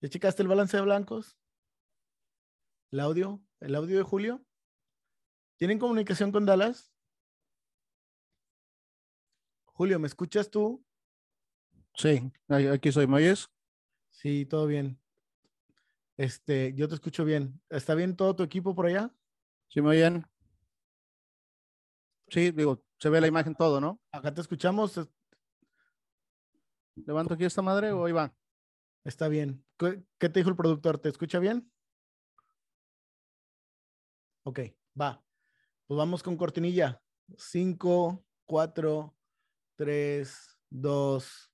¿Ya 0.00 0.08
checaste 0.08 0.42
el 0.42 0.48
balance 0.48 0.76
de 0.76 0.82
blancos? 0.82 1.36
¿El 2.90 3.00
audio? 3.00 3.42
¿El 3.60 3.74
audio 3.74 3.98
de 3.98 4.02
Julio? 4.02 4.44
¿Tienen 5.56 5.78
comunicación 5.78 6.32
con 6.32 6.46
Dallas? 6.46 6.90
Julio, 9.64 9.98
¿me 9.98 10.06
escuchas 10.06 10.50
tú? 10.50 10.82
Sí, 11.94 12.32
aquí 12.48 12.92
soy. 12.92 13.06
¿Me 13.06 13.16
oyes? 13.16 13.50
Sí, 14.08 14.46
todo 14.46 14.66
bien. 14.66 14.98
Este, 16.16 16.72
yo 16.74 16.88
te 16.88 16.94
escucho 16.94 17.24
bien. 17.24 17.60
¿Está 17.68 17.94
bien 17.94 18.16
todo 18.16 18.34
tu 18.34 18.42
equipo 18.42 18.74
por 18.74 18.86
allá? 18.86 19.14
Sí, 19.68 19.82
me 19.82 19.90
oyen. 19.90 20.26
Sí, 22.28 22.52
digo, 22.52 22.82
se 22.98 23.10
ve 23.10 23.20
la 23.20 23.26
imagen 23.26 23.54
todo, 23.54 23.80
¿no? 23.80 24.00
Acá 24.12 24.32
te 24.32 24.40
escuchamos. 24.40 24.98
¿Levanto 26.94 27.34
aquí 27.34 27.44
esta 27.44 27.62
madre 27.62 27.92
o 27.92 28.04
ahí 28.06 28.12
va? 28.12 28.34
Está 29.04 29.28
bien. 29.28 29.64
¿Qué, 29.78 30.28
te 30.28 30.40
dijo 30.40 30.50
el 30.50 30.56
productor? 30.56 30.98
¿Te 30.98 31.08
escucha 31.08 31.38
bien? 31.38 31.70
Ok, 34.42 34.60
va. 35.00 35.24
Pues 35.86 35.96
vamos 35.96 36.22
con 36.22 36.36
cortinilla. 36.36 37.02
Cinco, 37.36 38.24
cuatro, 38.44 39.16
tres, 39.76 40.58
dos, 40.68 41.49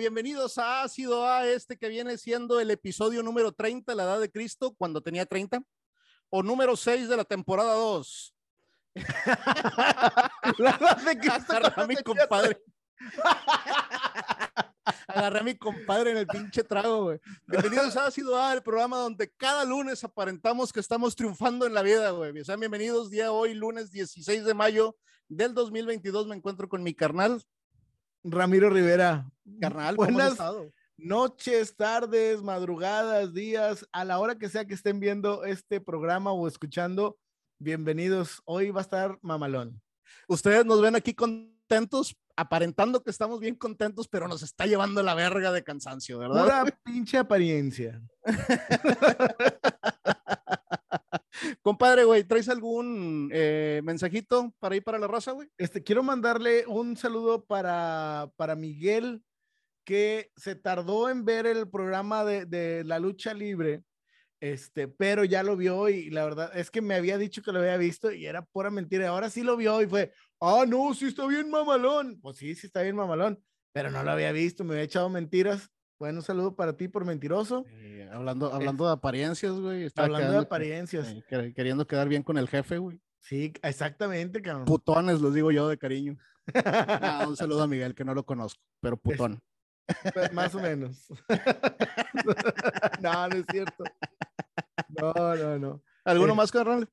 Bienvenidos 0.00 0.56
a 0.56 0.82
Ácido 0.82 1.28
A, 1.28 1.46
este 1.46 1.76
que 1.76 1.90
viene 1.90 2.16
siendo 2.16 2.58
el 2.58 2.70
episodio 2.70 3.22
número 3.22 3.52
30, 3.52 3.94
la 3.94 4.04
edad 4.04 4.18
de 4.18 4.30
Cristo, 4.30 4.74
cuando 4.78 5.02
tenía 5.02 5.26
30, 5.26 5.62
o 6.30 6.42
número 6.42 6.74
6 6.74 7.06
de 7.06 7.18
la 7.18 7.24
temporada 7.24 7.74
2. 7.74 8.34
la 10.56 10.70
edad 10.70 10.96
de 11.04 11.18
Cristo. 11.18 11.54
Agarré 11.54 11.82
a 11.82 11.86
mi 11.86 11.96
compadre. 11.96 12.62
Agarré 15.06 15.40
a 15.40 15.42
mi 15.42 15.54
compadre 15.58 16.12
en 16.12 16.16
el 16.16 16.26
pinche 16.26 16.64
trago, 16.64 17.02
güey. 17.02 17.20
Bienvenidos 17.46 17.94
a 17.98 18.06
Ácido 18.06 18.42
A, 18.42 18.54
el 18.54 18.62
programa 18.62 18.96
donde 18.96 19.30
cada 19.36 19.66
lunes 19.66 20.02
aparentamos 20.02 20.72
que 20.72 20.80
estamos 20.80 21.14
triunfando 21.14 21.66
en 21.66 21.74
la 21.74 21.82
vida, 21.82 22.08
güey. 22.12 22.42
Sean 22.42 22.58
bienvenidos, 22.58 23.10
día 23.10 23.32
hoy, 23.32 23.52
lunes 23.52 23.90
16 23.90 24.46
de 24.46 24.54
mayo 24.54 24.96
del 25.28 25.52
2022. 25.52 26.26
Me 26.26 26.36
encuentro 26.36 26.70
con 26.70 26.82
mi 26.82 26.94
carnal, 26.94 27.44
Ramiro 28.24 28.70
Rivera. 28.70 29.30
Carnal, 29.60 29.96
¿cómo 29.96 30.18
has 30.18 30.36
buenas 30.36 30.72
noches, 31.02 31.76
tardes, 31.76 32.42
madrugadas, 32.42 33.32
días, 33.32 33.86
a 33.92 34.04
la 34.04 34.18
hora 34.18 34.36
que 34.36 34.48
sea 34.48 34.66
que 34.66 34.74
estén 34.74 35.00
viendo 35.00 35.44
este 35.44 35.80
programa 35.80 36.32
o 36.32 36.46
escuchando, 36.46 37.18
bienvenidos. 37.58 38.42
Hoy 38.44 38.70
va 38.70 38.80
a 38.80 38.82
estar 38.82 39.18
mamalón. 39.22 39.80
Ustedes 40.28 40.66
nos 40.66 40.82
ven 40.82 40.96
aquí 40.96 41.14
contentos, 41.14 42.16
aparentando 42.36 43.02
que 43.02 43.10
estamos 43.10 43.40
bien 43.40 43.54
contentos, 43.54 44.08
pero 44.08 44.28
nos 44.28 44.42
está 44.42 44.66
llevando 44.66 45.02
la 45.02 45.14
verga 45.14 45.52
de 45.52 45.64
cansancio, 45.64 46.18
¿verdad? 46.18 46.42
Pura 46.42 46.64
pinche 46.84 47.18
apariencia. 47.18 48.02
Compadre, 51.62 52.04
güey, 52.04 52.24
¿traes 52.24 52.48
algún 52.48 53.30
eh, 53.32 53.80
mensajito 53.84 54.54
para 54.58 54.76
ir 54.76 54.84
para 54.84 54.98
la 54.98 55.06
raza, 55.06 55.32
güey? 55.32 55.48
Este, 55.58 55.82
quiero 55.82 56.02
mandarle 56.02 56.64
un 56.66 56.96
saludo 56.96 57.44
para, 57.44 58.30
para 58.36 58.56
Miguel, 58.56 59.22
que 59.84 60.30
se 60.36 60.54
tardó 60.54 61.08
en 61.08 61.24
ver 61.24 61.46
el 61.46 61.68
programa 61.68 62.24
de, 62.24 62.46
de 62.46 62.84
la 62.84 62.98
lucha 62.98 63.34
libre, 63.34 63.82
este, 64.40 64.88
pero 64.88 65.24
ya 65.24 65.42
lo 65.42 65.56
vio 65.56 65.88
y 65.90 66.08
la 66.08 66.24
verdad 66.24 66.50
es 66.56 66.70
que 66.70 66.80
me 66.80 66.94
había 66.94 67.18
dicho 67.18 67.42
que 67.42 67.52
lo 67.52 67.58
había 67.58 67.76
visto 67.76 68.10
y 68.10 68.24
era 68.26 68.42
pura 68.42 68.70
mentira. 68.70 69.08
Ahora 69.08 69.28
sí 69.28 69.42
lo 69.42 69.56
vio 69.56 69.82
y 69.82 69.86
fue, 69.86 70.12
ah, 70.40 70.64
no, 70.66 70.94
sí 70.94 71.06
está 71.06 71.26
bien 71.26 71.50
mamalón. 71.50 72.18
Pues 72.20 72.38
sí, 72.38 72.54
sí 72.54 72.66
está 72.66 72.82
bien 72.82 72.96
mamalón, 72.96 73.42
pero 73.72 73.90
no 73.90 74.02
lo 74.02 74.10
había 74.10 74.32
visto, 74.32 74.64
me 74.64 74.74
había 74.74 74.84
echado 74.84 75.10
mentiras. 75.10 75.70
Bueno, 76.00 76.20
un 76.20 76.24
saludo 76.24 76.54
para 76.56 76.72
ti 76.78 76.88
por 76.88 77.04
mentiroso. 77.04 77.66
Eh, 77.68 78.08
hablando 78.10 78.50
hablando 78.50 78.86
de 78.86 78.92
apariencias, 78.94 79.52
güey. 79.52 79.86
Hablando 79.94 80.32
de 80.32 80.38
apariencias. 80.38 81.08
eh, 81.08 81.22
quer- 81.28 81.54
queriendo 81.54 81.86
quedar 81.86 82.08
bien 82.08 82.22
con 82.22 82.38
el 82.38 82.48
jefe, 82.48 82.78
güey. 82.78 82.98
Sí, 83.18 83.52
exactamente, 83.62 84.40
cabrón. 84.40 84.64
Putones, 84.64 85.20
les 85.20 85.34
digo 85.34 85.50
yo 85.52 85.68
de 85.68 85.76
cariño. 85.76 86.16
Ah, 86.64 87.26
un 87.28 87.36
saludo 87.36 87.62
a 87.62 87.66
Miguel, 87.68 87.94
que 87.94 88.04
no 88.04 88.14
lo 88.14 88.24
conozco, 88.24 88.62
pero 88.80 88.96
putón. 88.96 89.42
Pues, 90.14 90.32
Más 90.32 90.54
o 90.54 90.60
menos. 90.60 91.06
no, 93.02 93.28
no 93.28 93.36
es 93.36 93.44
cierto. 93.50 93.84
No, 94.88 95.12
no, 95.36 95.58
no. 95.58 95.82
¿Alguno 96.02 96.32
eh, 96.32 96.36
más, 96.36 96.50
carnal? 96.50 96.88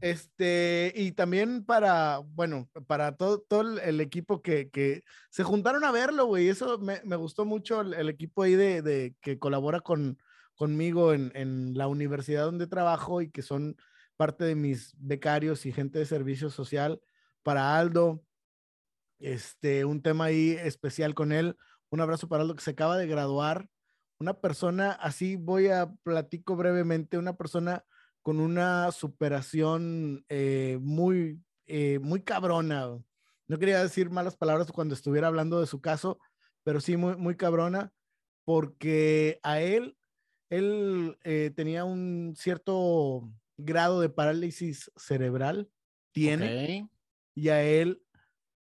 Este, 0.00 0.92
y 0.96 1.12
también 1.12 1.64
para, 1.64 2.18
bueno, 2.18 2.68
para 2.86 3.16
todo, 3.16 3.40
todo 3.40 3.78
el, 3.78 4.00
equipo 4.00 4.40
que, 4.40 4.70
que 4.70 5.02
se 5.30 5.44
juntaron 5.44 5.84
a 5.84 5.92
verlo, 5.92 6.26
güey. 6.26 6.48
Eso 6.48 6.78
me, 6.78 7.00
me 7.04 7.16
gustó 7.16 7.44
mucho 7.44 7.82
el, 7.82 7.94
el 7.94 8.08
equipo 8.08 8.42
ahí 8.42 8.54
de, 8.54 8.82
de 8.82 9.14
que 9.20 9.38
colabora 9.38 9.80
con, 9.80 10.18
conmigo 10.54 11.12
en, 11.12 11.32
en 11.34 11.76
la 11.76 11.86
universidad 11.86 12.44
donde 12.44 12.66
trabajo 12.66 13.20
y 13.20 13.30
que 13.30 13.42
son 13.42 13.76
parte 14.16 14.44
de 14.44 14.54
mis 14.54 14.92
becarios 14.98 15.64
y 15.66 15.72
gente 15.72 15.98
de 15.98 16.06
servicio 16.06 16.50
social. 16.50 17.00
Para 17.42 17.78
Aldo, 17.78 18.22
este, 19.18 19.84
un 19.84 20.02
tema 20.02 20.26
ahí 20.26 20.50
especial 20.50 21.14
con 21.14 21.32
él. 21.32 21.56
Un 21.90 22.00
abrazo 22.00 22.28
para 22.28 22.42
Aldo 22.42 22.54
que 22.54 22.62
se 22.62 22.72
acaba 22.72 22.96
de 22.98 23.06
graduar. 23.06 23.68
Una 24.18 24.34
persona, 24.34 24.92
así 24.92 25.36
voy 25.36 25.68
a 25.68 25.90
platico 26.02 26.56
brevemente, 26.56 27.16
una 27.16 27.36
persona 27.36 27.84
con 28.22 28.40
una 28.40 28.92
superación 28.92 30.24
eh, 30.28 30.78
muy, 30.80 31.42
eh, 31.66 31.98
muy 32.00 32.22
cabrona. 32.22 32.98
No 33.48 33.58
quería 33.58 33.82
decir 33.82 34.10
malas 34.10 34.36
palabras 34.36 34.70
cuando 34.72 34.94
estuviera 34.94 35.28
hablando 35.28 35.60
de 35.60 35.66
su 35.66 35.80
caso, 35.80 36.18
pero 36.62 36.80
sí 36.80 36.96
muy, 36.96 37.16
muy 37.16 37.36
cabrona, 37.36 37.92
porque 38.44 39.40
a 39.42 39.60
él, 39.60 39.96
él 40.50 41.18
eh, 41.24 41.50
tenía 41.54 41.84
un 41.84 42.34
cierto 42.36 43.32
grado 43.56 44.00
de 44.00 44.08
parálisis 44.08 44.90
cerebral, 44.96 45.70
tiene, 46.12 46.90
y 47.34 47.48
a 47.48 47.62
él, 47.62 48.02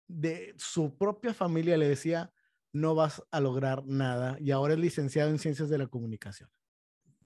de 0.06 0.54
su 0.56 0.96
propia 0.96 1.34
familia 1.34 1.76
le 1.76 1.88
decía, 1.88 2.32
no 2.72 2.94
vas 2.94 3.22
a 3.30 3.40
lograr 3.40 3.84
nada, 3.86 4.36
y 4.40 4.50
ahora 4.52 4.74
es 4.74 4.80
licenciado 4.80 5.30
en 5.30 5.38
ciencias 5.38 5.68
de 5.68 5.78
la 5.78 5.86
comunicación. 5.86 6.50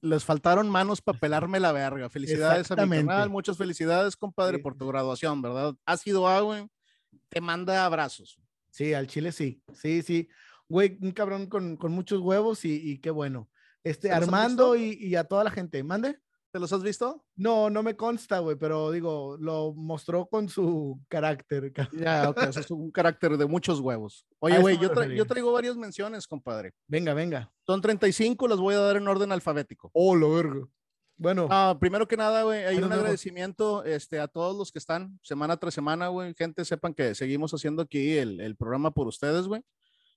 Les 0.03 0.25
faltaron 0.25 0.69
manos 0.69 1.01
para 1.01 1.19
pelarme 1.19 1.61
la 1.61 1.73
verga. 1.73 2.11
Felicidades 2.11 2.71
a 2.73 2.87
mi 2.87 2.97
canal. 2.99 3.31
Muchas 3.31 3.57
felicidades, 3.57 4.17
compadre, 4.17 4.59
Sí. 4.59 4.63
por 4.63 4.77
tu 4.77 4.87
graduación, 4.89 5.41
¿verdad? 5.41 5.75
Ha 5.87 5.97
sido 5.97 6.29
agua, 6.29 6.69
te 7.29 7.41
manda 7.41 7.85
abrazos. 7.87 8.39
Sí, 8.71 8.95
al 8.95 9.07
Chile 9.07 9.33
sí, 9.33 9.63
sí, 9.75 10.03
sí. 10.03 10.29
Güey, 10.69 10.99
un 11.03 11.13
cabrón 11.13 11.47
con, 11.47 11.77
con 11.77 11.93
muchos 11.93 12.21
huevos 12.21 12.65
y, 12.65 12.75
y 12.91 12.99
qué 12.99 13.11
bueno. 13.11 13.49
Este, 13.85 14.09
¿Se 14.09 14.15
los 14.15 14.23
has 14.23 14.25
Armando 14.29 14.77
y, 14.77 14.93
y 14.95 15.15
a 15.17 15.25
toda 15.25 15.45
la 15.45 15.51
gente, 15.51 15.83
mande. 15.85 16.19
¿Te 16.53 16.59
los 16.61 16.71
has 16.73 16.83
visto? 16.83 17.25
No, 17.35 17.71
no 17.71 17.83
me 17.83 17.97
consta, 17.97 18.39
güey, 18.41 18.57
pero 18.57 18.91
digo, 18.91 19.39
lo 19.41 19.73
mostró 19.73 20.27
con 20.27 20.51
su 20.51 21.01
carácter. 21.09 21.73
ca- 21.73 21.89
Ya, 21.93 22.33
eso 22.49 22.61
es 22.61 22.71
un 22.71 22.91
carácter 22.91 23.39
de 23.39 23.47
muchos 23.47 23.81
huevos. 23.81 24.27
Oye, 24.39 24.59
güey, 24.61 24.79
yo, 24.79 24.91
tra- 24.93 25.13
yo 25.15 25.25
traigo 25.25 25.51
varias 25.51 25.77
menciones, 25.77 26.27
compadre. 26.29 26.75
Venga, 26.87 27.15
venga. 27.15 27.51
Son 27.67 27.81
35, 27.81 28.47
las 28.49 28.59
voy 28.59 28.75
a 28.75 28.81
dar 28.81 28.97
en 28.97 29.09
orden 29.09 29.33
alfabético. 29.33 29.91
Oh, 29.95 30.15
lo 30.15 30.31
vergo. 30.35 30.69
Bueno, 31.17 31.47
Ah, 31.51 31.77
primero 31.81 32.07
que 32.09 32.17
nada, 32.17 32.43
güey, 32.43 32.65
hay 32.65 32.75
Bueno, 32.75 32.89
un 32.89 32.93
agradecimiento 32.95 33.85
este, 33.85 34.19
a 34.21 34.29
todos 34.29 34.57
los 34.57 34.73
que 34.73 34.79
están 34.79 35.19
semana 35.23 35.57
tras 35.57 35.73
semana, 35.73 36.09
güey. 36.09 36.35
Gente, 36.35 36.65
sepan 36.67 36.93
que 36.95 37.15
seguimos 37.15 37.55
haciendo 37.55 37.81
aquí 37.83 38.17
el, 38.19 38.41
el 38.41 38.57
programa 38.57 38.91
por 38.91 39.07
ustedes, 39.07 39.47
güey. 39.47 39.63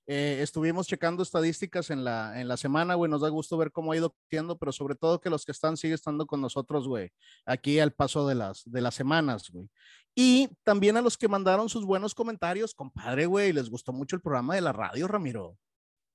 Eh, 0.08 0.38
estuvimos 0.40 0.86
checando 0.86 1.22
estadísticas 1.24 1.90
en 1.90 2.04
la, 2.04 2.40
en 2.40 2.46
la 2.48 2.56
semana, 2.56 2.94
güey. 2.94 3.10
Nos 3.10 3.22
da 3.22 3.28
gusto 3.28 3.56
ver 3.56 3.72
cómo 3.72 3.90
ha 3.92 3.96
ido 3.96 4.10
creciendo, 4.12 4.56
pero 4.56 4.70
sobre 4.72 4.94
todo 4.94 5.20
que 5.20 5.30
los 5.30 5.44
que 5.44 5.52
están 5.52 5.76
siguen 5.76 5.94
estando 5.96 6.26
con 6.26 6.40
nosotros, 6.40 6.86
güey, 6.86 7.10
aquí 7.44 7.80
al 7.80 7.92
paso 7.92 8.26
de 8.28 8.36
las, 8.36 8.62
de 8.66 8.80
las 8.80 8.94
semanas, 8.94 9.50
güey. 9.50 9.68
Y 10.14 10.48
también 10.64 10.96
a 10.96 11.02
los 11.02 11.18
que 11.18 11.28
mandaron 11.28 11.68
sus 11.68 11.84
buenos 11.84 12.14
comentarios, 12.14 12.72
compadre, 12.74 13.26
güey, 13.26 13.52
les 13.52 13.68
gustó 13.68 13.92
mucho 13.92 14.16
el 14.16 14.22
programa 14.22 14.54
de 14.54 14.60
la 14.62 14.72
radio, 14.72 15.08
Ramiro. 15.08 15.58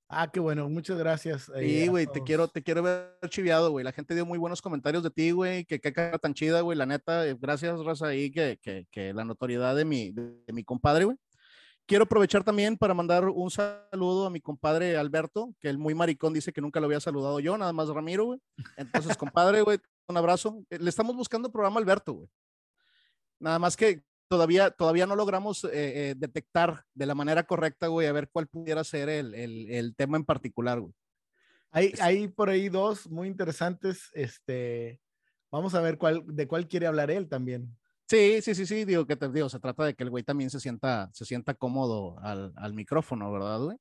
ah, 0.08 0.30
qué 0.30 0.40
bueno, 0.40 0.68
muchas 0.68 0.98
gracias. 0.98 1.50
eh, 1.54 1.82
Sí, 1.82 1.88
güey, 1.88 2.06
te 2.06 2.22
quiero, 2.22 2.48
te 2.48 2.62
quiero 2.62 2.82
ver 2.82 3.16
chiviado, 3.28 3.70
güey. 3.70 3.84
La 3.84 3.92
gente 3.92 4.14
dio 4.14 4.26
muy 4.26 4.38
buenos 4.38 4.60
comentarios 4.62 5.02
de 5.02 5.10
ti, 5.10 5.30
güey. 5.32 5.64
Que 5.64 5.80
qué 5.80 5.92
cara 5.92 6.18
tan 6.18 6.34
chida, 6.34 6.60
güey. 6.62 6.76
La 6.78 6.86
neta, 6.86 7.26
eh, 7.26 7.36
gracias, 7.40 7.78
Raza, 7.84 8.08
ahí 8.08 8.30
que, 8.30 8.58
que, 8.62 8.86
que 8.90 9.12
la 9.14 9.24
notoriedad 9.24 9.74
de 9.76 9.84
mi, 9.84 10.12
de, 10.12 10.42
de 10.46 10.52
mi 10.52 10.64
compadre, 10.64 11.04
güey. 11.06 11.16
Quiero 11.86 12.04
aprovechar 12.04 12.44
también 12.44 12.76
para 12.78 12.94
mandar 12.94 13.28
un 13.28 13.50
saludo 13.50 14.26
a 14.26 14.30
mi 14.30 14.40
compadre 14.40 14.96
Alberto, 14.96 15.54
que 15.60 15.68
el 15.68 15.78
muy 15.78 15.94
maricón 15.94 16.32
dice 16.32 16.52
que 16.52 16.60
nunca 16.60 16.80
lo 16.80 16.86
había 16.86 17.00
saludado 17.00 17.40
yo, 17.40 17.58
nada 17.58 17.72
más 17.72 17.88
Ramiro, 17.88 18.24
güey. 18.26 18.40
Entonces, 18.76 19.16
compadre, 19.16 19.62
güey, 19.62 19.78
un 20.06 20.16
abrazo. 20.16 20.64
Eh, 20.70 20.78
Le 20.78 20.88
estamos 20.88 21.16
buscando 21.16 21.50
programa 21.50 21.78
a 21.78 21.82
Alberto, 21.82 22.12
güey. 22.12 22.28
Nada 23.40 23.58
más 23.58 23.76
que 23.76 24.02
todavía, 24.28 24.70
todavía 24.70 25.06
no 25.06 25.16
logramos 25.16 25.64
eh, 25.64 25.70
eh, 25.72 26.14
detectar 26.16 26.84
de 26.94 27.06
la 27.06 27.14
manera 27.14 27.42
correcta, 27.42 27.88
güey, 27.88 28.06
a 28.06 28.12
ver 28.12 28.30
cuál 28.30 28.46
pudiera 28.46 28.84
ser 28.84 29.08
el, 29.08 29.34
el, 29.34 29.70
el 29.70 29.94
tema 29.96 30.16
en 30.16 30.24
particular, 30.24 30.80
güey. 30.80 30.94
Hay, 31.72 31.92
hay 32.00 32.28
por 32.28 32.48
ahí 32.48 32.68
dos 32.68 33.10
muy 33.10 33.28
interesantes. 33.28 34.10
Este, 34.12 35.00
vamos 35.50 35.74
a 35.74 35.80
ver 35.80 35.98
cuál, 35.98 36.22
de 36.26 36.46
cuál 36.46 36.68
quiere 36.68 36.86
hablar 36.86 37.10
él 37.10 37.28
también. 37.28 37.76
Sí, 38.12 38.42
sí, 38.42 38.54
sí, 38.54 38.66
sí, 38.66 38.84
digo 38.84 39.06
que 39.06 39.16
te 39.16 39.26
digo, 39.30 39.48
se 39.48 39.58
trata 39.58 39.86
de 39.86 39.94
que 39.94 40.04
el 40.04 40.10
güey 40.10 40.22
también 40.22 40.50
se 40.50 40.60
sienta, 40.60 41.08
se 41.14 41.24
sienta 41.24 41.54
cómodo 41.54 42.18
al, 42.18 42.52
al 42.56 42.74
micrófono, 42.74 43.32
¿verdad, 43.32 43.58
güey? 43.58 43.78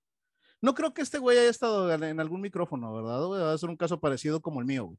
No 0.61 0.73
creo 0.73 0.93
que 0.93 1.01
este 1.01 1.19
güey 1.19 1.37
haya 1.37 1.49
estado 1.49 1.91
en 1.91 2.17
algún 2.17 2.39
micrófono, 2.39 2.93
¿verdad? 2.93 3.25
Güey? 3.25 3.41
Va 3.41 3.51
a 3.51 3.57
ser 3.57 3.69
un 3.69 3.75
caso 3.75 3.99
parecido 3.99 4.41
como 4.41 4.61
el 4.61 4.65
mío, 4.65 4.85
güey. 4.85 4.97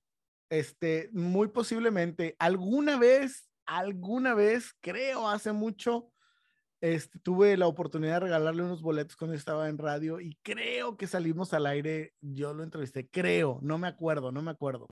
Este, 0.50 1.08
muy 1.14 1.48
posiblemente, 1.48 2.36
alguna 2.38 2.98
vez, 2.98 3.48
alguna 3.64 4.34
vez, 4.34 4.74
creo 4.82 5.26
hace 5.26 5.52
mucho, 5.52 6.12
este, 6.82 7.18
tuve 7.20 7.56
la 7.56 7.68
oportunidad 7.68 8.16
de 8.16 8.20
regalarle 8.26 8.62
unos 8.62 8.82
boletos 8.82 9.16
cuando 9.16 9.34
estaba 9.34 9.70
en 9.70 9.78
radio 9.78 10.20
y 10.20 10.36
creo 10.42 10.98
que 10.98 11.06
salimos 11.06 11.54
al 11.54 11.64
aire, 11.64 12.12
yo 12.20 12.52
lo 12.52 12.64
entrevisté, 12.64 13.08
creo, 13.08 13.60
no 13.62 13.78
me 13.78 13.88
acuerdo, 13.88 14.30
no 14.30 14.42
me 14.42 14.50
acuerdo. 14.50 14.88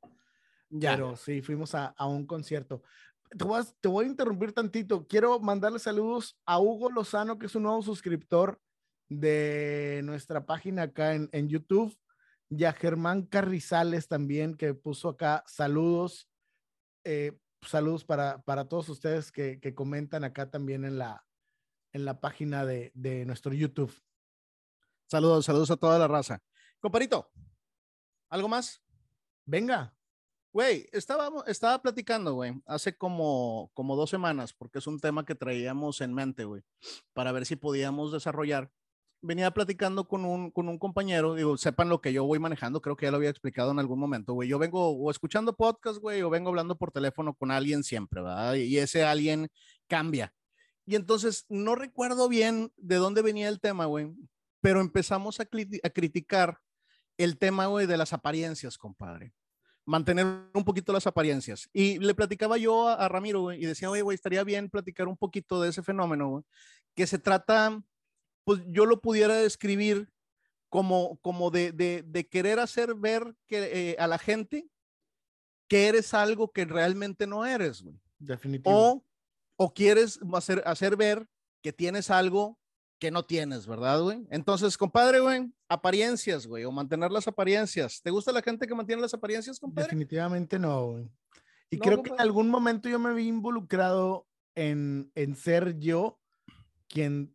Ya. 0.70 0.92
Pero 0.92 1.16
sí, 1.16 1.42
fuimos 1.42 1.74
a, 1.74 1.88
a 1.88 2.06
un 2.06 2.26
concierto. 2.26 2.82
Te 3.36 3.44
voy, 3.44 3.60
a, 3.60 3.64
te 3.80 3.88
voy, 3.88 4.04
a, 4.04 4.08
interrumpir 4.08 4.52
tantito. 4.52 5.06
Quiero 5.06 5.38
mandarle 5.38 5.78
saludos 5.78 6.38
a 6.44 6.58
Hugo 6.58 6.90
Lozano, 6.90 7.38
que 7.38 7.46
es 7.46 7.54
un 7.54 7.62
nuevo 7.62 7.80
suscriptor 7.82 8.60
de 9.08 10.00
nuestra 10.04 10.46
página 10.46 10.82
acá 10.82 11.14
en, 11.14 11.28
en 11.32 11.48
YouTube. 11.48 11.96
Y 12.48 12.64
a 12.64 12.72
Germán 12.72 13.26
Carrizales 13.26 14.08
también, 14.08 14.56
que 14.56 14.74
puso 14.74 15.10
acá 15.10 15.44
saludos. 15.46 16.28
Eh, 17.04 17.38
saludos 17.62 18.04
para, 18.04 18.42
para 18.42 18.68
todos 18.68 18.88
ustedes 18.88 19.30
que, 19.30 19.60
que 19.60 19.74
comentan 19.74 20.24
acá 20.24 20.50
también 20.50 20.84
en 20.84 20.98
la, 20.98 21.24
en 21.92 22.04
la 22.04 22.20
página 22.20 22.64
de, 22.64 22.90
de 22.94 23.24
nuestro 23.24 23.52
YouTube. 23.52 23.94
Saludos, 25.06 25.44
saludos 25.44 25.70
a 25.70 25.76
toda 25.76 25.98
la 25.98 26.08
raza. 26.08 26.42
Comparito, 26.80 27.30
¿algo 28.28 28.48
más? 28.48 28.82
Venga. 29.44 29.94
Güey, 30.52 30.88
estaba, 30.92 31.30
estaba 31.46 31.80
platicando, 31.80 32.34
güey, 32.34 32.60
hace 32.66 32.96
como, 32.96 33.70
como 33.72 33.94
dos 33.94 34.10
semanas, 34.10 34.52
porque 34.52 34.80
es 34.80 34.86
un 34.88 34.98
tema 34.98 35.24
que 35.24 35.36
traíamos 35.36 36.00
en 36.00 36.12
mente, 36.12 36.44
güey, 36.44 36.62
para 37.12 37.30
ver 37.30 37.46
si 37.46 37.54
podíamos 37.54 38.10
desarrollar. 38.10 38.68
Venía 39.22 39.52
platicando 39.52 40.08
con 40.08 40.24
un, 40.24 40.50
con 40.50 40.68
un 40.68 40.78
compañero, 40.78 41.34
digo, 41.34 41.56
sepan 41.56 41.88
lo 41.88 42.00
que 42.00 42.12
yo 42.12 42.24
voy 42.24 42.40
manejando, 42.40 42.80
creo 42.80 42.96
que 42.96 43.06
ya 43.06 43.12
lo 43.12 43.18
había 43.18 43.30
explicado 43.30 43.70
en 43.70 43.78
algún 43.78 44.00
momento, 44.00 44.32
güey. 44.32 44.48
Yo 44.48 44.58
vengo 44.58 44.90
o 44.90 45.10
escuchando 45.10 45.56
podcast, 45.56 46.00
güey, 46.00 46.22
o 46.22 46.30
vengo 46.30 46.48
hablando 46.48 46.76
por 46.76 46.90
teléfono 46.90 47.34
con 47.34 47.52
alguien 47.52 47.84
siempre, 47.84 48.20
¿verdad? 48.22 48.54
Y 48.54 48.76
ese 48.78 49.04
alguien 49.04 49.50
cambia. 49.88 50.34
Y 50.84 50.96
entonces 50.96 51.46
no 51.48 51.76
recuerdo 51.76 52.28
bien 52.28 52.72
de 52.76 52.96
dónde 52.96 53.22
venía 53.22 53.48
el 53.48 53.60
tema, 53.60 53.86
güey, 53.86 54.12
pero 54.60 54.80
empezamos 54.80 55.38
a, 55.38 55.44
a 55.44 55.90
criticar 55.90 56.58
el 57.18 57.38
tema, 57.38 57.66
güey, 57.66 57.86
de 57.86 57.98
las 57.98 58.12
apariencias, 58.12 58.78
compadre. 58.78 59.32
Mantener 59.90 60.26
un 60.54 60.64
poquito 60.64 60.92
las 60.92 61.06
apariencias. 61.06 61.68
Y 61.72 61.98
le 61.98 62.14
platicaba 62.14 62.56
yo 62.56 62.88
a, 62.88 62.94
a 62.94 63.08
Ramiro, 63.08 63.40
güey, 63.42 63.62
y 63.62 63.66
decía, 63.66 63.90
oye, 63.90 64.02
güey, 64.02 64.14
estaría 64.14 64.44
bien 64.44 64.70
platicar 64.70 65.08
un 65.08 65.16
poquito 65.16 65.60
de 65.60 65.70
ese 65.70 65.82
fenómeno, 65.82 66.28
güey, 66.28 66.44
que 66.94 67.06
se 67.06 67.18
trata, 67.18 67.82
pues 68.44 68.60
yo 68.66 68.86
lo 68.86 69.00
pudiera 69.00 69.34
describir 69.34 70.08
como, 70.68 71.18
como 71.18 71.50
de, 71.50 71.72
de, 71.72 72.04
de 72.06 72.28
querer 72.28 72.60
hacer 72.60 72.94
ver 72.94 73.34
que, 73.48 73.90
eh, 73.90 73.96
a 73.98 74.06
la 74.06 74.18
gente 74.18 74.68
que 75.68 75.88
eres 75.88 76.14
algo 76.14 76.52
que 76.52 76.64
realmente 76.64 77.26
no 77.26 77.44
eres, 77.44 77.82
güey. 77.82 78.00
Definitivo. 78.18 78.74
O 78.74 79.04
o 79.62 79.74
quieres 79.74 80.18
hacer, 80.32 80.62
hacer 80.64 80.96
ver 80.96 81.28
que 81.62 81.70
tienes 81.70 82.10
algo 82.10 82.58
que 83.00 83.10
no 83.10 83.24
tienes, 83.24 83.66
¿verdad, 83.66 84.00
güey? 84.00 84.24
Entonces, 84.30 84.76
compadre, 84.76 85.20
güey, 85.20 85.50
apariencias, 85.68 86.46
güey, 86.46 86.64
o 86.64 86.70
mantener 86.70 87.10
las 87.10 87.26
apariencias. 87.26 88.00
¿Te 88.02 88.10
gusta 88.10 88.30
la 88.30 88.42
gente 88.42 88.66
que 88.66 88.74
mantiene 88.74 89.02
las 89.02 89.14
apariencias, 89.14 89.58
compadre? 89.58 89.86
Definitivamente 89.86 90.58
no, 90.58 90.88
güey. 90.88 91.10
Y 91.70 91.78
no, 91.78 91.82
creo 91.82 91.96
compadre. 91.96 92.02
que 92.02 92.14
en 92.14 92.20
algún 92.20 92.50
momento 92.50 92.88
yo 92.88 92.98
me 92.98 93.14
vi 93.14 93.26
involucrado 93.26 94.28
en, 94.54 95.10
en 95.14 95.34
ser 95.34 95.78
yo 95.78 96.20
quien 96.88 97.34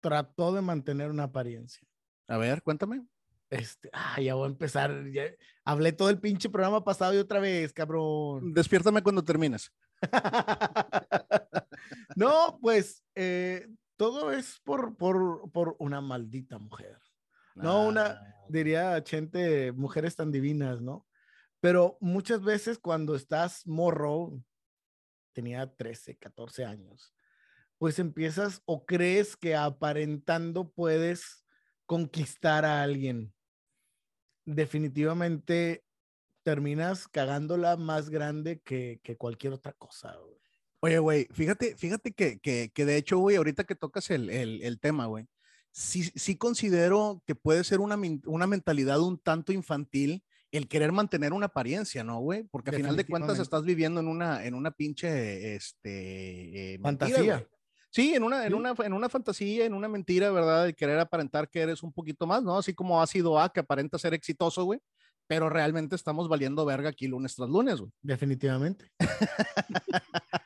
trató 0.00 0.52
de 0.52 0.60
mantener 0.60 1.10
una 1.10 1.24
apariencia. 1.24 1.82
A 2.28 2.36
ver, 2.36 2.62
cuéntame. 2.62 3.02
Este, 3.50 3.88
ah, 3.94 4.20
ya 4.20 4.34
voy 4.34 4.44
a 4.44 4.50
empezar. 4.50 5.10
Ya, 5.10 5.22
hablé 5.64 5.92
todo 5.92 6.10
el 6.10 6.20
pinche 6.20 6.50
programa 6.50 6.84
pasado 6.84 7.14
y 7.14 7.18
otra 7.18 7.40
vez, 7.40 7.72
cabrón. 7.72 8.52
Despiértame 8.52 9.02
cuando 9.02 9.24
termines. 9.24 9.72
no, 12.16 12.58
pues 12.60 13.02
eh, 13.14 13.66
todo 13.98 14.30
es 14.30 14.60
por, 14.60 14.96
por, 14.96 15.50
por, 15.50 15.76
una 15.78 16.00
maldita 16.00 16.58
mujer. 16.58 16.98
No, 17.54 17.86
una, 17.88 18.06
Ah. 18.06 18.46
diría 18.48 19.02
gente, 19.04 19.72
mujeres 19.72 20.14
tan 20.16 20.30
divinas, 20.30 20.80
¿no? 20.80 21.06
Pero 21.60 21.98
muchas 22.00 22.42
veces 22.42 22.78
cuando 22.78 23.16
estás 23.16 23.66
morro, 23.66 24.40
tenía 25.32 25.66
13, 25.66 26.16
14 26.16 26.64
años, 26.64 27.12
pues 27.76 27.98
empiezas 27.98 28.62
o 28.64 28.86
crees 28.86 29.36
que 29.36 29.56
aparentando 29.56 30.70
puedes 30.70 31.44
conquistar 31.84 32.64
a 32.64 32.82
alguien. 32.82 33.34
Definitivamente 34.44 35.84
terminas 36.44 37.08
cagándola 37.08 37.76
más 37.76 38.10
grande 38.10 38.60
que, 38.60 39.00
que 39.02 39.16
cualquier 39.16 39.54
otra 39.54 39.72
cosa. 39.72 40.14
Güey. 40.16 40.38
Oye, 40.80 40.98
güey, 40.98 41.26
fíjate, 41.32 41.76
fíjate 41.76 42.12
que, 42.12 42.38
que, 42.38 42.70
que, 42.72 42.84
de 42.84 42.96
hecho, 42.96 43.18
güey, 43.18 43.36
ahorita 43.36 43.64
que 43.64 43.74
tocas 43.74 44.10
el, 44.10 44.30
el, 44.30 44.62
el 44.62 44.78
tema, 44.78 45.06
güey, 45.06 45.26
sí, 45.72 46.04
sí 46.14 46.36
considero 46.36 47.22
que 47.26 47.34
puede 47.34 47.64
ser 47.64 47.80
una, 47.80 47.98
una 48.26 48.46
mentalidad 48.46 49.00
un 49.00 49.18
tanto 49.18 49.52
infantil 49.52 50.22
el 50.50 50.68
querer 50.68 50.92
mantener 50.92 51.32
una 51.32 51.46
apariencia, 51.46 52.04
¿no, 52.04 52.20
güey? 52.20 52.44
Porque 52.44 52.70
al 52.70 52.76
final 52.76 52.96
de 52.96 53.04
cuentas 53.04 53.38
estás 53.38 53.64
viviendo 53.64 54.00
en 54.00 54.08
una, 54.08 54.46
en 54.46 54.54
una 54.54 54.70
pinche, 54.70 55.56
este... 55.56 56.74
Eh, 56.74 56.78
Fantasía. 56.80 57.16
Mentira, 57.18 57.48
sí, 57.90 58.14
en 58.14 58.22
una, 58.22 58.46
en, 58.46 58.54
una, 58.54 58.74
en 58.78 58.92
una 58.94 59.08
fantasía, 59.10 59.66
en 59.66 59.74
una 59.74 59.88
mentira, 59.88 60.30
¿verdad? 60.30 60.64
De 60.64 60.74
querer 60.74 60.98
aparentar 61.00 61.50
que 61.50 61.60
eres 61.60 61.82
un 61.82 61.92
poquito 61.92 62.26
más, 62.26 62.42
¿no? 62.42 62.56
Así 62.56 62.72
como 62.72 63.02
ha 63.02 63.06
sido 63.06 63.38
A, 63.38 63.52
que 63.52 63.60
aparenta 63.60 63.98
ser 63.98 64.14
exitoso, 64.14 64.64
güey 64.64 64.80
pero 65.28 65.50
realmente 65.50 65.94
estamos 65.94 66.26
valiendo 66.26 66.64
verga 66.64 66.88
aquí 66.88 67.06
lunes 67.06 67.36
tras 67.36 67.50
lunes, 67.50 67.78
güey. 67.78 67.92
Definitivamente. 68.02 68.90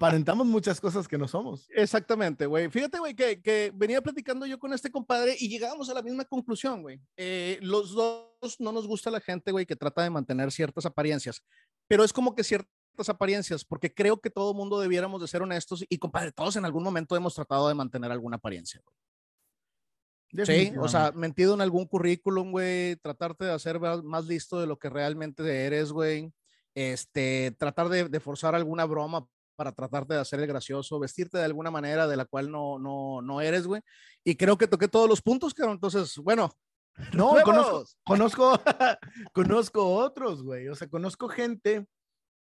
Aparentamos 0.00 0.46
muchas 0.46 0.80
cosas 0.80 1.06
que 1.06 1.18
no 1.18 1.28
somos. 1.28 1.68
Exactamente, 1.68 2.46
güey. 2.46 2.70
Fíjate, 2.70 2.98
güey, 2.98 3.14
que, 3.14 3.42
que, 3.42 3.70
venía 3.74 4.00
platicando 4.00 4.46
yo 4.46 4.58
con 4.58 4.72
este 4.72 4.90
compadre 4.90 5.36
y 5.38 5.50
llegábamos 5.50 5.90
a 5.90 5.94
la 5.94 6.00
misma 6.00 6.24
conclusión, 6.24 6.80
güey. 6.80 6.98
Eh, 7.18 7.58
los 7.60 7.92
dos 7.92 8.56
no 8.60 8.72
nos 8.72 8.86
gusta 8.86 9.10
la 9.10 9.20
gente, 9.20 9.52
güey, 9.52 9.66
que 9.66 9.76
trata 9.76 10.02
de 10.02 10.08
mantener 10.08 10.52
ciertas 10.52 10.86
apariencias, 10.86 11.44
pero 11.86 12.02
es 12.02 12.14
como 12.14 12.34
que 12.34 12.42
ciertas 12.42 12.70
apariencias, 13.10 13.62
porque 13.62 13.92
creo 13.92 14.18
que 14.22 14.30
todo 14.30 14.54
mundo 14.54 14.80
debiéramos 14.80 15.20
de 15.20 15.28
ser 15.28 15.42
honestos 15.42 15.84
y, 15.86 15.98
compadre, 15.98 16.32
todos 16.32 16.56
en 16.56 16.64
algún 16.64 16.82
momento 16.82 17.14
hemos 17.14 17.34
tratado 17.34 17.68
de 17.68 17.74
mantener 17.74 18.10
alguna 18.10 18.36
apariencia, 18.36 18.80
güey. 18.82 20.46
Sí, 20.46 20.72
o 20.80 20.88
sea, 20.88 21.12
mentido 21.12 21.52
en 21.52 21.60
algún 21.60 21.84
currículum, 21.84 22.52
güey, 22.52 22.96
tratarte 22.96 23.44
de 23.44 23.52
hacer 23.52 23.78
más 24.02 24.24
listo 24.24 24.58
de 24.60 24.66
lo 24.66 24.78
que 24.78 24.88
realmente 24.88 25.66
eres, 25.66 25.92
güey. 25.92 26.32
Este, 26.74 27.54
tratar 27.58 27.90
de, 27.90 28.08
de, 28.08 28.20
forzar 28.20 28.54
alguna 28.54 28.86
broma 28.86 29.26
para 29.60 29.72
tratarte 29.72 30.14
de 30.14 30.20
hacer 30.20 30.40
el 30.40 30.46
gracioso, 30.46 30.98
vestirte 30.98 31.36
de 31.36 31.44
alguna 31.44 31.70
manera 31.70 32.08
de 32.08 32.16
la 32.16 32.24
cual 32.24 32.50
no, 32.50 32.78
no, 32.78 33.20
no 33.20 33.42
eres, 33.42 33.66
güey. 33.66 33.82
Y 34.24 34.34
creo 34.34 34.56
que 34.56 34.66
toqué 34.66 34.88
todos 34.88 35.06
los 35.06 35.20
puntos, 35.20 35.52
cabrón. 35.52 35.74
Entonces, 35.74 36.16
bueno. 36.16 36.50
No, 37.14 37.34
conozco, 37.44 37.84
conozco, 38.04 38.60
conozco 39.32 39.86
otros, 39.86 40.42
güey. 40.42 40.68
O 40.68 40.74
sea, 40.74 40.88
conozco 40.88 41.28
gente 41.28 41.86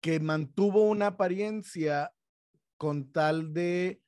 que 0.01 0.19
mantuvo 0.19 0.83
una 0.83 1.07
apariencia 1.07 2.11
con 2.77 3.11
tal 3.13 3.53
de, 3.53 4.01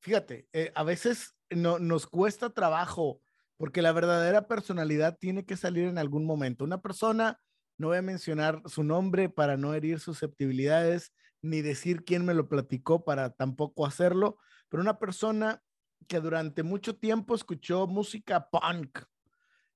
fíjate, 0.00 0.48
eh, 0.54 0.72
a 0.74 0.82
veces 0.82 1.34
no, 1.50 1.78
nos 1.78 2.06
cuesta 2.06 2.50
trabajo 2.50 3.20
porque 3.58 3.82
la 3.82 3.92
verdadera 3.92 4.48
personalidad 4.48 5.18
tiene 5.18 5.44
que 5.44 5.58
salir 5.58 5.88
en 5.88 5.98
algún 5.98 6.24
momento. 6.24 6.64
Una 6.64 6.80
persona, 6.80 7.38
no 7.76 7.88
voy 7.88 7.98
a 7.98 8.02
mencionar 8.02 8.62
su 8.64 8.82
nombre 8.82 9.28
para 9.28 9.58
no 9.58 9.74
herir 9.74 10.00
susceptibilidades, 10.00 11.12
ni 11.42 11.62
decir 11.62 12.04
quién 12.04 12.24
me 12.24 12.34
lo 12.34 12.48
platicó 12.48 13.04
para 13.04 13.30
tampoco 13.30 13.86
hacerlo, 13.86 14.38
pero 14.68 14.82
una 14.82 14.98
persona 14.98 15.62
que 16.08 16.20
durante 16.20 16.62
mucho 16.62 16.96
tiempo 16.96 17.34
escuchó 17.34 17.86
música 17.86 18.48
punk. 18.50 19.00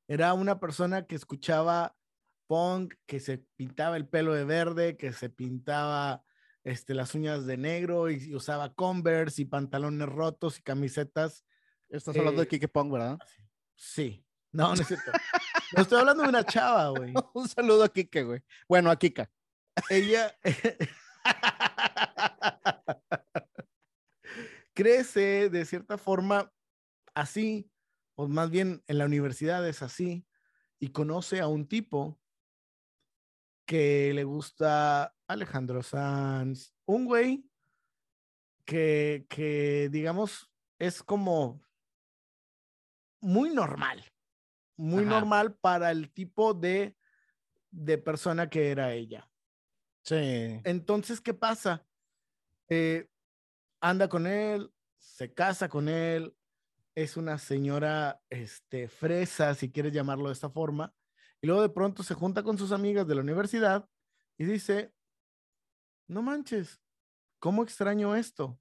Era 0.08 0.34
una 0.34 0.58
persona 0.58 1.06
que 1.06 1.14
escuchaba 1.14 1.96
punk, 2.46 2.94
que 3.06 3.20
se 3.20 3.38
pintaba 3.56 3.96
el 3.96 4.08
pelo 4.08 4.34
de 4.34 4.44
verde, 4.44 4.96
que 4.96 5.12
se 5.12 5.30
pintaba 5.30 6.24
este, 6.64 6.94
las 6.94 7.14
uñas 7.14 7.46
de 7.46 7.56
negro 7.56 8.10
y, 8.10 8.24
y 8.24 8.34
usaba 8.34 8.74
Converse 8.74 9.42
y 9.42 9.44
pantalones 9.44 10.08
rotos 10.08 10.58
y 10.58 10.62
camisetas 10.62 11.44
Estás 11.90 12.16
hablando 12.16 12.42
eh, 12.42 12.44
de 12.44 12.48
Kike 12.48 12.68
Pong, 12.68 12.92
¿verdad? 12.92 13.18
Sí. 13.74 14.24
No, 14.52 14.74
no 14.74 14.80
es 14.80 14.86
cierto. 14.86 15.10
no 15.76 15.82
estoy 15.82 15.98
hablando 15.98 16.22
de 16.22 16.28
una 16.28 16.44
chava, 16.44 16.88
güey. 16.90 17.12
Un 17.34 17.48
saludo 17.48 17.84
a 17.84 17.88
Kike, 17.88 18.22
güey. 18.22 18.40
Bueno, 18.68 18.90
a 18.90 18.96
Kika. 18.96 19.28
Ella 19.88 20.36
crece 24.74 25.50
de 25.50 25.64
cierta 25.64 25.98
forma 25.98 26.52
así, 27.14 27.70
o 28.14 28.28
más 28.28 28.50
bien 28.50 28.82
en 28.86 28.98
la 28.98 29.06
universidad 29.06 29.66
es 29.68 29.82
así, 29.82 30.26
y 30.78 30.88
conoce 30.88 31.40
a 31.40 31.48
un 31.48 31.68
tipo 31.68 32.18
que 33.66 34.12
le 34.14 34.24
gusta 34.24 35.14
Alejandro 35.28 35.82
Sanz, 35.82 36.74
un 36.86 37.04
güey 37.04 37.44
que, 38.64 39.26
que 39.28 39.88
digamos, 39.90 40.50
es 40.78 41.02
como 41.02 41.60
muy 43.20 43.50
normal, 43.50 44.04
muy 44.76 45.04
Ajá. 45.04 45.10
normal 45.10 45.54
para 45.54 45.90
el 45.90 46.10
tipo 46.10 46.54
de, 46.54 46.96
de 47.70 47.98
persona 47.98 48.48
que 48.48 48.70
era 48.70 48.92
ella. 48.92 49.29
Sí. 50.02 50.60
Entonces, 50.64 51.20
¿qué 51.20 51.34
pasa? 51.34 51.86
Eh, 52.68 53.08
anda 53.80 54.08
con 54.08 54.26
él, 54.26 54.72
se 54.98 55.32
casa 55.32 55.68
con 55.68 55.88
él, 55.88 56.34
es 56.94 57.16
una 57.16 57.38
señora 57.38 58.20
este, 58.28 58.88
fresa, 58.88 59.54
si 59.54 59.70
quieres 59.70 59.92
llamarlo 59.92 60.28
de 60.28 60.34
esta 60.34 60.50
forma, 60.50 60.94
y 61.40 61.46
luego 61.46 61.62
de 61.62 61.70
pronto 61.70 62.02
se 62.02 62.14
junta 62.14 62.42
con 62.42 62.58
sus 62.58 62.72
amigas 62.72 63.06
de 63.06 63.14
la 63.14 63.22
universidad 63.22 63.88
y 64.36 64.44
dice, 64.44 64.92
no 66.06 66.22
manches, 66.22 66.80
¿cómo 67.38 67.62
extraño 67.62 68.14
esto? 68.14 68.58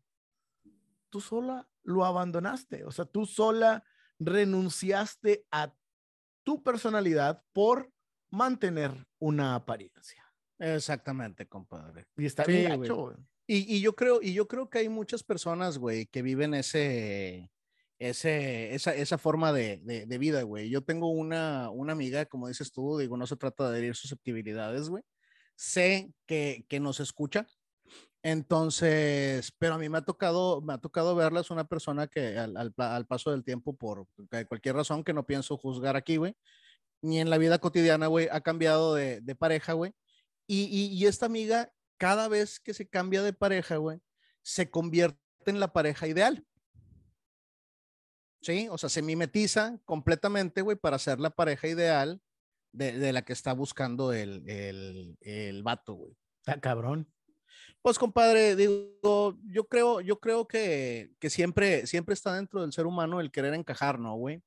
Tú 1.10 1.20
sola 1.20 1.68
lo 1.84 2.06
abandonaste, 2.06 2.86
o 2.86 2.92
sea, 2.92 3.06
tú 3.06 3.26
sola 3.26 3.84
renunciaste 4.20 5.46
a 5.52 5.74
tu 6.44 6.64
personalidad 6.64 7.44
por 7.54 7.92
mantener 8.30 9.08
una 9.18 9.56
apariencia. 9.56 10.29
Exactamente, 10.60 11.48
compadre. 11.48 12.08
Y 12.18 12.26
está 12.26 12.46
Sí, 12.46 12.52
bien 12.52 12.78
güey. 12.78 12.90
Y, 13.48 13.78
y 13.78 13.82
yo 13.82 13.96
creo, 13.96 14.22
y 14.22 14.34
yo 14.34 14.48
creo 14.48 14.70
que 14.70 14.80
hay 14.80 14.90
muchas 14.90 15.24
personas, 15.24 15.78
güey, 15.80 16.06
que 16.06 16.22
viven 16.22 16.54
ese, 16.54 17.52
ese, 17.98 18.76
esa, 18.76 18.94
esa 18.94 19.18
forma 19.18 19.52
de, 19.52 19.78
de, 19.84 20.06
de 20.06 20.18
vida, 20.18 20.44
güey. 20.44 20.70
Yo 20.70 20.84
tengo 20.84 21.10
una, 21.10 21.70
una 21.72 21.94
amiga, 21.94 22.26
como 22.26 22.48
dices 22.48 22.72
tú, 22.72 22.98
digo, 23.00 23.18
no 23.18 23.26
se 23.26 23.38
trata 23.38 23.72
de 23.72 23.80
herir 23.80 23.96
susceptibilidades, 23.96 24.90
güey. 24.90 25.04
Sé 25.56 26.14
que, 26.28 26.66
que 26.70 26.80
nos 26.80 27.00
escucha. 27.00 27.48
Entonces, 28.22 29.54
pero 29.58 29.76
a 29.76 29.78
mí 29.78 29.88
me 29.88 29.98
ha 29.98 30.02
tocado, 30.02 30.62
me 30.62 30.74
ha 30.74 30.78
tocado 30.78 31.16
verla, 31.16 31.40
es 31.40 31.52
una 31.52 31.64
persona 31.68 32.08
que 32.08 32.38
al, 32.38 32.58
al, 32.58 32.74
al 32.78 33.08
paso 33.08 33.32
del 33.32 33.44
tiempo, 33.46 33.76
por 33.76 34.08
cualquier 34.48 34.76
razón 34.76 35.04
que 35.04 35.14
no 35.14 35.26
pienso 35.26 35.58
juzgar 35.58 35.96
aquí, 35.96 36.18
güey, 36.18 36.36
ni 37.02 37.20
en 37.20 37.30
la 37.30 37.38
vida 37.38 37.60
cotidiana, 37.60 38.08
güey, 38.08 38.28
ha 38.32 38.42
cambiado 38.42 38.94
de, 38.94 39.22
de 39.22 39.36
pareja, 39.36 39.74
güey. 39.74 39.94
Y, 40.52 40.64
y, 40.64 40.88
y 40.96 41.06
esta 41.06 41.28
amiga, 41.28 41.72
cada 41.98 42.28
vez 42.28 42.60
que 42.60 42.74
se 42.74 42.90
cambia 42.90 43.22
de 43.22 43.34
pareja, 43.34 43.78
güey, 43.78 44.02
se 44.42 44.72
convierte 44.72 45.20
en 45.46 45.60
la 45.60 45.72
pareja 45.74 46.08
ideal. 46.08 46.44
¿Sí? 48.42 48.68
O 48.72 48.80
sea, 48.80 48.90
se 48.90 49.04
mimetiza 49.04 49.80
completamente, 49.86 50.64
güey, 50.64 50.76
para 50.76 50.98
ser 50.98 51.20
la 51.20 51.30
pareja 51.30 51.68
ideal 51.68 52.20
de, 52.72 52.98
de 52.98 53.14
la 53.14 53.22
que 53.22 53.34
está 53.34 53.54
buscando 53.54 54.12
el, 54.12 54.44
el, 54.50 55.18
el 55.22 55.62
vato, 55.62 55.94
güey. 55.94 56.18
Está 56.40 56.60
cabrón. 56.60 57.14
Pues, 57.84 58.00
compadre, 58.00 58.56
digo, 58.56 59.38
yo 59.44 59.68
creo, 59.68 60.02
yo 60.02 60.20
creo 60.20 60.48
que, 60.48 61.12
que 61.20 61.30
siempre, 61.30 61.86
siempre 61.86 62.14
está 62.14 62.34
dentro 62.34 62.62
del 62.64 62.74
ser 62.74 62.88
humano 62.88 63.22
el 63.22 63.32
querer 63.32 63.54
encajar, 63.54 64.00
¿no, 64.00 64.16
güey? 64.16 64.42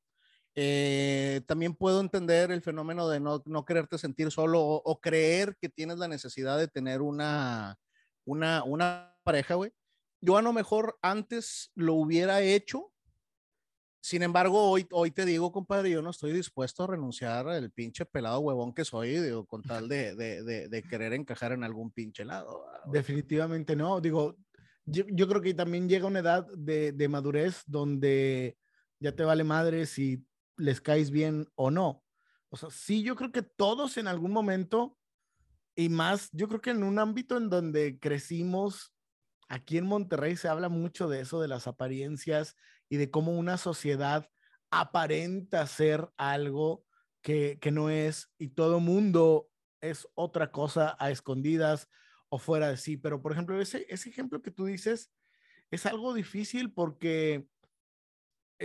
Eh, 0.54 1.40
también 1.46 1.74
puedo 1.74 2.00
entender 2.00 2.50
el 2.50 2.60
fenómeno 2.60 3.08
de 3.08 3.20
no, 3.20 3.42
no 3.46 3.64
quererte 3.64 3.96
sentir 3.96 4.30
solo 4.30 4.60
o, 4.60 4.82
o, 4.84 5.00
creer 5.00 5.56
que 5.58 5.70
tienes 5.70 5.96
la 5.96 6.08
necesidad 6.08 6.58
de 6.58 6.68
tener 6.68 7.00
una, 7.00 7.78
una, 8.26 8.62
una 8.64 9.16
pareja, 9.24 9.54
güey. 9.54 9.72
Yo 10.20 10.36
a 10.36 10.42
lo 10.42 10.52
mejor 10.52 10.98
antes 11.00 11.70
lo 11.74 11.94
hubiera 11.94 12.42
hecho. 12.42 12.92
Sin 14.04 14.22
embargo, 14.22 14.70
hoy, 14.70 14.86
hoy 14.90 15.10
te 15.10 15.24
digo, 15.24 15.52
compadre, 15.52 15.90
yo 15.90 16.02
no 16.02 16.10
estoy 16.10 16.32
dispuesto 16.32 16.84
a 16.84 16.88
renunciar 16.88 17.48
al 17.48 17.70
pinche 17.70 18.04
pelado 18.04 18.40
huevón 18.40 18.74
que 18.74 18.84
soy, 18.84 19.16
digo, 19.20 19.46
con 19.46 19.62
tal 19.62 19.88
de, 19.88 20.14
de, 20.16 20.42
de, 20.42 20.68
de 20.68 20.82
querer 20.82 21.12
encajar 21.12 21.52
en 21.52 21.64
algún 21.64 21.92
pinche 21.92 22.24
lado. 22.24 22.64
Güey. 22.64 22.92
Definitivamente 22.92 23.74
no. 23.74 24.00
Digo, 24.00 24.36
yo, 24.84 25.04
yo, 25.08 25.28
creo 25.28 25.40
que 25.40 25.54
también 25.54 25.88
llega 25.88 26.06
una 26.06 26.18
edad 26.18 26.46
de, 26.56 26.92
de 26.92 27.08
madurez 27.08 27.62
donde 27.66 28.58
ya 28.98 29.12
te 29.14 29.22
vale 29.22 29.44
madre 29.44 29.86
si 29.86 30.24
les 30.56 30.80
caes 30.80 31.10
bien 31.10 31.46
o 31.54 31.70
no. 31.70 32.04
O 32.48 32.56
sea, 32.56 32.70
sí, 32.70 33.02
yo 33.02 33.16
creo 33.16 33.32
que 33.32 33.42
todos 33.42 33.96
en 33.96 34.06
algún 34.06 34.32
momento, 34.32 34.98
y 35.74 35.88
más, 35.88 36.28
yo 36.32 36.48
creo 36.48 36.60
que 36.60 36.70
en 36.70 36.82
un 36.82 36.98
ámbito 36.98 37.36
en 37.36 37.48
donde 37.48 37.98
crecimos, 37.98 38.92
aquí 39.48 39.78
en 39.78 39.86
Monterrey 39.86 40.36
se 40.36 40.48
habla 40.48 40.68
mucho 40.68 41.08
de 41.08 41.20
eso, 41.20 41.40
de 41.40 41.48
las 41.48 41.66
apariencias 41.66 42.56
y 42.88 42.96
de 42.96 43.10
cómo 43.10 43.32
una 43.32 43.56
sociedad 43.56 44.28
aparenta 44.70 45.66
ser 45.66 46.08
algo 46.16 46.84
que, 47.22 47.58
que 47.60 47.70
no 47.70 47.88
es 47.90 48.30
y 48.38 48.48
todo 48.48 48.80
mundo 48.80 49.48
es 49.80 50.08
otra 50.14 50.50
cosa 50.50 50.96
a 50.98 51.10
escondidas 51.10 51.88
o 52.28 52.38
fuera 52.38 52.70
de 52.70 52.76
sí. 52.76 52.96
Pero, 52.96 53.20
por 53.20 53.32
ejemplo, 53.32 53.60
ese, 53.60 53.86
ese 53.88 54.08
ejemplo 54.08 54.40
que 54.42 54.50
tú 54.50 54.64
dices 54.66 55.12
es 55.70 55.86
algo 55.86 56.14
difícil 56.14 56.72
porque 56.72 57.46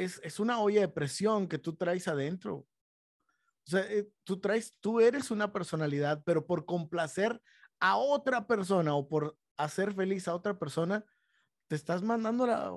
es, 0.04 0.20
es, 0.24 0.39
una 0.39 0.60
olla 0.60 0.82
de 0.82 0.88
presión 0.88 1.48
que 1.48 1.58
tú 1.58 1.75
traes 1.75 2.08
adentro. 2.08 2.56
O 2.56 3.70
sea, 3.70 3.82
eh, 3.92 4.10
tú 4.24 4.39
traes, 4.39 4.75
tú 4.80 5.00
eres 5.00 5.32
una 5.32 5.51
personalidad, 5.51 6.24
pero 6.25 6.46
por 6.46 6.66
complacer 6.66 7.42
a 7.80 7.98
otra 7.98 8.48
persona 8.48 8.96
o 8.96 9.08
por 9.08 9.38
hacer 9.58 9.94
feliz 9.94 10.27
a 10.27 10.36
otra 10.36 10.58
persona, 10.58 11.04
te 11.68 11.75
estás 11.75 12.01
mandando 12.01 12.48
la 12.48 12.75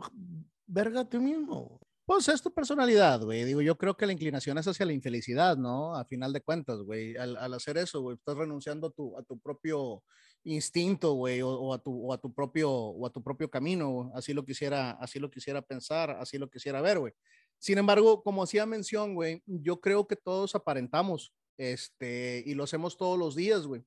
verga 0.66 1.00
a 1.00 1.08
ti 1.08 1.18
mismo. 1.18 1.80
Pues 2.04 2.28
es 2.28 2.42
tu 2.42 2.52
personalidad, 2.52 3.22
güey. 3.22 3.44
Digo, 3.44 3.60
yo 3.60 3.78
creo 3.78 3.96
que 3.96 4.06
la 4.06 4.12
inclinación 4.12 4.58
es 4.58 4.66
hacia 4.66 4.84
la 4.84 4.92
infelicidad, 4.92 5.56
¿no? 5.56 5.94
A 5.94 6.04
final 6.04 6.32
de 6.32 6.40
cuentas, 6.40 6.78
güey. 6.78 7.16
Al, 7.16 7.36
al, 7.36 7.54
hacer 7.54 7.78
eso, 7.78 8.00
güey, 8.00 8.16
estás 8.16 8.36
renunciando 8.36 8.88
a 8.88 8.90
tu, 8.90 9.16
a 9.16 9.22
tu 9.22 9.38
propio 9.38 10.02
instinto, 10.44 11.14
güey, 11.14 11.42
o, 11.42 11.50
o, 11.50 11.74
a 11.74 11.78
tu, 11.78 12.06
o, 12.06 12.12
a 12.12 12.18
tu 12.18 12.32
propio, 12.32 12.70
o 12.70 13.06
a 13.06 13.10
tu 13.10 13.22
propio 13.22 13.50
camino. 13.50 14.10
Así 14.14 14.32
lo 14.32 14.44
quisiera, 14.44 14.92
así 14.92 15.18
lo 15.18 15.30
quisiera 15.30 15.62
pensar, 15.62 16.10
así 16.12 16.38
lo 16.38 16.48
quisiera 16.50 16.80
ver, 16.80 16.98
güey. 16.98 17.12
Sin 17.58 17.78
embargo, 17.78 18.22
como 18.22 18.42
hacía 18.42 18.64
mención, 18.64 19.14
güey, 19.14 19.42
yo 19.46 19.80
creo 19.80 20.06
que 20.06 20.16
todos 20.16 20.54
aparentamos, 20.54 21.34
este, 21.58 22.42
y 22.46 22.54
lo 22.54 22.64
hacemos 22.64 22.96
todos 22.96 23.18
los 23.18 23.36
días, 23.36 23.66
güey. 23.66 23.84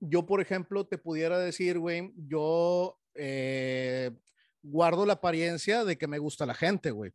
Yo, 0.00 0.26
por 0.26 0.40
ejemplo, 0.40 0.86
te 0.86 0.98
pudiera 0.98 1.38
decir, 1.38 1.78
güey, 1.78 2.12
yo 2.16 2.98
eh, 3.14 4.10
guardo 4.62 5.04
la 5.04 5.14
apariencia 5.14 5.84
de 5.84 5.98
que 5.98 6.06
me 6.06 6.18
gusta 6.18 6.46
la 6.46 6.54
gente, 6.54 6.90
güey. 6.90 7.12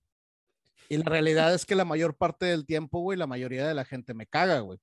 Y 0.89 0.97
la 0.97 1.09
realidad 1.09 1.53
es 1.53 1.65
que 1.65 1.75
la 1.75 1.83
mayor 1.83 2.15
parte 2.15 2.45
del 2.45 2.65
tiempo, 2.65 2.99
güey, 2.99 3.17
la 3.17 3.27
mayoría 3.27 3.67
de 3.67 3.73
la 3.73 3.83
gente 3.83 4.13
me 4.13 4.27
caga, 4.27 4.59
güey. 4.59 4.79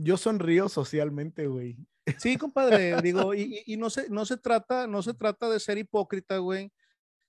Yo 0.00 0.16
sonrío 0.16 0.68
socialmente, 0.68 1.48
güey. 1.48 1.76
Sí, 2.18 2.36
compadre, 2.36 3.02
digo, 3.02 3.34
y, 3.34 3.64
y, 3.66 3.76
no, 3.76 3.90
se, 3.90 4.08
no, 4.08 4.24
se 4.24 4.36
trata, 4.36 4.86
no 4.86 5.02
se 5.02 5.12
trata 5.12 5.50
de 5.50 5.58
ser 5.58 5.76
hipócrita, 5.76 6.38
güey. 6.38 6.72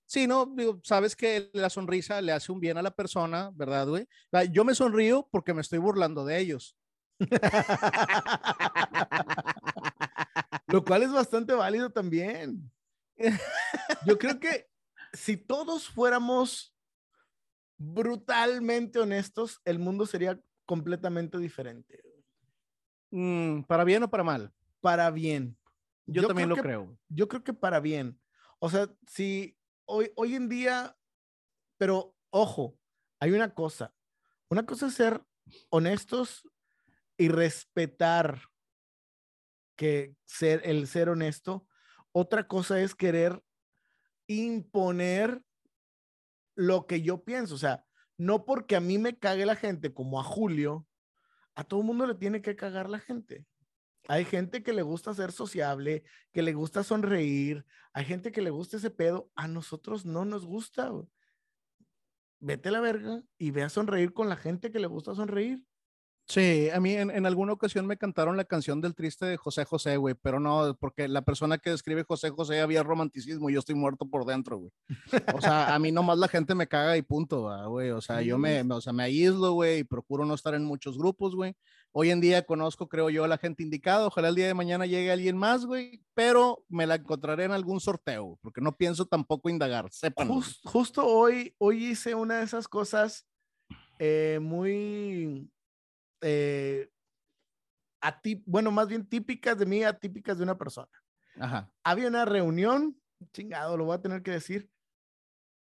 Sí, 0.06 0.28
no, 0.28 0.46
digo, 0.56 0.80
sabes 0.84 1.16
que 1.16 1.50
la 1.52 1.68
sonrisa 1.68 2.22
le 2.22 2.30
hace 2.30 2.52
un 2.52 2.60
bien 2.60 2.78
a 2.78 2.82
la 2.82 2.92
persona, 2.92 3.50
¿verdad, 3.54 3.88
güey? 3.88 4.06
Yo 4.52 4.64
me 4.64 4.76
sonrío 4.76 5.28
porque 5.32 5.52
me 5.52 5.62
estoy 5.62 5.80
burlando 5.80 6.24
de 6.24 6.38
ellos. 6.38 6.76
Lo 10.68 10.84
cual 10.84 11.02
es 11.02 11.12
bastante 11.12 11.52
válido 11.52 11.90
también. 11.90 12.70
Yo 14.06 14.16
creo 14.16 14.38
que 14.38 14.68
si 15.12 15.36
todos 15.36 15.88
fuéramos 15.88 16.72
brutalmente 17.76 19.00
honestos, 19.00 19.60
el 19.64 19.80
mundo 19.80 20.06
sería 20.06 20.38
completamente 20.66 21.36
diferente. 21.38 22.09
Mm, 23.10 23.62
¿Para 23.62 23.84
bien 23.84 24.02
o 24.02 24.10
para 24.10 24.24
mal? 24.24 24.52
Para 24.80 25.10
bien. 25.10 25.56
Yo, 26.06 26.22
yo 26.22 26.28
también 26.28 26.48
lo 26.48 26.56
que, 26.56 26.62
creo. 26.62 26.98
Yo 27.08 27.28
creo 27.28 27.44
que 27.44 27.52
para 27.52 27.80
bien. 27.80 28.20
O 28.58 28.70
sea, 28.70 28.88
si 29.06 29.56
hoy, 29.84 30.12
hoy 30.16 30.34
en 30.34 30.48
día, 30.48 30.96
pero 31.78 32.14
ojo, 32.30 32.78
hay 33.20 33.32
una 33.32 33.54
cosa. 33.54 33.94
Una 34.48 34.66
cosa 34.66 34.86
es 34.86 34.94
ser 34.94 35.22
honestos 35.68 36.48
y 37.16 37.28
respetar 37.28 38.40
que 39.76 40.14
ser 40.24 40.62
el 40.64 40.86
ser 40.86 41.08
honesto. 41.08 41.66
Otra 42.12 42.48
cosa 42.48 42.80
es 42.80 42.94
querer 42.94 43.42
imponer 44.26 45.42
lo 46.54 46.86
que 46.86 47.02
yo 47.02 47.24
pienso. 47.24 47.54
O 47.54 47.58
sea, 47.58 47.84
no 48.18 48.44
porque 48.44 48.76
a 48.76 48.80
mí 48.80 48.98
me 48.98 49.18
cague 49.18 49.46
la 49.46 49.56
gente 49.56 49.94
como 49.94 50.20
a 50.20 50.24
Julio, 50.24 50.86
a 51.54 51.64
todo 51.64 51.82
mundo 51.82 52.06
le 52.06 52.14
tiene 52.14 52.42
que 52.42 52.56
cagar 52.56 52.88
la 52.88 52.98
gente. 52.98 53.46
Hay 54.08 54.24
gente 54.24 54.62
que 54.62 54.72
le 54.72 54.82
gusta 54.82 55.14
ser 55.14 55.30
sociable, 55.32 56.04
que 56.32 56.42
le 56.42 56.52
gusta 56.52 56.82
sonreír, 56.82 57.64
hay 57.92 58.04
gente 58.04 58.32
que 58.32 58.42
le 58.42 58.50
gusta 58.50 58.78
ese 58.78 58.90
pedo, 58.90 59.30
a 59.34 59.46
nosotros 59.46 60.04
no 60.04 60.24
nos 60.24 60.46
gusta. 60.46 60.90
Vete 62.40 62.70
a 62.70 62.72
la 62.72 62.80
verga 62.80 63.22
y 63.36 63.50
ve 63.50 63.62
a 63.62 63.68
sonreír 63.68 64.12
con 64.12 64.28
la 64.28 64.36
gente 64.36 64.72
que 64.72 64.80
le 64.80 64.86
gusta 64.86 65.14
sonreír. 65.14 65.62
Sí, 66.30 66.68
a 66.72 66.78
mí 66.78 66.92
en, 66.92 67.10
en, 67.10 67.26
alguna 67.26 67.52
ocasión 67.52 67.88
me 67.88 67.96
cantaron 67.96 68.36
la 68.36 68.44
canción 68.44 68.80
del 68.80 68.94
triste 68.94 69.26
de 69.26 69.36
José 69.36 69.64
José, 69.64 69.96
güey, 69.96 70.14
pero 70.14 70.38
no, 70.38 70.76
porque 70.78 71.08
la 71.08 71.22
persona 71.22 71.58
que 71.58 71.70
describe 71.70 72.04
José 72.04 72.30
José 72.30 72.60
había 72.60 72.84
romanticismo 72.84 73.50
y 73.50 73.54
yo 73.54 73.58
estoy 73.58 73.74
muerto 73.74 74.06
por 74.06 74.24
dentro, 74.24 74.58
güey. 74.58 74.70
O 75.34 75.40
sea, 75.40 75.74
a 75.74 75.78
mí 75.80 75.90
nomás 75.90 76.18
la 76.18 76.28
gente 76.28 76.54
me 76.54 76.68
caga 76.68 76.96
y 76.96 77.02
punto, 77.02 77.50
güey. 77.68 77.90
O 77.90 78.00
sea, 78.00 78.22
yo 78.22 78.38
me, 78.38 78.62
o 78.62 78.80
sea, 78.80 78.92
me 78.92 79.02
aíslo, 79.02 79.54
güey, 79.54 79.80
y 79.80 79.84
procuro 79.84 80.24
no 80.24 80.34
estar 80.34 80.54
en 80.54 80.64
muchos 80.64 80.96
grupos, 80.96 81.34
güey. 81.34 81.56
Hoy 81.90 82.10
en 82.10 82.20
día 82.20 82.46
conozco, 82.46 82.88
creo 82.88 83.10
yo, 83.10 83.24
a 83.24 83.28
la 83.28 83.36
gente 83.36 83.64
indicada. 83.64 84.06
Ojalá 84.06 84.28
el 84.28 84.36
día 84.36 84.46
de 84.46 84.54
mañana 84.54 84.86
llegue 84.86 85.10
alguien 85.10 85.36
más, 85.36 85.66
güey, 85.66 86.00
pero 86.14 86.64
me 86.68 86.86
la 86.86 86.94
encontraré 86.94 87.42
en 87.42 87.50
algún 87.50 87.80
sorteo, 87.80 88.38
porque 88.40 88.60
no 88.60 88.76
pienso 88.76 89.04
tampoco 89.04 89.50
indagar, 89.50 89.88
sepan. 89.90 90.28
justo 90.62 91.04
hoy, 91.04 91.56
hoy 91.58 91.86
hice 91.86 92.14
una 92.14 92.38
de 92.38 92.44
esas 92.44 92.68
cosas 92.68 93.26
eh, 93.98 94.38
muy 94.40 95.50
eh, 96.20 96.90
bueno, 98.46 98.70
más 98.70 98.88
bien 98.88 99.06
típicas 99.06 99.58
de 99.58 99.66
mí, 99.66 99.82
atípicas 99.84 100.36
de 100.38 100.44
una 100.44 100.56
persona. 100.56 100.88
Ajá. 101.38 101.70
Había 101.84 102.08
una 102.08 102.24
reunión, 102.24 102.98
chingado, 103.32 103.76
lo 103.76 103.84
voy 103.84 103.96
a 103.96 104.00
tener 104.00 104.22
que 104.22 104.30
decir. 104.30 104.70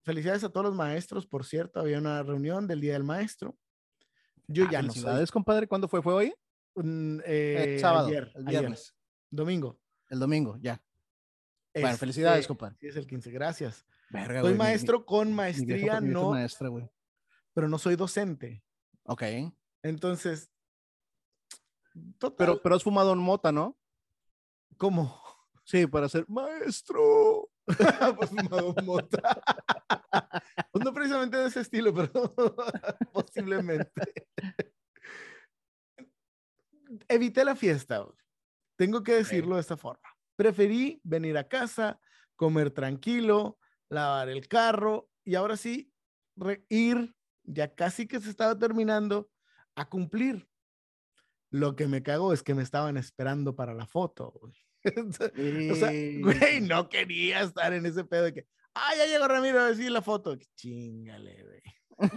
Felicidades 0.02 0.44
a 0.44 0.48
todos 0.50 0.66
los 0.66 0.74
maestros, 0.74 1.26
por 1.26 1.44
cierto, 1.44 1.80
había 1.80 1.98
una 1.98 2.22
reunión 2.22 2.66
del 2.68 2.80
Día 2.80 2.92
del 2.92 3.04
Maestro. 3.04 3.56
Yo 4.46 4.64
ah, 4.66 4.68
ya 4.70 4.82
no 4.82 4.92
sé. 4.92 5.26
compadre, 5.32 5.66
¿cuándo 5.66 5.88
fue? 5.88 6.02
¿Fue 6.02 6.14
hoy? 6.14 6.34
Mm, 6.76 7.18
eh, 7.24 7.78
sábado, 7.80 8.06
ayer, 8.06 8.30
el 8.34 8.44
viernes. 8.44 8.94
domingo. 9.30 9.80
El 10.08 10.20
domingo, 10.20 10.56
ya. 10.60 10.80
bueno, 11.74 11.96
felicidades, 11.96 12.40
este, 12.40 12.48
compadre. 12.48 12.76
Sí, 12.78 12.86
es 12.86 12.96
el 12.96 13.06
15, 13.06 13.30
gracias. 13.32 13.84
soy 14.40 14.54
maestro 14.54 15.04
con 15.04 15.32
maestría, 15.32 16.00
no. 16.00 16.30
Maestra, 16.30 16.68
güey. 16.68 16.88
Pero 17.52 17.68
no 17.68 17.78
soy 17.78 17.96
docente. 17.96 18.62
Ok. 19.04 19.22
Entonces. 19.86 20.50
Pero, 22.36 22.60
pero 22.60 22.74
has 22.74 22.82
fumado 22.82 23.12
en 23.12 23.18
mota, 23.18 23.52
¿no? 23.52 23.78
¿Cómo? 24.76 25.22
Sí, 25.64 25.86
para 25.86 26.08
ser 26.08 26.28
maestro. 26.28 27.48
pues 28.16 28.30
fumado 28.30 28.74
mota. 28.84 29.40
pues 30.70 30.84
no 30.84 30.92
precisamente 30.92 31.36
de 31.36 31.46
ese 31.46 31.60
estilo, 31.60 31.94
pero 31.94 32.34
posiblemente. 33.12 34.26
Evité 37.08 37.44
la 37.44 37.56
fiesta. 37.56 38.06
Tengo 38.76 39.02
que 39.02 39.14
decirlo 39.14 39.54
de 39.54 39.62
esta 39.62 39.76
forma. 39.76 40.08
Preferí 40.36 41.00
venir 41.02 41.38
a 41.38 41.48
casa, 41.48 41.98
comer 42.36 42.70
tranquilo, 42.70 43.58
lavar 43.88 44.28
el 44.28 44.46
carro 44.48 45.08
y 45.24 45.34
ahora 45.34 45.56
sí 45.56 45.90
ir, 46.68 47.14
ya 47.44 47.74
casi 47.74 48.06
que 48.06 48.20
se 48.20 48.28
estaba 48.28 48.58
terminando, 48.58 49.30
a 49.76 49.88
cumplir. 49.88 50.48
Lo 51.50 51.76
que 51.76 51.86
me 51.86 52.02
cagó 52.02 52.32
es 52.32 52.42
que 52.42 52.54
me 52.54 52.62
estaban 52.62 52.96
esperando 52.96 53.54
para 53.54 53.72
la 53.72 53.86
foto. 53.86 54.40
o 55.70 55.74
sea, 55.74 55.90
güey, 55.90 56.60
no 56.60 56.88
quería 56.88 57.42
estar 57.42 57.72
en 57.72 57.86
ese 57.86 58.04
pedo 58.04 58.24
de 58.24 58.34
que, 58.34 58.46
ah, 58.74 58.90
ya 58.96 59.06
llegó 59.06 59.28
Ramiro 59.28 59.60
a 59.60 59.68
decir 59.68 59.90
la 59.90 60.02
foto. 60.02 60.36
Chingale, 60.56 61.44
güey. 61.44 61.62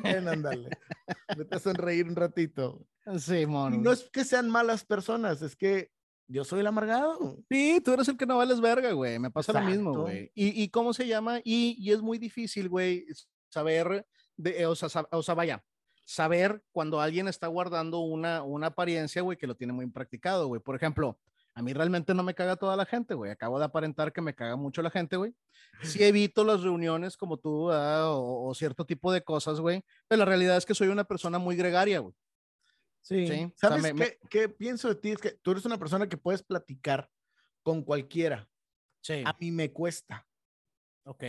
Ven, 0.04 0.28
ándale. 0.28 0.70
Vete 1.38 1.56
a 1.56 1.60
sonreír 1.60 2.08
un 2.08 2.16
ratito. 2.16 2.86
Sí, 3.18 3.46
mono. 3.46 3.78
no 3.78 3.92
es 3.92 4.10
que 4.10 4.26
sean 4.26 4.50
malas 4.50 4.84
personas, 4.84 5.42
es 5.42 5.56
que 5.56 5.90
yo 6.28 6.44
soy 6.44 6.60
el 6.60 6.68
amargado. 6.68 7.38
Sí, 7.50 7.82
tú 7.84 7.94
eres 7.94 8.08
el 8.08 8.18
que 8.18 8.26
no 8.26 8.38
vales 8.38 8.62
verga, 8.62 8.92
güey. 8.92 9.18
Me 9.20 9.32
pasa 9.32 9.54
lo 9.54 9.62
mismo, 9.62 10.02
güey. 10.02 10.32
¿Y, 10.36 10.64
¿Y, 10.64 10.70
cómo 10.70 10.94
se 10.94 11.08
llama? 11.08 11.40
Y, 11.44 11.76
y 11.80 11.92
es 11.92 12.02
muy 12.02 12.20
difícil, 12.20 12.70
güey, 12.70 13.06
saber, 13.50 14.06
de, 14.38 14.66
o, 14.68 14.76
sea, 14.76 15.08
o 15.12 15.24
sea, 15.24 15.34
vaya, 15.34 15.64
saber 16.10 16.64
cuando 16.72 17.00
alguien 17.00 17.28
está 17.28 17.46
guardando 17.46 18.00
una, 18.00 18.42
una 18.42 18.68
apariencia, 18.68 19.22
güey, 19.22 19.38
que 19.38 19.46
lo 19.46 19.56
tiene 19.56 19.74
muy 19.74 19.86
practicado, 19.86 20.48
güey. 20.48 20.60
Por 20.60 20.76
ejemplo, 20.76 21.20
a 21.54 21.62
mí 21.62 21.72
realmente 21.72 22.16
no 22.16 22.24
me 22.24 22.34
caga 22.34 22.56
toda 22.56 22.76
la 22.76 22.88
gente, 22.88 23.14
güey. 23.14 23.30
Acabo 23.30 23.60
de 23.60 23.66
aparentar 23.66 24.12
que 24.12 24.20
me 24.20 24.34
caga 24.34 24.56
mucho 24.56 24.82
la 24.82 24.90
gente, 24.90 25.18
güey. 25.18 25.36
Sí 25.84 26.04
evito 26.04 26.44
las 26.44 26.64
reuniones 26.64 27.16
como 27.16 27.38
tú 27.38 27.70
o, 27.72 28.52
cierto 28.56 28.86
tipo 28.86 29.12
de 29.12 29.24
cosas, 29.24 29.60
güey. 29.60 29.84
Pero 30.08 30.18
la 30.18 30.26
realidad 30.26 30.58
es 30.58 30.66
que 30.66 30.74
soy 30.74 30.88
una 30.88 31.04
persona 31.04 31.38
muy 31.38 31.56
gregaria, 31.56 32.00
güey. 32.00 32.16
Sí. 33.02 33.54
¿Sabes 33.56 33.94
qué, 33.94 34.18
qué, 34.32 34.50
pienso 34.50 34.88
de 34.88 34.96
ti? 34.96 35.12
Es 35.12 35.20
que 35.20 35.34
tú 35.44 35.52
eres 35.52 35.66
una 35.66 35.78
persona 35.78 36.10
que 36.10 36.18
puedes 36.18 36.42
platicar 36.42 37.08
con 37.62 37.84
cualquiera. 37.84 38.50
Sí. 39.02 39.22
A 39.28 39.36
mí 39.40 39.52
me 39.52 39.72
cuesta. 39.72 40.28
Ok. 41.04 41.24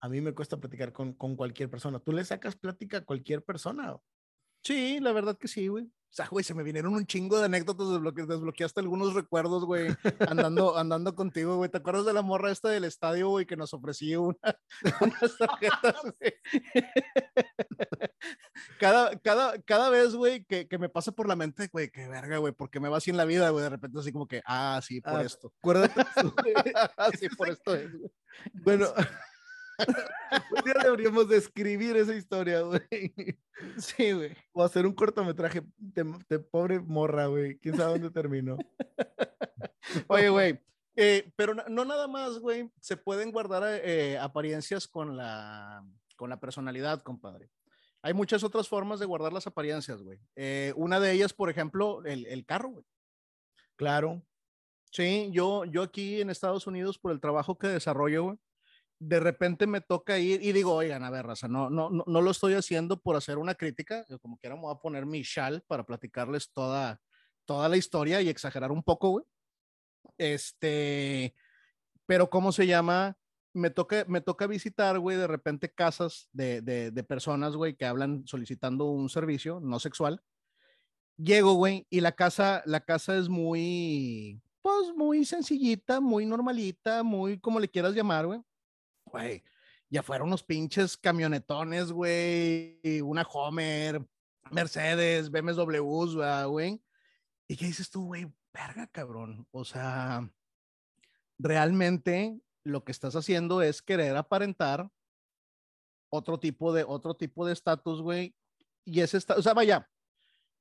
A 0.00 0.08
mí 0.08 0.22
me 0.22 0.32
cuesta 0.32 0.56
platicar 0.56 0.90
con, 0.90 1.12
con 1.12 1.36
cualquier 1.36 1.68
persona. 1.68 1.98
¿Tú 1.98 2.12
le 2.12 2.24
sacas 2.24 2.56
plática 2.56 2.96
a 2.96 3.04
cualquier 3.04 3.44
persona? 3.44 3.94
Sí, 4.62 5.00
la 5.00 5.12
verdad 5.12 5.36
que 5.36 5.48
sí, 5.48 5.68
güey. 5.68 5.84
O 6.12 6.14
sea, 6.14 6.28
güey, 6.28 6.44
se 6.44 6.52
me 6.52 6.62
vinieron 6.62 6.92
un 6.94 7.06
chingo 7.06 7.38
de 7.38 7.46
anécdotas, 7.46 7.88
desbloque 7.88 8.26
desbloqueaste 8.26 8.80
algunos 8.80 9.14
recuerdos, 9.14 9.64
güey, 9.64 9.96
andando, 10.28 10.76
andando 10.76 11.14
contigo, 11.14 11.56
güey. 11.56 11.70
¿Te 11.70 11.78
acuerdas 11.78 12.04
de 12.04 12.12
la 12.12 12.20
morra 12.20 12.50
esta 12.50 12.68
del 12.68 12.84
estadio, 12.84 13.30
güey, 13.30 13.46
que 13.46 13.56
nos 13.56 13.72
ofreció 13.72 14.20
una, 14.24 14.38
unas 15.00 15.38
tarjetas, 15.38 16.02
güey? 16.20 16.34
cada, 18.78 19.18
cada, 19.20 19.58
cada 19.62 19.88
vez, 19.88 20.14
güey, 20.14 20.44
que, 20.44 20.68
que, 20.68 20.76
me 20.76 20.90
pasa 20.90 21.12
por 21.12 21.26
la 21.26 21.34
mente, 21.34 21.70
güey, 21.72 21.90
qué 21.90 22.06
verga, 22.06 22.36
güey, 22.36 22.52
porque 22.52 22.78
me 22.78 22.90
va 22.90 22.98
así 22.98 23.08
en 23.08 23.16
la 23.16 23.24
vida, 23.24 23.48
güey, 23.48 23.62
de 23.62 23.70
repente 23.70 23.98
así 23.98 24.12
como 24.12 24.28
que, 24.28 24.42
ah, 24.44 24.82
sí, 24.86 25.00
por 25.00 25.14
ah, 25.14 25.22
esto. 25.22 25.50
Acuérdate. 25.60 26.04
sí, 27.18 27.28
por 27.30 27.48
esto 27.48 27.74
es, 27.74 27.90
güey. 27.90 28.12
Bueno, 28.62 28.92
día 30.64 30.74
deberíamos 30.82 31.28
describir 31.28 31.96
esa 31.96 32.14
historia, 32.14 32.60
güey. 32.62 32.80
Sí, 33.78 34.12
güey. 34.12 34.36
O 34.52 34.64
hacer 34.64 34.86
un 34.86 34.94
cortometraje 34.94 35.62
de, 35.76 36.38
pobre 36.38 36.80
morra, 36.80 37.26
güey. 37.26 37.58
¿Quién 37.58 37.76
sabe 37.76 37.92
dónde 37.92 38.10
terminó? 38.10 38.56
Oye, 40.08 40.28
güey. 40.28 40.60
Eh, 40.96 41.30
pero 41.36 41.54
no, 41.54 41.84
nada 41.84 42.06
más, 42.06 42.38
güey, 42.38 42.70
se 42.80 42.96
pueden 42.96 43.30
guardar 43.30 43.62
eh, 43.82 44.18
apariencias 44.18 44.86
con 44.86 45.16
la, 45.16 45.84
con 46.16 46.28
la 46.28 46.40
personalidad, 46.40 47.02
compadre. 47.02 47.50
Hay 48.02 48.14
muchas 48.14 48.42
otras 48.42 48.68
formas 48.68 48.98
de 49.00 49.06
guardar 49.06 49.32
las 49.32 49.46
apariencias, 49.46 50.02
güey. 50.02 50.18
Eh, 50.34 50.72
una 50.76 50.98
de 50.98 51.12
ellas, 51.12 51.32
por 51.32 51.48
ejemplo, 51.48 52.04
el, 52.04 52.26
el 52.26 52.44
carro, 52.44 52.70
güey. 52.70 52.84
Claro. 53.76 54.22
Sí, 54.90 55.30
yo, 55.32 55.64
yo 55.64 55.82
aquí 55.82 56.20
en 56.20 56.28
Estados 56.28 56.66
Unidos, 56.66 56.98
por 56.98 57.12
el 57.12 57.20
trabajo 57.20 57.56
que 57.56 57.68
desarrollo, 57.68 58.24
güey, 58.24 58.38
de 59.04 59.18
repente 59.18 59.66
me 59.66 59.80
toca 59.80 60.18
ir 60.18 60.42
y 60.44 60.52
digo, 60.52 60.74
oigan, 60.74 61.02
a 61.02 61.10
ver, 61.10 61.26
raza, 61.26 61.48
no, 61.48 61.68
no, 61.68 61.90
no, 61.90 62.04
no 62.06 62.20
lo 62.20 62.30
estoy 62.30 62.54
haciendo 62.54 63.00
por 63.00 63.16
hacer 63.16 63.36
una 63.36 63.56
crítica, 63.56 64.04
como 64.20 64.38
quiera 64.38 64.54
me 64.54 64.62
voy 64.62 64.72
a 64.72 64.78
poner 64.78 65.06
mi 65.06 65.22
shal 65.22 65.64
para 65.66 65.84
platicarles 65.84 66.52
toda, 66.52 67.00
toda 67.44 67.68
la 67.68 67.76
historia 67.76 68.22
y 68.22 68.28
exagerar 68.28 68.70
un 68.70 68.84
poco, 68.84 69.10
güey. 69.10 69.24
Este, 70.18 71.34
pero 72.06 72.30
¿cómo 72.30 72.52
se 72.52 72.68
llama? 72.68 73.16
Me 73.52 73.70
toca, 73.70 74.04
me 74.06 74.20
toca 74.20 74.46
visitar, 74.46 75.00
güey, 75.00 75.16
de 75.16 75.26
repente 75.26 75.74
casas 75.74 76.28
de, 76.32 76.62
de, 76.62 76.92
de 76.92 77.04
personas, 77.04 77.56
güey, 77.56 77.74
que 77.74 77.86
hablan 77.86 78.22
solicitando 78.26 78.84
un 78.84 79.08
servicio 79.08 79.58
no 79.58 79.80
sexual. 79.80 80.22
Llego, 81.16 81.54
güey, 81.54 81.88
y 81.90 82.02
la 82.02 82.12
casa, 82.12 82.62
la 82.66 82.84
casa 82.84 83.16
es 83.16 83.28
muy, 83.28 84.40
pues 84.62 84.94
muy 84.96 85.24
sencillita, 85.24 86.00
muy 86.00 86.24
normalita, 86.24 87.02
muy 87.02 87.40
como 87.40 87.58
le 87.58 87.68
quieras 87.68 87.94
llamar, 87.94 88.26
güey 88.26 88.40
güey, 89.12 89.44
ya 89.90 90.02
fueron 90.02 90.28
unos 90.28 90.42
pinches 90.42 90.96
camionetones, 90.96 91.92
güey, 91.92 92.80
una 93.02 93.22
Homer, 93.22 94.04
Mercedes, 94.50 95.30
BMWs, 95.30 96.16
güey. 96.46 96.82
¿Y 97.46 97.56
qué 97.56 97.66
dices 97.66 97.90
tú, 97.90 98.06
güey? 98.06 98.32
Verga, 98.52 98.86
cabrón. 98.86 99.46
O 99.50 99.64
sea, 99.64 100.28
realmente 101.38 102.40
lo 102.64 102.84
que 102.84 102.92
estás 102.92 103.14
haciendo 103.16 103.62
es 103.62 103.82
querer 103.82 104.16
aparentar 104.16 104.90
otro 106.10 106.38
tipo 106.38 106.72
de 106.72 106.84
otro 106.84 107.14
tipo 107.14 107.46
de 107.46 107.52
estatus, 107.52 108.00
güey. 108.00 108.34
Y 108.84 109.00
ese 109.00 109.18
está, 109.18 109.34
o 109.34 109.42
sea, 109.42 109.54
vaya, 109.54 109.90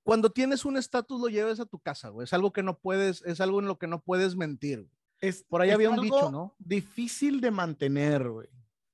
cuando 0.04 0.30
tienes 0.32 0.66
un 0.66 0.78
estatus 0.78 1.20
lo 1.20 1.28
lleves 1.28 1.60
a 1.60 1.66
tu 1.66 1.80
casa, 1.80 2.10
güey. 2.10 2.26
Es 2.26 2.34
algo 2.34 2.52
que 2.52 2.64
no 2.64 2.80
puedes, 2.80 3.22
es 3.24 3.40
algo 3.42 3.60
en 3.60 3.68
lo 3.68 3.78
que 3.78 3.88
no 3.88 4.02
puedes 4.02 4.36
mentir. 4.36 4.88
Es, 5.22 5.44
Por 5.44 5.62
ahí 5.62 5.70
había 5.70 5.92
un 5.92 6.02
dicho, 6.02 6.32
¿no? 6.32 6.56
Difícil 6.58 7.40
de 7.40 7.52
mantener, 7.52 8.28
güey. 8.28 8.50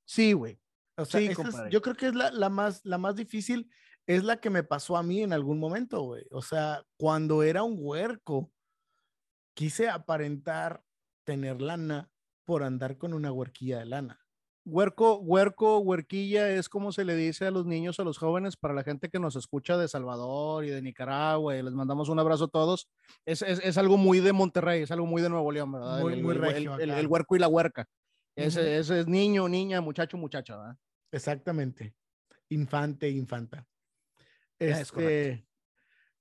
Sí, 0.06 0.34
güey. 0.34 0.60
O 0.98 1.06
sea, 1.06 1.22
yo 1.70 1.82
creo 1.82 1.96
que 1.96 2.08
es 2.08 2.16
la, 2.16 2.32
la, 2.32 2.50
más, 2.50 2.84
la 2.84 2.98
más 2.98 3.16
difícil, 3.16 3.70
es 4.06 4.24
la 4.24 4.40
que 4.40 4.50
me 4.50 4.64
pasó 4.64 4.98
a 4.98 5.04
mí 5.04 5.22
en 5.22 5.32
algún 5.32 5.60
momento, 5.60 6.02
güey. 6.02 6.26
O 6.32 6.42
sea, 6.42 6.84
cuando 6.98 7.44
era 7.44 7.64
un 7.64 7.78
huerco, 7.80 8.52
quise 9.54 9.90
aparentar 9.90 10.84
tener 11.24 11.62
lana 11.62 12.10
por 12.46 12.64
andar 12.64 12.98
con 12.98 13.14
una 13.14 13.32
huerquilla 13.32 13.80
de 13.80 13.86
lana. 13.86 14.27
Huerco, 14.70 15.20
huerco, 15.20 15.80
huerquilla 15.80 16.50
es 16.50 16.68
como 16.68 16.92
se 16.92 17.06
le 17.06 17.16
dice 17.16 17.46
a 17.46 17.52
los 17.52 17.66
niños, 17.66 18.02
a 18.02 18.04
los 18.04 18.18
jóvenes, 18.18 18.58
para 18.58 18.74
la 18.74 18.84
gente 18.84 19.08
que 19.08 19.18
nos 19.18 19.38
escucha 19.38 19.78
de 19.78 19.88
Salvador 19.88 20.66
y 20.66 20.70
de 20.70 20.82
Nicaragua, 20.82 21.56
y 21.56 21.64
les 21.64 21.72
mandamos 21.72 22.10
un 22.10 22.20
abrazo 22.20 22.46
a 22.46 22.48
todos. 22.50 22.90
Es, 23.26 23.42
es, 23.44 23.62
es 23.64 23.78
algo 23.78 23.96
muy 23.96 24.20
de 24.20 24.34
Monterrey, 24.34 24.82
es 24.82 24.92
algo 24.92 25.06
muy 25.06 25.22
de 25.22 25.30
Nuevo 25.30 25.54
León, 25.54 25.72
¿verdad? 25.72 26.02
Muy, 26.02 26.14
el, 26.14 26.22
muy 26.22 26.36
el, 26.36 26.90
el, 26.90 27.08
huerco 27.08 27.38
y 27.38 27.40
la 27.40 27.48
huerca. 27.48 27.88
Ese, 28.36 28.78
ese, 28.78 29.00
es 29.00 29.08
niño, 29.08 29.48
niña, 29.48 29.80
muchacho, 29.80 30.18
muchacha, 30.18 30.58
¿verdad? 30.58 30.78
Exactamente. 31.14 31.96
Infante, 32.50 33.10
infanta. 33.10 33.66
Este, 34.60 35.48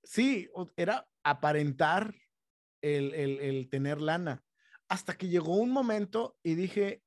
sí, 0.04 0.48
era 0.76 1.08
aparentar 1.24 2.14
el, 2.80 3.12
el, 3.12 3.40
el 3.40 3.68
tener 3.68 4.00
lana. 4.00 4.44
Hasta 4.88 5.16
que 5.16 5.26
llegó 5.26 5.56
un 5.56 5.72
momento 5.72 6.38
y 6.44 6.54
dije, 6.54 7.02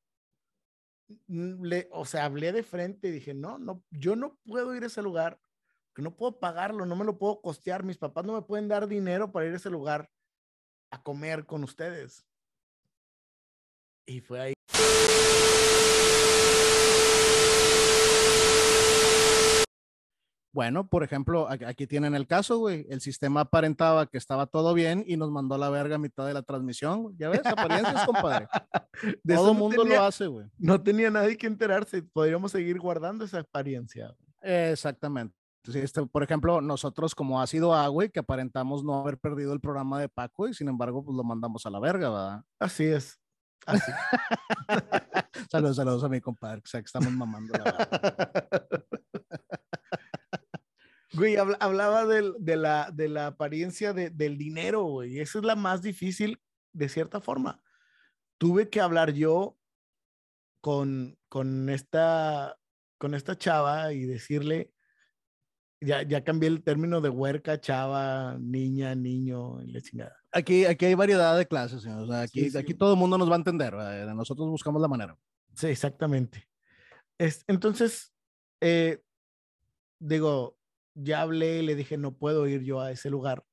le, 1.27 1.87
o 1.91 2.05
sea, 2.05 2.25
hablé 2.25 2.51
de 2.51 2.63
frente 2.63 3.07
y 3.07 3.11
dije, 3.11 3.33
no, 3.33 3.57
no, 3.57 3.83
yo 3.91 4.15
no 4.15 4.37
puedo 4.45 4.75
ir 4.75 4.83
a 4.83 4.87
ese 4.87 5.01
lugar, 5.01 5.39
que 5.95 6.01
no 6.01 6.15
puedo 6.15 6.39
pagarlo, 6.39 6.85
no 6.85 6.95
me 6.95 7.05
lo 7.05 7.17
puedo 7.17 7.41
costear, 7.41 7.83
mis 7.83 7.97
papás 7.97 8.25
no 8.25 8.33
me 8.33 8.41
pueden 8.41 8.67
dar 8.67 8.87
dinero 8.87 9.31
para 9.31 9.47
ir 9.47 9.53
a 9.53 9.57
ese 9.57 9.69
lugar 9.69 10.09
a 10.91 11.01
comer 11.01 11.45
con 11.45 11.63
ustedes. 11.63 12.25
Y 14.05 14.21
fue 14.21 14.39
ahí. 14.39 14.58
Bueno, 20.59 20.85
por 20.85 21.03
ejemplo, 21.03 21.47
aquí 21.49 21.87
tienen 21.87 22.15
el 22.15 22.27
caso, 22.27 22.57
güey. 22.57 22.85
El 22.89 22.99
sistema 22.99 23.39
aparentaba 23.39 24.07
que 24.07 24.17
estaba 24.17 24.45
todo 24.45 24.73
bien 24.73 25.05
y 25.07 25.15
nos 25.15 25.31
mandó 25.31 25.55
a 25.55 25.57
la 25.57 25.69
verga 25.69 25.95
a 25.95 25.99
mitad 25.99 26.27
de 26.27 26.33
la 26.33 26.41
transmisión. 26.41 27.15
Ya 27.17 27.29
ves, 27.29 27.45
apariencias, 27.45 28.05
compadre. 28.05 28.49
todo 29.25 29.53
el 29.53 29.57
mundo 29.57 29.85
lo 29.85 30.03
hace, 30.03 30.27
güey. 30.27 30.47
No 30.57 30.83
tenía 30.83 31.09
nadie 31.11 31.37
que 31.37 31.47
enterarse. 31.47 32.03
Podríamos 32.03 32.51
seguir 32.51 32.77
guardando 32.77 33.23
esa 33.23 33.39
apariencia. 33.39 34.13
Exactamente. 34.41 35.33
este, 35.73 36.05
por 36.05 36.23
ejemplo, 36.23 36.59
nosotros 36.59 37.15
como 37.15 37.39
ha 37.39 37.47
sido 37.47 37.73
A, 37.73 37.87
güey, 37.87 38.09
que 38.09 38.19
aparentamos 38.19 38.83
no 38.83 38.99
haber 38.99 39.17
perdido 39.17 39.53
el 39.53 39.61
programa 39.61 40.01
de 40.01 40.09
Paco 40.09 40.49
y 40.49 40.53
sin 40.53 40.67
embargo, 40.67 41.05
pues 41.05 41.15
lo 41.15 41.23
mandamos 41.23 41.65
a 41.65 41.69
la 41.69 41.79
verga, 41.79 42.09
¿verdad? 42.09 42.43
Así 42.59 42.83
es. 42.83 43.17
Así. 43.65 43.91
saludos, 45.49 45.77
saludos 45.77 46.03
a 46.03 46.09
mi 46.09 46.19
compadre, 46.19 46.61
o 46.65 46.67
sea, 46.67 46.81
que 46.81 46.87
estamos 46.87 47.13
mamando 47.13 47.53
la 47.53 47.63
verdad. 47.63 48.67
Güey, 51.13 51.37
hablaba 51.37 52.05
de, 52.05 52.55
la, 52.55 52.91
de 52.91 53.09
la 53.09 53.27
apariencia 53.27 53.93
del 53.93 54.37
dinero, 54.37 54.83
güey. 54.83 55.19
Esa 55.19 55.39
es 55.39 55.45
la 55.45 55.55
más 55.55 55.81
difícil 55.81 56.39
de 56.71 56.87
cierta 56.87 57.19
forma. 57.19 57.63
Tuve 58.37 58.69
que 58.69 58.79
hablar 58.79 59.13
yo 59.13 59.57
con, 60.61 61.17
con, 61.27 61.69
esta, 61.69 62.57
con 62.99 63.15
esta 63.15 63.35
chava 63.37 63.91
y 63.91 64.05
decirle, 64.05 64.71
ya, 65.81 66.03
ya 66.03 66.23
cambié 66.23 66.49
el 66.49 66.63
término 66.63 67.01
de 67.01 67.09
huerca, 67.09 67.59
chava, 67.59 68.37
niña, 68.39 68.93
niño, 68.93 69.63
y 69.63 69.71
la 69.71 69.81
chingada. 69.81 70.15
Aquí, 70.31 70.65
aquí 70.65 70.85
hay 70.85 70.93
variedad 70.93 71.35
de 71.35 71.47
clases, 71.47 71.81
señor. 71.81 72.03
O 72.03 72.07
sea, 72.07 72.21
aquí, 72.21 72.55
aquí 72.55 72.75
todo 72.75 72.93
el 72.93 72.99
mundo 72.99 73.17
nos 73.17 73.29
va 73.29 73.33
a 73.33 73.37
entender. 73.39 73.73
Nosotros 73.73 74.47
buscamos 74.47 74.79
la 74.79 74.87
manera. 74.87 75.17
Sí, 75.55 75.67
exactamente. 75.67 76.47
Es, 77.17 77.43
entonces, 77.47 78.13
eh, 78.61 79.01
digo, 79.99 80.58
ya 80.93 81.21
hablé 81.21 81.59
y 81.59 81.65
le 81.65 81.75
dije, 81.75 81.97
no 81.97 82.15
puedo 82.15 82.47
ir 82.47 82.61
yo 82.61 82.81
a 82.81 82.91
ese 82.91 83.09
lugar 83.09 83.45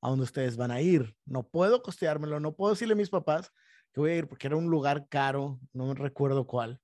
a 0.00 0.08
donde 0.08 0.24
ustedes 0.24 0.56
van 0.56 0.70
a 0.70 0.80
ir. 0.80 1.16
No 1.24 1.48
puedo 1.48 1.82
costeármelo, 1.82 2.40
no 2.40 2.54
puedo 2.54 2.72
decirle 2.72 2.94
a 2.94 2.96
mis 2.96 3.10
papás 3.10 3.52
que 3.92 4.00
voy 4.00 4.10
a 4.12 4.16
ir 4.16 4.28
porque 4.28 4.46
era 4.46 4.56
un 4.56 4.70
lugar 4.70 5.08
caro, 5.08 5.60
no 5.72 5.94
recuerdo 5.94 6.46
cuál. 6.46 6.80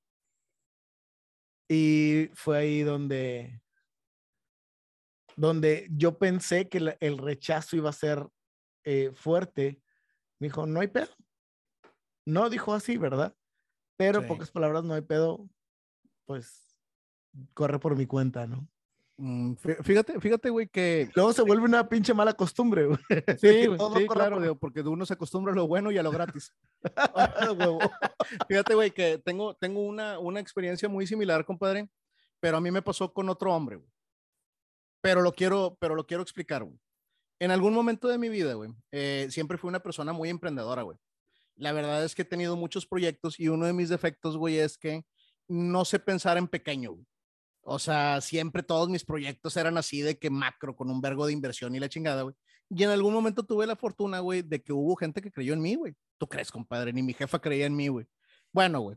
Y 1.68 2.30
fue 2.34 2.58
ahí 2.58 2.82
donde, 2.82 3.62
donde 5.36 5.88
yo 5.90 6.18
pensé 6.18 6.68
que 6.68 6.96
el 7.00 7.18
rechazo 7.18 7.76
iba 7.76 7.90
a 7.90 7.94
ser 7.94 8.26
eh, 8.84 9.12
fuerte. 9.14 9.80
Me 10.38 10.48
dijo, 10.48 10.66
no 10.66 10.80
hay 10.80 10.88
pedo. 10.88 11.10
No 12.26 12.50
dijo 12.50 12.74
así, 12.74 12.96
¿verdad? 12.96 13.34
Pero 13.96 14.26
pocas 14.26 14.50
palabras, 14.50 14.84
no 14.84 14.94
hay 14.94 15.02
pedo, 15.02 15.48
pues 16.24 16.76
corre 17.54 17.78
por 17.78 17.96
mi 17.96 18.06
cuenta, 18.06 18.46
¿no? 18.46 18.68
Mm, 19.16 19.54
fíjate, 19.82 20.20
fíjate, 20.20 20.50
güey, 20.50 20.66
que... 20.66 21.08
Luego 21.14 21.32
se 21.32 21.42
vuelve 21.42 21.64
una 21.66 21.88
pinche 21.88 22.12
mala 22.12 22.32
costumbre, 22.32 22.86
güey. 22.86 22.98
Sí, 23.38 23.66
sí 23.96 24.06
claro, 24.08 24.58
porque 24.58 24.80
uno 24.80 25.06
se 25.06 25.14
acostumbra 25.14 25.52
a 25.52 25.56
lo 25.56 25.68
bueno 25.68 25.92
y 25.92 25.98
a 25.98 26.02
lo 26.02 26.10
gratis. 26.10 26.52
fíjate, 28.48 28.74
güey, 28.74 28.90
que 28.90 29.18
tengo, 29.18 29.54
tengo 29.54 29.82
una, 29.82 30.18
una 30.18 30.40
experiencia 30.40 30.88
muy 30.88 31.06
similar, 31.06 31.44
compadre, 31.44 31.88
pero 32.40 32.56
a 32.56 32.60
mí 32.60 32.70
me 32.70 32.82
pasó 32.82 33.12
con 33.12 33.28
otro 33.28 33.54
hombre, 33.54 33.76
güey. 33.76 33.88
Pero 35.00 35.22
lo 35.22 35.32
quiero, 35.32 35.76
pero 35.80 35.94
lo 35.94 36.06
quiero 36.06 36.22
explicar, 36.22 36.64
güey. 36.64 36.78
En 37.38 37.50
algún 37.50 37.74
momento 37.74 38.08
de 38.08 38.18
mi 38.18 38.28
vida, 38.28 38.54
güey, 38.54 38.70
eh, 38.90 39.26
siempre 39.30 39.58
fui 39.58 39.68
una 39.68 39.80
persona 39.80 40.12
muy 40.12 40.30
emprendedora, 40.30 40.82
güey. 40.82 40.96
La 41.56 41.72
verdad 41.72 42.02
es 42.04 42.14
que 42.14 42.22
he 42.22 42.24
tenido 42.24 42.56
muchos 42.56 42.86
proyectos 42.86 43.38
y 43.38 43.48
uno 43.48 43.66
de 43.66 43.72
mis 43.72 43.90
defectos, 43.90 44.36
güey, 44.36 44.58
es 44.58 44.76
que 44.76 45.04
no 45.46 45.84
sé 45.84 45.98
pensar 45.98 46.36
en 46.36 46.48
pequeño, 46.48 46.92
güey. 46.92 47.06
O 47.64 47.78
sea, 47.78 48.20
siempre 48.20 48.62
todos 48.62 48.88
mis 48.88 49.04
proyectos 49.04 49.56
eran 49.56 49.78
así 49.78 50.02
de 50.02 50.18
que 50.18 50.30
macro, 50.30 50.76
con 50.76 50.90
un 50.90 51.00
vergo 51.00 51.26
de 51.26 51.32
inversión 51.32 51.74
y 51.74 51.80
la 51.80 51.88
chingada, 51.88 52.22
güey. 52.22 52.34
Y 52.70 52.82
en 52.82 52.90
algún 52.90 53.12
momento 53.12 53.42
tuve 53.42 53.66
la 53.66 53.76
fortuna, 53.76 54.20
güey, 54.20 54.42
de 54.42 54.62
que 54.62 54.72
hubo 54.72 54.96
gente 54.96 55.22
que 55.22 55.30
creyó 55.30 55.54
en 55.54 55.60
mí, 55.60 55.74
güey. 55.74 55.94
¿Tú 56.18 56.26
crees, 56.26 56.50
compadre? 56.50 56.92
Ni 56.92 57.02
mi 57.02 57.14
jefa 57.14 57.38
creía 57.38 57.66
en 57.66 57.76
mí, 57.76 57.88
güey. 57.88 58.06
Bueno, 58.52 58.80
güey. 58.80 58.96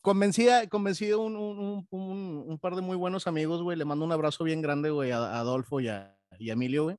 Convencí 0.00 0.48
a, 0.48 0.68
convencí 0.68 1.12
un, 1.12 1.36
un, 1.36 1.86
un, 1.90 2.44
un, 2.46 2.58
par 2.58 2.74
de 2.74 2.80
muy 2.80 2.96
buenos 2.96 3.26
amigos, 3.26 3.62
güey. 3.62 3.76
Le 3.76 3.84
mando 3.84 4.04
un 4.04 4.12
abrazo 4.12 4.44
bien 4.44 4.62
grande, 4.62 4.90
güey, 4.90 5.10
a, 5.10 5.38
Adolfo 5.38 5.80
y 5.80 5.88
a, 5.88 6.16
y 6.38 6.50
a 6.50 6.54
Emilio, 6.54 6.84
güey. 6.84 6.96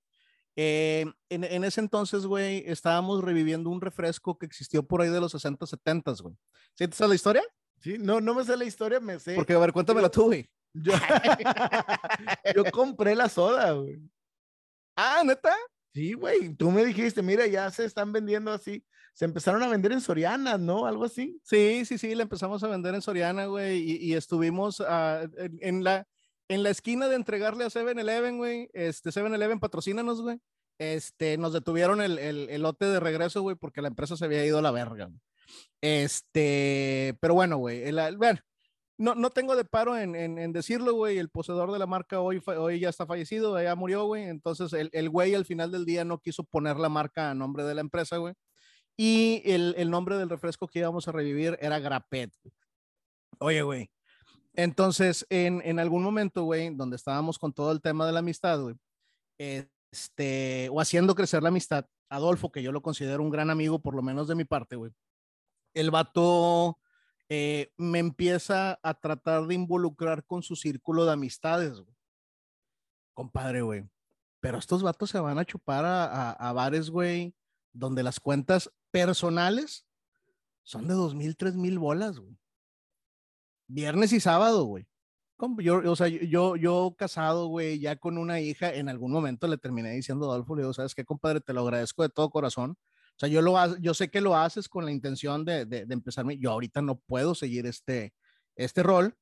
Eh, 0.56 1.06
en, 1.30 1.44
en, 1.44 1.64
ese 1.64 1.80
entonces, 1.82 2.26
güey, 2.26 2.64
estábamos 2.68 3.24
reviviendo 3.24 3.70
un 3.70 3.82
refresco 3.82 4.38
que 4.38 4.46
existió 4.46 4.84
por 4.84 5.02
ahí 5.02 5.10
de 5.10 5.20
los 5.20 5.32
60, 5.32 5.66
70, 5.66 6.14
güey. 6.22 6.36
¿Sí 6.76 6.88
te 6.88 6.96
sabes 6.96 7.10
la 7.10 7.16
historia? 7.16 7.44
Sí, 7.80 7.98
no, 7.98 8.22
no 8.22 8.36
me 8.36 8.44
sé 8.44 8.56
la 8.56 8.66
historia, 8.66 9.00
me 9.00 9.18
sé. 9.20 9.34
Porque, 9.36 9.54
a 9.54 9.60
ver, 9.60 9.74
cuéntamela 9.74 10.10
tú, 10.10 10.26
güey. 10.26 10.48
Yo, 10.74 10.94
yo 12.56 12.64
compré 12.72 13.16
la 13.16 13.30
soda, 13.30 13.72
güey. 13.74 14.00
Ah, 14.96 15.22
¿neta? 15.26 15.56
Sí, 15.94 16.14
güey. 16.14 16.54
Tú 16.56 16.72
me 16.72 16.86
dijiste, 16.86 17.22
mira, 17.22 17.48
ya 17.48 17.70
se 17.72 17.86
están 17.86 18.12
vendiendo 18.12 18.52
así. 18.52 18.84
Se 19.14 19.26
empezaron 19.26 19.62
a 19.64 19.68
vender 19.68 19.92
en 19.92 20.02
Soriana, 20.02 20.58
¿no? 20.58 20.86
Algo 20.86 21.06
así. 21.06 21.40
Sí, 21.44 21.84
sí, 21.86 21.98
sí, 21.98 22.16
la 22.16 22.24
empezamos 22.24 22.64
a 22.64 22.68
vender 22.68 22.96
en 22.96 23.02
Soriana, 23.02 23.46
güey. 23.46 23.80
Y, 23.80 23.98
y, 23.98 24.14
estuvimos 24.14 24.80
uh, 24.80 24.86
en, 25.38 25.58
en, 25.62 25.84
la, 25.84 26.08
en 26.48 26.64
la 26.64 26.70
esquina 26.70 27.10
de 27.10 27.16
entregarle 27.16 27.66
a 27.66 27.70
7-Eleven, 27.70 28.38
güey. 28.38 28.70
Este, 28.74 29.10
7-Eleven, 29.10 29.60
patrocínanos, 29.60 30.22
güey. 30.22 30.40
Este, 30.80 31.38
nos 31.38 31.54
detuvieron 31.54 32.02
el, 32.02 32.18
el, 32.18 32.50
el, 32.50 32.62
lote 32.62 32.86
de 32.86 33.00
regreso, 33.00 33.42
güey, 33.42 33.56
porque 33.56 33.82
la 33.82 33.90
empresa 33.90 34.16
se 34.16 34.26
había 34.26 34.46
ido 34.46 34.60
a 34.60 34.64
la 34.64 34.72
verga. 34.72 35.12
Este, 35.82 37.18
pero 37.20 37.34
bueno, 37.34 37.58
güey, 37.58 37.84
el, 37.84 38.18
bueno, 38.18 38.40
no, 39.02 39.16
no 39.16 39.32
tengo 39.32 39.56
de 39.56 39.66
paro 39.66 39.98
en, 39.98 40.16
en, 40.16 40.54
decirlo, 40.54 40.94
güey. 40.94 41.18
El 41.18 41.30
poseedor 41.30 41.72
de 41.72 41.80
la 41.80 41.88
marca 41.88 42.20
hoy, 42.20 42.42
hoy 42.46 42.80
ya 42.80 42.90
está 42.90 43.06
fallecido, 43.06 43.62
ya 43.62 43.76
murió, 43.76 44.06
güey. 44.06 44.24
Entonces, 44.24 44.72
el, 44.74 44.90
el 44.94 45.10
güey 45.10 45.34
al 45.34 45.46
final 45.46 45.72
del 45.72 45.86
día 45.86 46.06
no 46.06 46.20
quiso 46.20 46.44
poner 46.44 46.78
la 46.78 46.90
marca 46.90 47.32
a 47.32 47.34
nombre 47.34 47.64
de 47.64 47.76
la 47.76 47.82
empresa, 47.82 48.18
güey. 48.18 48.36
Y 48.96 49.42
el, 49.46 49.74
el 49.78 49.90
nombre 49.90 50.18
del 50.18 50.30
refresco 50.30 50.68
que 50.68 50.80
íbamos 50.80 51.08
a 51.08 51.12
revivir 51.12 51.58
era 51.62 51.80
Grapet. 51.80 52.32
Oye, 53.40 53.64
güey. 53.64 53.90
Entonces, 54.54 55.26
en, 55.30 55.62
en 55.66 55.80
algún 55.80 56.04
momento, 56.04 56.44
güey, 56.44 56.70
donde 56.76 56.98
estábamos 56.98 57.40
con 57.40 57.54
todo 57.54 57.72
el 57.72 57.82
tema 57.82 58.06
de 58.06 58.12
la 58.12 58.20
amistad, 58.20 58.62
güey, 58.62 58.76
este, 59.40 60.70
o 60.70 60.80
haciendo 60.80 61.16
crecer 61.16 61.42
la 61.42 61.50
amistad, 61.50 61.86
Adolfo, 62.10 62.52
que 62.52 62.62
yo 62.62 62.72
lo 62.72 62.82
considero 62.82 63.24
un 63.24 63.32
gran 63.32 63.50
amigo, 63.50 63.80
por 63.80 63.96
lo 63.96 64.02
menos 64.02 64.28
de 64.28 64.36
mi 64.36 64.44
parte, 64.44 64.76
güey, 64.76 64.92
el 65.74 65.90
vato 65.90 66.78
eh, 67.34 67.72
me 67.78 68.00
empieza 68.00 68.78
a 68.84 68.94
tratar 68.94 69.48
de 69.48 69.56
involucrar 69.56 70.26
con 70.26 70.44
su 70.44 70.58
círculo 70.58 71.06
de 71.06 71.14
amistades, 71.14 71.80
güey. 71.80 71.96
Compadre, 73.14 73.62
güey. 73.62 73.90
Pero 74.42 74.58
estos 74.58 74.84
vatos 74.84 75.12
se 75.12 75.20
van 75.22 75.40
a 75.40 75.46
chupar 75.46 75.86
a, 75.86 76.32
a, 76.32 76.52
bares, 76.52 76.90
güey, 76.90 77.34
donde 77.72 78.04
las 78.04 78.20
cuentas 78.20 78.70
personales 78.92 79.86
son 80.64 80.90
de 80.90 80.94
dos 80.94 81.16
mil, 81.16 81.38
tres 81.38 81.56
mil 81.56 81.80
bolas, 81.80 82.20
güey. 82.20 82.38
Viernes 83.66 84.12
y 84.12 84.20
sábado, 84.20 84.66
güey. 84.66 84.86
Yo, 85.60 85.90
o 85.90 85.96
sea, 85.96 86.10
yo, 86.10 86.58
yo 86.58 86.96
casado, 86.98 87.48
güey, 87.48 87.80
ya 87.80 87.96
con 87.96 88.18
una 88.18 88.42
hija, 88.42 88.74
en 88.74 88.90
algún 88.90 89.14
momento 89.14 89.48
le 89.48 89.58
terminé 89.58 89.92
diciendo 89.92 90.30
a 90.30 90.34
Adolfo, 90.34 90.54
le 90.58 90.64
digo, 90.64 90.74
¿sabes 90.74 90.94
qué, 90.96 91.06
compadre? 91.06 91.40
Te 91.40 91.54
lo 91.54 91.62
agradezco 91.62 92.04
de 92.04 92.10
todo 92.10 92.30
corazón, 92.30 92.76
sea, 93.22 93.30
yo, 93.30 93.42
lo, 93.42 93.78
yo 93.78 93.94
sé 93.94 94.10
que 94.10 94.20
lo 94.20 94.36
haces 94.36 94.68
con 94.68 94.84
la 94.84 94.92
intención 94.92 95.46
de, 95.46 95.66
de, 95.66 95.86
de 95.86 95.94
empezarme. 95.94 96.40
Yo 96.40 96.52
ahorita 96.52 96.82
no 96.82 97.00
puedo 97.00 97.36
seguir 97.36 97.68
este, 97.68 98.14
este 98.56 98.82
rol. 98.82 99.16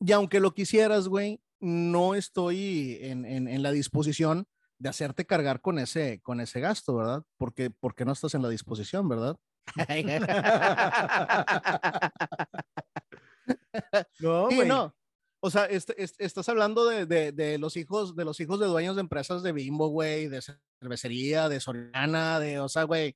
Y 0.00 0.12
aunque 0.12 0.40
lo 0.40 0.54
quisieras, 0.54 1.06
güey, 1.06 1.42
no 1.60 2.14
estoy 2.14 2.98
en, 3.02 3.26
en, 3.26 3.48
en, 3.48 3.62
la 3.62 3.70
disposición 3.70 4.46
de 4.78 4.88
hacerte 4.88 5.26
cargar 5.26 5.60
con 5.60 5.78
ese, 5.78 6.22
con 6.22 6.40
ese 6.40 6.60
gasto, 6.60 6.96
¿verdad? 6.96 7.24
Porque, 7.36 7.68
porque 7.68 8.06
no 8.06 8.12
estás 8.12 8.34
en 8.34 8.40
la 8.42 8.48
disposición, 8.48 9.06
¿verdad? 9.06 9.36
no, 14.18 14.46
güey. 14.46 14.66
no. 14.66 14.94
O 15.40 15.50
sea, 15.50 15.66
este, 15.66 16.02
este, 16.02 16.24
estás 16.24 16.48
hablando 16.48 16.86
de, 16.86 17.04
de, 17.04 17.32
de, 17.32 17.58
los 17.58 17.76
hijos, 17.76 18.16
de 18.16 18.24
los 18.24 18.40
hijos 18.40 18.58
de 18.58 18.66
dueños 18.66 18.96
de 18.96 19.02
empresas 19.02 19.42
de 19.42 19.52
Bimbo, 19.52 19.88
güey, 19.88 20.28
de 20.28 20.40
cervecería, 20.80 21.50
de 21.50 21.60
Soriana, 21.60 22.40
de, 22.40 22.60
o 22.60 22.68
sea, 22.68 22.84
güey, 22.84 23.14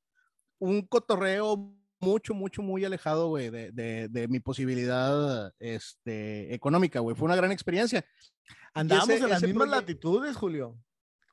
un 0.59 0.83
cotorreo 0.83 1.73
mucho, 2.01 2.35
mucho, 2.35 2.63
muy 2.63 2.85
alejado, 2.85 3.29
güey, 3.29 3.51
de, 3.51 3.73
de, 3.73 4.09
de, 4.09 4.29
mi 4.29 4.41
posibilidad 4.41 5.53
este, 5.59 6.55
económica, 6.55 7.01
güey. 7.01 7.17
Fue 7.17 7.27
una 7.27 7.37
gran 7.37 7.53
experiencia. 7.53 8.05
Andamos 8.75 9.09
en 9.09 9.29
las 9.29 9.43
mismas 9.43 9.69
latitudes, 9.69 10.37
Julio. 10.37 10.79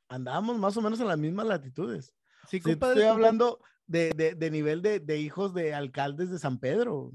Andábamos 0.07 0.57
más 0.57 0.77
o 0.77 0.81
menos 0.81 0.99
en 0.99 1.07
las 1.07 1.17
mismas 1.17 1.45
latitudes. 1.45 2.13
Sí, 2.47 2.61
compadre. 2.61 3.01
estoy 3.01 3.09
hablando 3.09 3.59
de, 3.87 4.35
de, 4.37 4.51
nivel 4.51 4.81
de, 4.81 4.99
de 4.99 5.19
hijos 5.19 5.53
de 5.53 5.73
alcaldes 5.73 6.29
de 6.29 6.39
San 6.39 6.59
Pedro. 6.59 7.11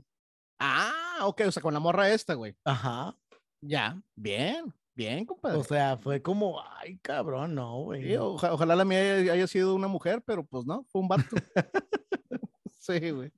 Ah, 0.58 1.20
ok, 1.22 1.42
o 1.46 1.52
sea, 1.52 1.62
con 1.62 1.74
la 1.74 1.80
morra 1.80 2.10
esta, 2.10 2.34
güey. 2.34 2.56
Ajá. 2.64 3.16
Ya, 3.60 4.00
bien, 4.14 4.72
bien, 4.98 5.24
compadre. 5.24 5.56
O 5.58 5.64
sea, 5.64 5.96
fue 5.96 6.20
como, 6.20 6.60
ay, 6.80 6.98
cabrón, 6.98 7.54
no, 7.54 7.82
güey. 7.84 8.02
Sí, 8.02 8.16
oja- 8.16 8.52
ojalá 8.52 8.74
la 8.74 8.84
mía 8.84 8.98
haya, 9.14 9.32
haya 9.32 9.46
sido 9.46 9.74
una 9.74 9.86
mujer, 9.86 10.22
pero 10.26 10.44
pues 10.44 10.66
no, 10.66 10.84
fue 10.90 11.00
un 11.00 11.08
vato. 11.08 11.24
sí, 12.80 13.10
güey. 13.10 13.30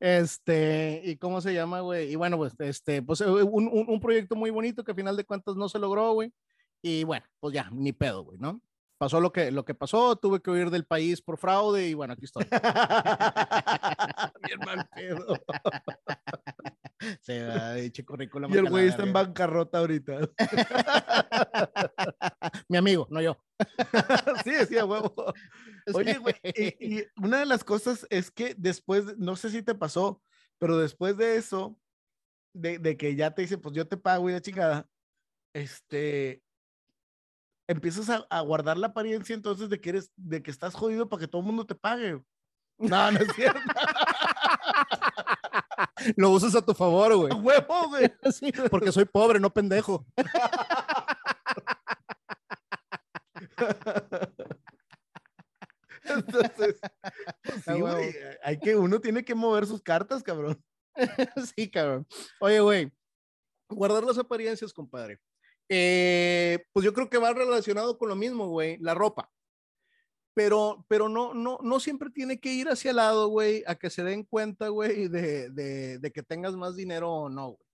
Este, 0.00 1.02
¿y 1.04 1.16
cómo 1.18 1.40
se 1.42 1.52
llama, 1.52 1.80
güey? 1.80 2.10
Y 2.10 2.16
bueno, 2.16 2.38
pues, 2.38 2.54
este, 2.60 3.02
pues 3.02 3.20
eh, 3.20 3.26
un, 3.26 3.68
un, 3.68 3.84
un 3.88 4.00
proyecto 4.00 4.34
muy 4.34 4.50
bonito 4.50 4.82
que 4.82 4.92
a 4.92 4.94
final 4.94 5.16
de 5.16 5.24
cuentas 5.24 5.54
no 5.54 5.68
se 5.68 5.78
logró, 5.78 6.12
güey. 6.14 6.32
Y 6.80 7.04
bueno, 7.04 7.26
pues 7.40 7.54
ya, 7.54 7.68
ni 7.70 7.92
pedo, 7.92 8.24
güey, 8.24 8.38
¿no? 8.38 8.60
Pasó 8.98 9.20
lo 9.20 9.32
que, 9.32 9.50
lo 9.50 9.64
que 9.64 9.74
pasó, 9.74 10.16
tuve 10.16 10.40
que 10.40 10.50
huir 10.50 10.70
del 10.70 10.86
país 10.86 11.20
por 11.20 11.36
fraude 11.36 11.88
y 11.88 11.94
bueno, 11.94 12.14
aquí 12.14 12.24
estoy. 12.24 12.46
Bien 14.46 14.58
mal 14.64 14.88
pedo. 14.94 15.26
Se 17.20 17.46
va, 17.46 17.74
pinche 17.74 18.04
currículum 18.04 18.52
Y 18.52 18.58
el 18.58 18.68
güey 18.68 18.88
está 18.88 19.02
en 19.02 19.12
bancarrota 19.12 19.78
ahorita. 19.78 20.20
Mi 22.68 22.76
amigo, 22.76 23.06
no 23.10 23.20
yo. 23.20 23.36
sí, 24.44 24.50
decía 24.50 24.84
huevo. 24.84 25.14
Oye, 25.94 26.18
güey, 26.18 26.34
y, 26.54 26.98
y 26.98 27.04
una 27.16 27.40
de 27.40 27.46
las 27.46 27.64
cosas 27.64 28.06
es 28.10 28.30
que 28.30 28.54
después, 28.56 29.06
de- 29.06 29.14
no 29.18 29.36
sé 29.36 29.50
si 29.50 29.62
te 29.62 29.74
pasó, 29.74 30.22
pero 30.58 30.78
después 30.78 31.16
de 31.16 31.36
eso, 31.36 31.78
de, 32.54 32.78
de 32.78 32.96
que 32.96 33.14
ya 33.16 33.32
te 33.34 33.42
dice, 33.42 33.58
pues 33.58 33.74
yo 33.74 33.86
te 33.86 33.96
pago 33.96 34.28
y 34.28 34.32
la 34.32 34.40
chingada, 34.40 34.86
este, 35.54 36.42
empiezas 37.68 38.08
a, 38.10 38.26
a 38.30 38.40
guardar 38.42 38.78
la 38.78 38.88
apariencia 38.88 39.34
entonces 39.34 39.68
de 39.68 39.80
que 39.80 39.90
eres, 39.90 40.12
de 40.16 40.42
que 40.42 40.50
estás 40.50 40.74
jodido 40.74 41.08
para 41.08 41.20
que 41.20 41.28
todo 41.28 41.40
el 41.40 41.46
mundo 41.46 41.66
te 41.66 41.74
pague. 41.74 42.20
No, 42.78 43.12
no 43.12 43.18
es 43.18 43.32
cierto. 43.34 43.60
Lo 46.16 46.30
usas 46.30 46.54
a 46.54 46.64
tu 46.64 46.74
favor, 46.74 47.14
güey. 47.16 47.32
Huevo, 47.32 47.88
güey. 47.88 48.10
Sí, 48.32 48.52
porque 48.70 48.92
soy 48.92 49.04
pobre, 49.04 49.40
no 49.40 49.52
pendejo. 49.52 50.06
Entonces, 56.04 56.80
pues 57.42 57.64
sí, 57.64 57.80
güey, 57.80 58.14
hay 58.42 58.58
que, 58.58 58.74
uno 58.76 59.00
tiene 59.00 59.24
que 59.24 59.34
mover 59.34 59.66
sus 59.66 59.80
cartas, 59.80 60.22
cabrón. 60.22 60.62
sí, 61.54 61.70
cabrón. 61.70 62.06
Oye, 62.40 62.60
güey, 62.60 62.92
guardar 63.68 64.02
las 64.02 64.18
apariencias, 64.18 64.72
compadre. 64.72 65.20
Eh, 65.68 66.64
pues 66.72 66.84
yo 66.84 66.92
creo 66.92 67.08
que 67.08 67.18
va 67.18 67.32
relacionado 67.32 67.96
con 67.98 68.08
lo 68.08 68.16
mismo, 68.16 68.48
güey, 68.48 68.78
la 68.78 68.94
ropa. 68.94 69.30
Pero, 70.34 70.84
pero 70.88 71.08
no, 71.08 71.34
no, 71.34 71.58
no 71.62 71.78
siempre 71.80 72.08
tiene 72.10 72.40
que 72.40 72.52
ir 72.52 72.68
hacia 72.68 72.90
el 72.90 72.96
lado, 72.96 73.28
güey, 73.28 73.62
a 73.66 73.74
que 73.74 73.90
se 73.90 74.02
den 74.02 74.24
cuenta, 74.24 74.68
güey, 74.68 75.08
de, 75.08 75.50
de, 75.50 75.98
de 75.98 76.10
que 76.12 76.22
tengas 76.22 76.54
más 76.54 76.74
dinero 76.74 77.10
o 77.12 77.28
no, 77.28 77.48
güey. 77.48 77.68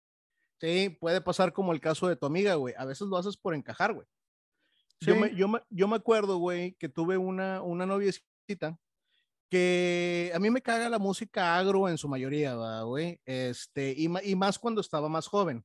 Sí, 0.60 0.89
puede 1.00 1.22
pasar 1.22 1.54
como 1.54 1.72
el 1.72 1.80
caso 1.80 2.08
de 2.08 2.15
tu 2.15 2.26
amiga, 2.26 2.56
güey. 2.56 2.74
A 2.78 2.86
veces 2.86 3.08
lo 3.08 3.17
haces 3.17 3.38
por 3.38 3.54
encajar, 3.54 3.93
güey. 3.93 4.08
Yo, 5.00 5.15
me, 5.15 5.36
yo, 5.36 5.48
me, 5.48 5.60
yo 5.70 5.88
me 5.88 5.96
acuerdo, 5.96 6.38
güey, 6.39 6.74
que 6.80 6.89
tuve 6.89 7.17
una, 7.17 7.62
una 7.62 7.86
noviecita 7.86 8.80
que 9.50 10.32
a 10.34 10.39
mí 10.39 10.50
me 10.50 10.63
caga 10.63 10.89
la 10.89 10.98
música 10.98 11.58
agro 11.58 11.88
en 11.88 12.00
su 12.00 12.10
mayoría, 12.10 12.56
¿verdad, 12.56 12.86
güey. 12.86 13.22
Este, 13.26 13.93
y, 13.96 14.08
más 14.36 14.58
cuando 14.58 14.82
estaba 14.82 15.08
más 15.10 15.28
joven. 15.28 15.63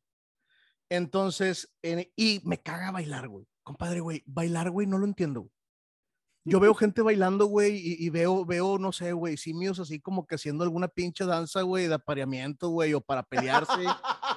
Entonces, 0.90 1.72
en- 1.82 2.10
y 2.16 2.40
me 2.44 2.60
caga 2.60 2.90
bailar, 2.90 3.28
güey. 3.28 3.46
Compadre, 3.62 4.00
güey, 4.00 4.22
bailar, 4.26 4.70
güey, 4.70 4.86
no 4.86 4.98
lo 4.98 5.06
entiendo. 5.06 5.40
güey. 5.40 5.52
Yo 6.44 6.58
veo 6.58 6.74
gente 6.74 7.02
bailando, 7.02 7.46
güey, 7.46 7.76
y, 7.76 8.04
y 8.04 8.10
veo, 8.10 8.44
veo, 8.44 8.78
no 8.78 8.90
sé, 8.90 9.12
güey, 9.12 9.36
simios 9.36 9.78
así 9.78 10.00
como 10.00 10.26
que 10.26 10.34
haciendo 10.34 10.64
alguna 10.64 10.88
pinche 10.88 11.24
danza, 11.24 11.62
güey, 11.62 11.86
de 11.86 11.94
apareamiento, 11.94 12.68
güey, 12.68 12.94
o 12.94 13.00
para 13.00 13.22
pelearse. 13.22 13.84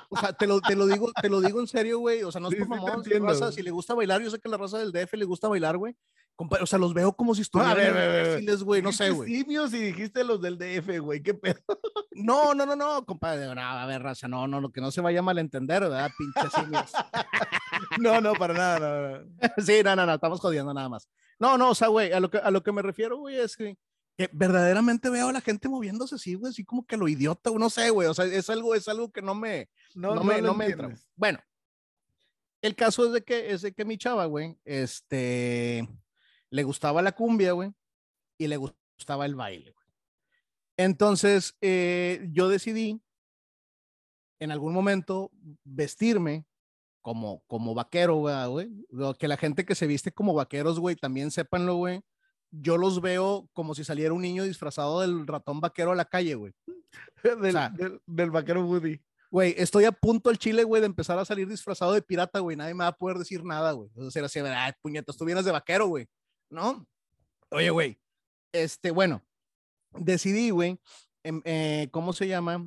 O 0.09 0.17
sea, 0.17 0.33
te 0.33 0.45
lo, 0.45 0.61
te 0.61 0.75
lo 0.75 0.85
digo, 0.85 1.11
te 1.19 1.29
lo 1.29 1.41
digo 1.41 1.59
en 1.59 1.67
serio, 1.67 1.99
güey. 1.99 2.21
O 2.23 2.31
sea, 2.31 2.39
no 2.39 2.49
es 2.49 2.55
por 2.55 2.65
sí 2.65 2.69
mamón, 2.69 2.97
entiendo, 2.97 3.27
raza, 3.27 3.51
si 3.51 3.63
le 3.63 3.71
gusta 3.71 3.95
bailar, 3.95 4.21
yo 4.21 4.29
sé 4.29 4.39
que 4.39 4.49
la 4.49 4.57
raza 4.57 4.77
del 4.77 4.91
DF 4.91 5.13
le 5.13 5.25
gusta 5.25 5.47
bailar, 5.47 5.77
güey. 5.77 5.95
O 6.37 6.65
sea, 6.65 6.77
los 6.77 6.93
veo 6.93 7.15
como 7.15 7.33
si 7.33 7.43
estuvieran 7.43 7.77
güey, 8.63 8.81
no 8.81 8.91
sé, 8.91 9.09
güey. 9.09 9.33
simios 9.33 9.73
y 9.73 9.79
dijiste 9.79 10.23
los 10.23 10.41
del 10.41 10.57
DF, 10.57 10.99
güey, 10.99 11.23
qué 11.23 11.33
pedo. 11.33 11.61
No, 12.11 12.53
no, 12.53 12.65
no, 12.65 12.75
no, 12.75 13.05
compadre. 13.05 13.53
No, 13.55 13.61
a 13.61 13.85
ver, 13.85 14.03
raza, 14.03 14.27
no, 14.27 14.45
no, 14.45 14.59
lo 14.59 14.71
que 14.71 14.81
no 14.81 14.91
se 14.91 15.01
vaya 15.01 15.19
a 15.19 15.23
malentender, 15.23 15.83
¿verdad? 15.83 16.11
Pinches 16.17 16.51
simios. 16.53 16.91
No, 17.99 18.19
no, 18.21 18.33
para 18.33 18.53
nada, 18.53 18.79
no, 18.79 19.19
no. 19.19 19.25
sí, 19.65 19.81
no, 19.83 19.95
no, 19.95 20.05
no, 20.05 20.13
estamos 20.13 20.39
jodiendo 20.39 20.73
nada 20.73 20.87
más. 20.87 21.09
No, 21.39 21.57
no, 21.57 21.71
o 21.71 21.75
sea, 21.75 21.89
güey, 21.89 22.11
a 22.11 22.19
lo 22.19 22.29
que, 22.29 22.37
a 22.37 22.51
lo 22.51 22.63
que 22.63 22.71
me 22.71 22.81
refiero, 22.81 23.17
güey, 23.17 23.37
es 23.37 23.57
que, 23.57 23.77
que 24.17 24.29
verdaderamente 24.31 25.09
veo 25.09 25.29
a 25.29 25.33
la 25.33 25.41
gente 25.41 25.67
moviéndose 25.67 26.15
así, 26.15 26.35
güey, 26.35 26.51
así 26.51 26.63
como 26.63 26.85
que 26.85 26.97
lo 26.97 27.07
idiota, 27.07 27.51
no 27.51 27.69
sé, 27.69 27.89
güey, 27.89 28.07
o 28.07 28.13
sea, 28.13 28.25
es 28.25 28.49
algo, 28.49 28.75
es 28.75 28.87
algo 28.87 29.11
que 29.11 29.21
no 29.21 29.35
me, 29.35 29.69
No, 29.93 30.23
me, 30.23 30.41
no 30.41 30.53
me 30.53 30.67
entra. 30.67 30.95
Bueno, 31.15 31.39
el 32.61 32.75
caso 32.75 33.05
es 33.05 33.11
de 33.11 33.23
que, 33.23 33.51
es 33.51 33.61
de 33.61 33.73
que 33.73 33.85
mi 33.85 33.97
chava, 33.97 34.25
güey, 34.25 34.57
este, 34.63 35.87
le 36.49 36.63
gustaba 36.63 37.01
la 37.01 37.11
cumbia, 37.11 37.51
güey, 37.51 37.71
y 38.37 38.47
le 38.47 38.57
gustaba 38.57 39.25
el 39.25 39.35
baile, 39.35 39.71
güey. 39.71 39.85
Entonces, 40.77 41.55
eh, 41.61 42.27
yo 42.31 42.49
decidí 42.49 43.01
en 44.39 44.51
algún 44.51 44.73
momento 44.73 45.31
vestirme 45.63 46.45
como, 47.05 47.43
como 47.45 47.75
vaquero, 47.75 48.23
¿verdad, 48.23 48.49
güey. 48.49 48.67
Lo 48.89 49.13
Que 49.13 49.27
la 49.27 49.37
gente 49.37 49.63
que 49.63 49.75
se 49.75 49.85
viste 49.85 50.11
como 50.11 50.33
vaqueros, 50.33 50.79
güey, 50.79 50.95
también 50.95 51.29
sépanlo, 51.29 51.75
güey. 51.75 52.01
Yo 52.49 52.77
los 52.77 52.99
veo 52.99 53.47
como 53.53 53.75
si 53.75 53.83
saliera 53.83 54.11
un 54.11 54.23
niño 54.23 54.43
disfrazado 54.43 55.01
del 55.01 55.27
ratón 55.27 55.61
vaquero 55.61 55.91
a 55.91 55.95
la 55.95 56.05
calle, 56.05 56.33
güey. 56.33 56.53
Del, 57.23 57.51
sea, 57.51 57.69
del, 57.69 58.01
del 58.07 58.31
vaquero 58.31 58.65
Woody. 58.65 58.99
Güey, 59.29 59.53
estoy 59.55 59.85
a 59.85 59.91
punto 59.91 60.31
al 60.31 60.39
chile, 60.39 60.63
güey, 60.63 60.81
de 60.81 60.87
empezar 60.87 61.19
a 61.19 61.25
salir 61.25 61.47
disfrazado 61.47 61.93
de 61.93 62.01
pirata, 62.01 62.39
güey. 62.39 62.57
Nadie 62.57 62.73
me 62.73 62.85
va 62.85 62.87
a 62.87 62.97
poder 62.97 63.19
decir 63.19 63.43
nada, 63.43 63.73
güey. 63.73 63.91
O 63.97 64.09
sea, 64.09 64.25
así, 64.25 64.39
ay, 64.39 64.71
puñetas, 64.81 65.15
tú 65.15 65.25
vienes 65.25 65.45
de 65.45 65.51
vaquero, 65.51 65.85
güey. 65.85 66.07
¿No? 66.49 66.87
Oye, 67.51 67.69
güey, 67.69 67.99
este, 68.51 68.89
bueno, 68.89 69.21
decidí, 69.91 70.49
güey, 70.49 70.79
em- 71.23 71.43
eh, 71.45 71.87
¿cómo 71.91 72.13
se 72.13 72.27
llama? 72.27 72.65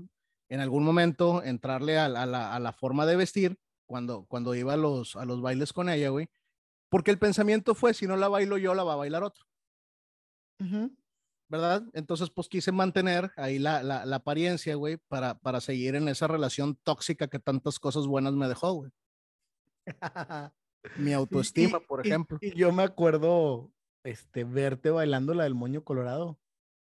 En 0.48 0.61
algún 0.61 0.85
momento 0.85 1.42
entrarle 1.42 1.98
a, 1.98 2.05
a 2.05 2.27
la, 2.27 2.55
a 2.55 2.61
la 2.61 2.72
forma 2.72 3.05
de 3.05 3.16
vestir 3.16 3.59
cuando, 3.88 4.24
cuando 4.27 4.55
iba 4.55 4.74
a 4.74 4.77
los, 4.77 5.16
a 5.16 5.24
los 5.24 5.40
bailes 5.40 5.72
con 5.72 5.88
ella, 5.88 6.11
güey. 6.11 6.29
Porque 6.90 7.11
el 7.11 7.18
pensamiento 7.18 7.74
fue, 7.74 7.92
si 7.94 8.07
no 8.07 8.16
la 8.16 8.29
bailo 8.29 8.57
yo, 8.59 8.74
la 8.74 8.85
va 8.85 8.92
a 8.92 8.96
bailar 8.96 9.24
otro. 9.24 9.44
¿verdad? 11.51 11.83
Entonces, 11.94 12.31
pues 12.31 12.48
quise 12.48 12.72
mantener 12.72 13.31
ahí 13.37 13.59
la, 13.59 13.83
la, 13.83 14.05
la 14.05 14.16
apariencia, 14.16 14.74
güey, 14.74 14.98
para, 15.09 15.38
para 15.38 15.61
seguir 15.61 15.94
en 15.94 16.09
esa 16.09 16.27
relación 16.29 16.77
tóxica 16.83 17.29
que 17.29 17.38
tantas 17.38 17.79
cosas 17.79 18.07
buenas 18.07 18.35
me 18.35 18.48
dejó, 18.48 18.72
güey. 18.74 18.90
Mi 20.96 21.12
autoestima, 21.14 21.79
Y- 21.83 21.87
por 21.87 22.05
y- 22.05 22.09
ejemplo. 22.11 22.38
Y, 22.42 22.55
yo 22.55 22.70
me 22.72 22.83
acuerdo 22.83 23.72
este, 24.05 24.44
verte 24.44 24.90
bailando 24.90 25.33
la 25.33 25.44
del 25.44 25.55
moño 25.55 25.83
colorado. 25.85 26.38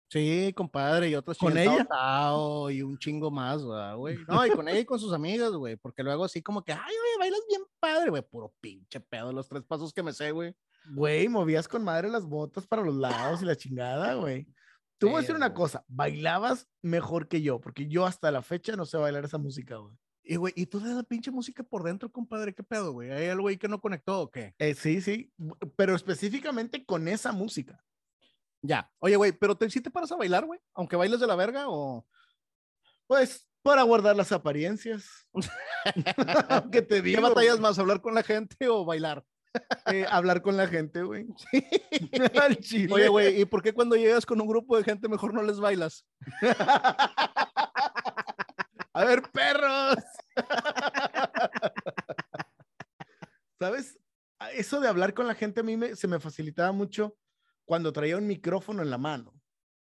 Sí, 0.09 0.53
compadre, 0.55 1.09
y 1.09 1.15
otras 1.15 1.39
¿Con 1.39 1.57
ella? 1.57 1.85
Tao, 1.85 2.71
y 2.71 2.83
un 2.83 2.99
chingo 2.99 3.31
más, 3.31 3.67
¿verdad, 3.67 3.97
güey. 3.97 4.17
No, 4.29 4.47
y 4.47 4.51
con 4.51 4.69
ella 4.69 4.81
y 4.81 4.85
con 4.85 4.99
sus 4.99 5.13
amigas, 5.13 5.53
güey, 5.53 5.77
porque 5.77 6.03
luego 6.03 6.25
así 6.25 6.43
como 6.43 6.63
que, 6.63 6.73
ay, 6.73 6.79
güey, 6.81 7.19
bailas 7.19 7.41
bien 7.49 7.63
padre, 7.81 8.11
güey, 8.11 8.23
puro 8.23 8.55
pinche 8.61 9.01
pedo, 9.01 9.33
los 9.33 9.49
tres 9.49 9.65
pasos 9.65 9.93
que 9.93 10.03
me 10.03 10.13
sé, 10.13 10.31
güey. 10.31 10.55
Güey, 10.95 11.29
movías 11.29 11.67
con 11.67 11.83
madre 11.83 12.09
las 12.09 12.27
botas 12.27 12.67
para 12.67 12.83
los 12.83 12.95
lados 12.95 13.43
y 13.43 13.47
la 13.47 13.57
chingada, 13.57 14.15
güey. 14.15 14.47
Tú 14.99 15.09
voy 15.09 15.17
a 15.17 15.21
decir 15.21 15.35
una 15.35 15.53
cosa, 15.53 15.85
bailabas 15.89 16.69
mejor 16.83 17.27
que 17.29 17.43
yo, 17.43 17.61
porque 17.61 17.89
yo 17.89 18.07
hasta 18.07 18.31
la 18.31 18.43
fecha 18.43 18.77
no 18.77 18.87
sé 18.87 18.97
bailar 18.97 19.25
esa 19.25 19.39
música, 19.39 19.77
güey. 19.77 19.97
Y, 20.27 20.37
güey, 20.37 20.55
¿y 20.57 20.67
tú 20.67 20.81
de 20.81 20.95
la 20.95 21.03
pinche 21.03 21.31
música 21.31 21.63
por 21.63 21.83
dentro, 21.83 22.11
compadre? 22.11 22.55
¿Qué 22.55 22.63
pedo, 22.63 22.93
güey? 22.93 23.11
¿Hay 23.11 23.29
algo 23.29 23.49
ahí 23.49 23.59
que 23.59 23.69
no 23.69 23.81
conectó 23.81 24.23
o 24.23 24.31
qué? 24.31 24.55
Eh, 24.59 24.75
sí, 24.75 25.03
sí, 25.03 25.31
pero 25.77 25.95
específicamente 25.95 26.85
con 26.87 27.09
esa 27.09 27.33
música. 27.33 27.85
Ya. 28.67 28.91
Oye, 28.99 29.17
güey, 29.17 29.33
¿pero 29.33 29.55
te, 29.59 29.69
sí 29.69 29.83
te 29.83 29.91
paras 29.91 30.11
a 30.13 30.17
bailar, 30.17 30.47
güey? 30.47 30.59
Aunque 30.73 30.97
bailes 30.97 31.21
de 31.21 31.27
la 31.27 31.37
verga 31.37 31.65
o... 31.69 32.07
Pues 33.07 33.47
para 33.63 33.83
guardar 33.83 34.17
las 34.17 34.33
apariencias. 34.33 35.27
¿Qué 36.73 36.81
te 36.81 36.97
¿Qué 36.97 37.03
digo? 37.03 37.21
batallas 37.21 37.61
más, 37.61 37.79
hablar 37.79 38.01
con 38.01 38.15
la 38.15 38.23
gente 38.23 38.69
o 38.69 38.85
bailar? 38.85 39.25
Eh, 39.87 40.05
hablar 40.11 40.43
con 40.43 40.57
la 40.57 40.67
gente, 40.67 41.03
güey. 41.05 41.27
Oye, 42.91 43.07
güey, 43.09 43.41
¿y 43.41 43.45
por 43.45 43.63
qué 43.63 43.73
cuando 43.73 43.95
llegas 43.95 44.27
con 44.27 44.41
un 44.41 44.49
grupo 44.49 44.77
de 44.77 44.83
gente 44.83 45.09
mejor 45.09 45.33
no 45.33 45.45
les 45.45 45.61
bailas? 45.61 46.05
A 48.93 49.05
ver, 49.05 49.23
perros. 49.31 49.95
¿Sabes? 53.61 53.99
Eso 54.55 54.81
de 54.81 54.89
hablar 54.89 55.15
con 55.15 55.27
la 55.29 55.35
gente 55.35 55.61
a 55.61 55.63
mí 55.63 55.77
me- 55.77 55.95
se 55.95 56.09
me 56.09 56.19
facilitaba 56.19 56.73
mucho 56.73 57.17
cuando 57.65 57.93
traía 57.93 58.17
un 58.17 58.27
micrófono 58.27 58.83
en 58.83 58.91
la 58.91 58.99
mano. 58.99 59.35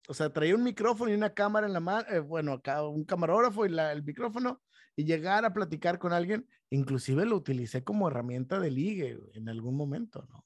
O 0.09 0.15
sea, 0.15 0.33
traía 0.33 0.55
un 0.55 0.63
micrófono 0.65 1.11
y 1.11 1.15
una 1.15 1.35
cámara 1.35 1.67
en 1.67 1.73
la 1.75 1.81
mano, 1.81 2.07
bueno, 2.25 2.53
acá 2.55 2.83
un 2.87 3.05
camarógrafo 3.05 3.67
y 3.67 3.69
la- 3.71 3.93
el 3.93 4.03
micrófono, 4.03 4.63
y 4.97 5.05
llegar 5.05 5.45
a 5.45 5.53
platicar 5.53 5.99
con 5.99 6.13
alguien, 6.13 6.49
inclusive 6.71 7.25
lo 7.27 7.37
utilicé 7.37 7.85
como 7.85 8.09
herramienta 8.09 8.59
de 8.59 8.71
ligue 8.71 9.19
en 9.35 9.49
algún 9.49 9.77
momento, 9.77 10.27
¿no? 10.31 10.45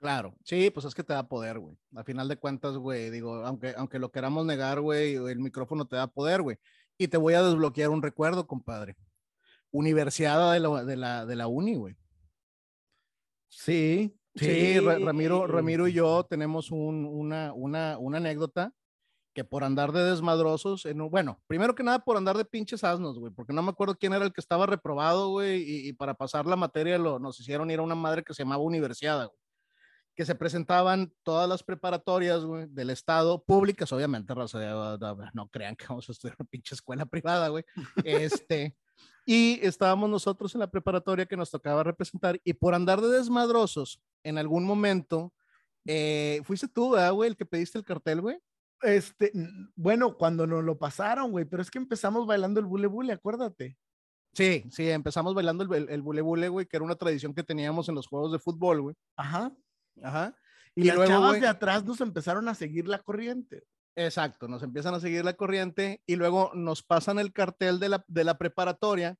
Claro, 0.00 0.36
sí, 0.44 0.68
pues 0.70 0.84
es 0.84 0.94
que 0.94 1.02
te 1.04 1.14
da 1.14 1.26
poder, 1.28 1.58
güey. 1.58 1.78
A 1.94 2.04
final 2.04 2.28
de 2.28 2.36
cuentas, 2.36 2.76
güey, 2.76 3.08
digo, 3.10 3.36
aunque, 3.46 3.72
aunque 3.76 3.98
lo 3.98 4.10
queramos 4.12 4.44
negar, 4.44 4.80
güey, 4.80 5.14
el 5.14 5.38
micrófono 5.38 5.86
te 5.86 5.96
da 5.96 6.06
poder, 6.08 6.42
güey. 6.42 6.58
Y 6.98 7.08
te 7.08 7.16
voy 7.16 7.34
a 7.34 7.42
desbloquear 7.42 7.88
un 7.90 8.02
recuerdo, 8.02 8.46
compadre. 8.46 8.96
Universidad 9.70 10.52
de 10.52 10.60
la, 10.60 10.84
de 10.84 10.96
la, 10.96 11.26
de 11.26 11.36
la 11.36 11.46
uni, 11.48 11.76
güey. 11.76 11.96
Sí. 13.48 14.14
Sí, 14.34 14.80
Ramiro, 14.80 15.46
Ramiro 15.46 15.86
y 15.88 15.92
yo 15.92 16.24
tenemos 16.28 16.70
un, 16.70 17.04
una, 17.06 17.52
una, 17.52 17.98
una 17.98 18.18
anécdota 18.18 18.72
que 19.32 19.44
por 19.44 19.64
andar 19.64 19.92
de 19.92 20.04
desmadrosos, 20.04 20.86
en 20.86 20.98
bueno, 21.10 21.40
primero 21.46 21.74
que 21.74 21.82
nada 21.82 21.98
por 22.00 22.16
andar 22.16 22.36
de 22.36 22.44
pinches 22.44 22.84
asnos, 22.84 23.18
güey, 23.18 23.32
porque 23.32 23.52
no 23.52 23.62
me 23.62 23.70
acuerdo 23.70 23.96
quién 23.96 24.12
era 24.12 24.24
el 24.24 24.32
que 24.32 24.40
estaba 24.40 24.66
reprobado, 24.66 25.30
güey, 25.30 25.62
y, 25.62 25.88
y, 25.88 25.92
para 25.92 26.14
pasar 26.14 26.46
la 26.46 26.54
materia 26.54 26.98
lo, 26.98 27.18
nos 27.18 27.40
hicieron 27.40 27.70
ir 27.70 27.80
a 27.80 27.82
una 27.82 27.96
madre 27.96 28.22
que 28.22 28.32
se 28.32 28.44
llamaba 28.44 28.62
Universidad, 28.62 29.26
güey 29.26 29.44
que 30.14 30.24
se 30.24 30.34
presentaban 30.34 31.12
todas 31.22 31.48
las 31.48 31.62
preparatorias 31.62 32.42
del 32.68 32.90
Estado, 32.90 33.42
públicas, 33.42 33.92
obviamente, 33.92 34.32
no 34.34 35.48
crean 35.48 35.74
que 35.76 35.86
vamos 35.88 36.08
a 36.08 36.12
estudiar 36.12 36.36
una 36.38 36.48
pinche 36.48 36.74
escuela 36.74 37.04
privada, 37.04 37.48
güey. 37.48 37.64
Este, 38.04 38.76
y 39.26 39.58
estábamos 39.66 40.08
nosotros 40.08 40.54
en 40.54 40.60
la 40.60 40.70
preparatoria 40.70 41.26
que 41.26 41.36
nos 41.36 41.50
tocaba 41.50 41.82
representar, 41.82 42.40
y 42.44 42.52
por 42.52 42.74
andar 42.74 43.00
de 43.00 43.08
desmadrosos, 43.08 44.00
en 44.24 44.38
algún 44.38 44.64
momento, 44.64 45.32
eh, 45.86 46.40
fuiste 46.44 46.68
tú, 46.68 46.96
güey, 47.12 47.30
el 47.30 47.36
que 47.36 47.46
pediste 47.46 47.78
el 47.78 47.84
cartel, 47.84 48.20
güey. 48.20 48.38
Este, 48.82 49.32
bueno, 49.76 50.16
cuando 50.16 50.46
nos 50.46 50.64
lo 50.64 50.76
pasaron, 50.76 51.30
güey, 51.30 51.44
pero 51.44 51.62
es 51.62 51.70
que 51.70 51.78
empezamos 51.78 52.26
bailando 52.26 52.60
el 52.60 52.66
bule 52.66 52.86
bule, 52.86 53.12
acuérdate. 53.12 53.78
Sí, 54.34 54.64
sí, 54.70 54.90
empezamos 54.90 55.32
bailando 55.34 55.62
el, 55.74 55.88
el, 55.88 56.02
bule 56.02 56.20
bule, 56.20 56.48
güey, 56.48 56.66
que 56.66 56.76
era 56.76 56.84
una 56.84 56.96
tradición 56.96 57.34
que 57.34 57.44
teníamos 57.44 57.88
en 57.88 57.94
los 57.94 58.08
juegos 58.08 58.32
de 58.32 58.40
fútbol, 58.40 58.82
güey. 58.82 58.96
Ajá. 59.16 59.52
Ajá. 60.02 60.34
Y, 60.74 60.84
las 60.84 61.06
chavas 61.06 61.40
de 61.40 61.46
atrás 61.46 61.84
nos 61.84 62.00
empezaron 62.00 62.48
a 62.48 62.54
seguir 62.54 62.88
la 62.88 62.98
corriente. 62.98 63.64
Exacto, 63.96 64.48
nos 64.48 64.62
empiezan 64.64 64.94
a 64.94 65.00
seguir 65.00 65.24
la 65.24 65.34
corriente 65.34 66.02
y 66.04 66.16
luego 66.16 66.50
nos 66.54 66.82
pasan 66.82 67.20
el 67.20 67.32
cartel 67.32 67.78
de 67.78 67.90
la, 67.90 68.04
de 68.08 68.24
la 68.24 68.36
preparatoria 68.36 69.16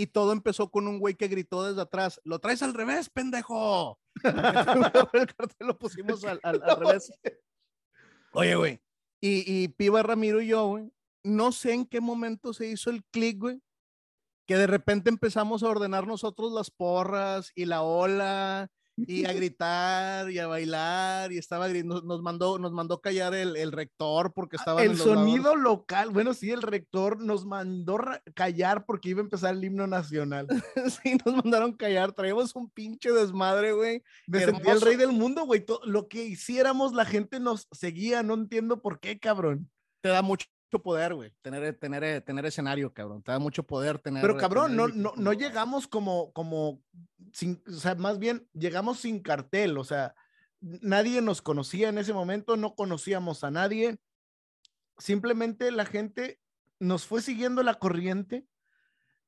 y 0.00 0.06
todo 0.06 0.32
empezó 0.32 0.70
con 0.70 0.88
un 0.88 0.98
güey 0.98 1.14
que 1.14 1.28
gritó 1.28 1.62
desde 1.62 1.82
atrás, 1.82 2.20
lo 2.24 2.38
traes 2.38 2.62
al 2.62 2.72
revés, 2.72 3.10
pendejo. 3.10 3.98
el 5.12 5.26
cartel 5.26 5.66
lo 5.66 5.78
pusimos 5.78 6.24
al, 6.24 6.40
al, 6.42 6.60
revés. 6.78 7.12
Oye, 8.32 8.54
güey. 8.54 8.80
Y, 9.20 9.44
y 9.46 9.68
Piba 9.68 10.02
Ramiro 10.02 10.40
y 10.40 10.48
yo, 10.48 10.66
güey, 10.68 10.90
no 11.22 11.52
sé 11.52 11.74
en 11.74 11.84
qué 11.84 12.00
momento 12.00 12.54
se 12.54 12.66
hizo 12.66 12.88
el 12.88 13.04
clic, 13.04 13.38
güey, 13.38 13.60
que 14.46 14.56
de 14.56 14.66
repente 14.66 15.10
empezamos 15.10 15.62
a 15.62 15.68
ordenar 15.68 16.06
nosotros 16.06 16.50
las 16.50 16.70
porras 16.70 17.52
y 17.54 17.66
la 17.66 17.82
ola 17.82 18.70
y 19.06 19.24
a 19.24 19.32
gritar 19.32 20.30
y 20.30 20.38
a 20.38 20.46
bailar 20.46 21.32
y 21.32 21.38
estaba 21.38 21.68
nos, 21.68 22.04
nos 22.04 22.22
mandó 22.22 22.58
nos 22.58 22.72
mandó 22.72 23.00
callar 23.00 23.34
el, 23.34 23.56
el 23.56 23.72
rector 23.72 24.32
porque 24.32 24.56
Ah, 24.56 24.60
estaba 24.60 24.82
El 24.82 24.96
sonido 24.96 25.56
local, 25.56 26.10
bueno, 26.10 26.34
sí, 26.34 26.50
el 26.50 26.62
rector 26.62 27.22
nos 27.22 27.46
mandó 27.46 27.98
callar 28.34 28.84
porque 28.84 29.10
iba 29.10 29.20
a 29.20 29.24
empezar 29.24 29.54
el 29.54 29.64
himno 29.64 29.86
nacional. 29.86 30.46
sí 31.02 31.16
nos 31.24 31.34
mandaron 31.36 31.72
callar 31.72 32.12
traíamos 32.12 32.54
un 32.54 32.68
pinche 32.70 33.12
desmadre 33.12 33.72
güey 33.72 34.02
Me 34.26 34.40
sentía 34.40 34.72
el 34.72 34.80
rey 34.80 34.96
del 34.96 35.12
mundo, 35.12 35.44
güey. 35.44 35.64
Lo 35.84 36.08
que 36.08 36.24
hiciéramos, 36.24 36.92
la 36.92 37.04
gente 37.04 37.40
nos 37.40 37.68
seguía, 37.72 38.22
no 38.22 38.34
entiendo 38.34 38.80
por 38.82 39.00
qué, 39.00 39.18
cabrón. 39.18 39.70
te 40.00 40.08
da 40.08 40.22
mucho 40.22 40.46
poder 40.78 41.14
güey 41.14 41.32
tener 41.42 41.74
tener 41.74 42.20
tener 42.22 42.46
escenario 42.46 42.92
cabrón 42.92 43.22
te 43.22 43.32
da 43.32 43.38
mucho 43.38 43.62
poder 43.64 43.98
tener 43.98 44.22
Pero 44.22 44.36
cabrón, 44.36 44.76
tener 44.76 44.94
no, 44.94 45.10
no, 45.10 45.12
no 45.16 45.32
llegamos 45.32 45.88
como, 45.88 46.32
como, 46.32 46.82
sin, 47.32 47.62
o 47.66 47.72
sea, 47.72 47.94
más 47.94 48.18
bien 48.18 48.46
llegamos 48.52 49.00
sin 49.00 49.20
cartel, 49.20 49.76
o 49.78 49.84
sea, 49.84 50.14
nadie 50.60 51.20
nos 51.22 51.42
conocía 51.42 51.88
en 51.88 51.98
ese 51.98 52.12
momento, 52.12 52.56
no 52.56 52.74
conocíamos 52.74 53.42
a 53.42 53.50
nadie, 53.50 53.98
simplemente 54.98 55.70
la 55.70 55.86
gente 55.86 56.40
nos 56.78 57.06
fue 57.06 57.22
siguiendo 57.22 57.62
la 57.62 57.74
corriente 57.74 58.46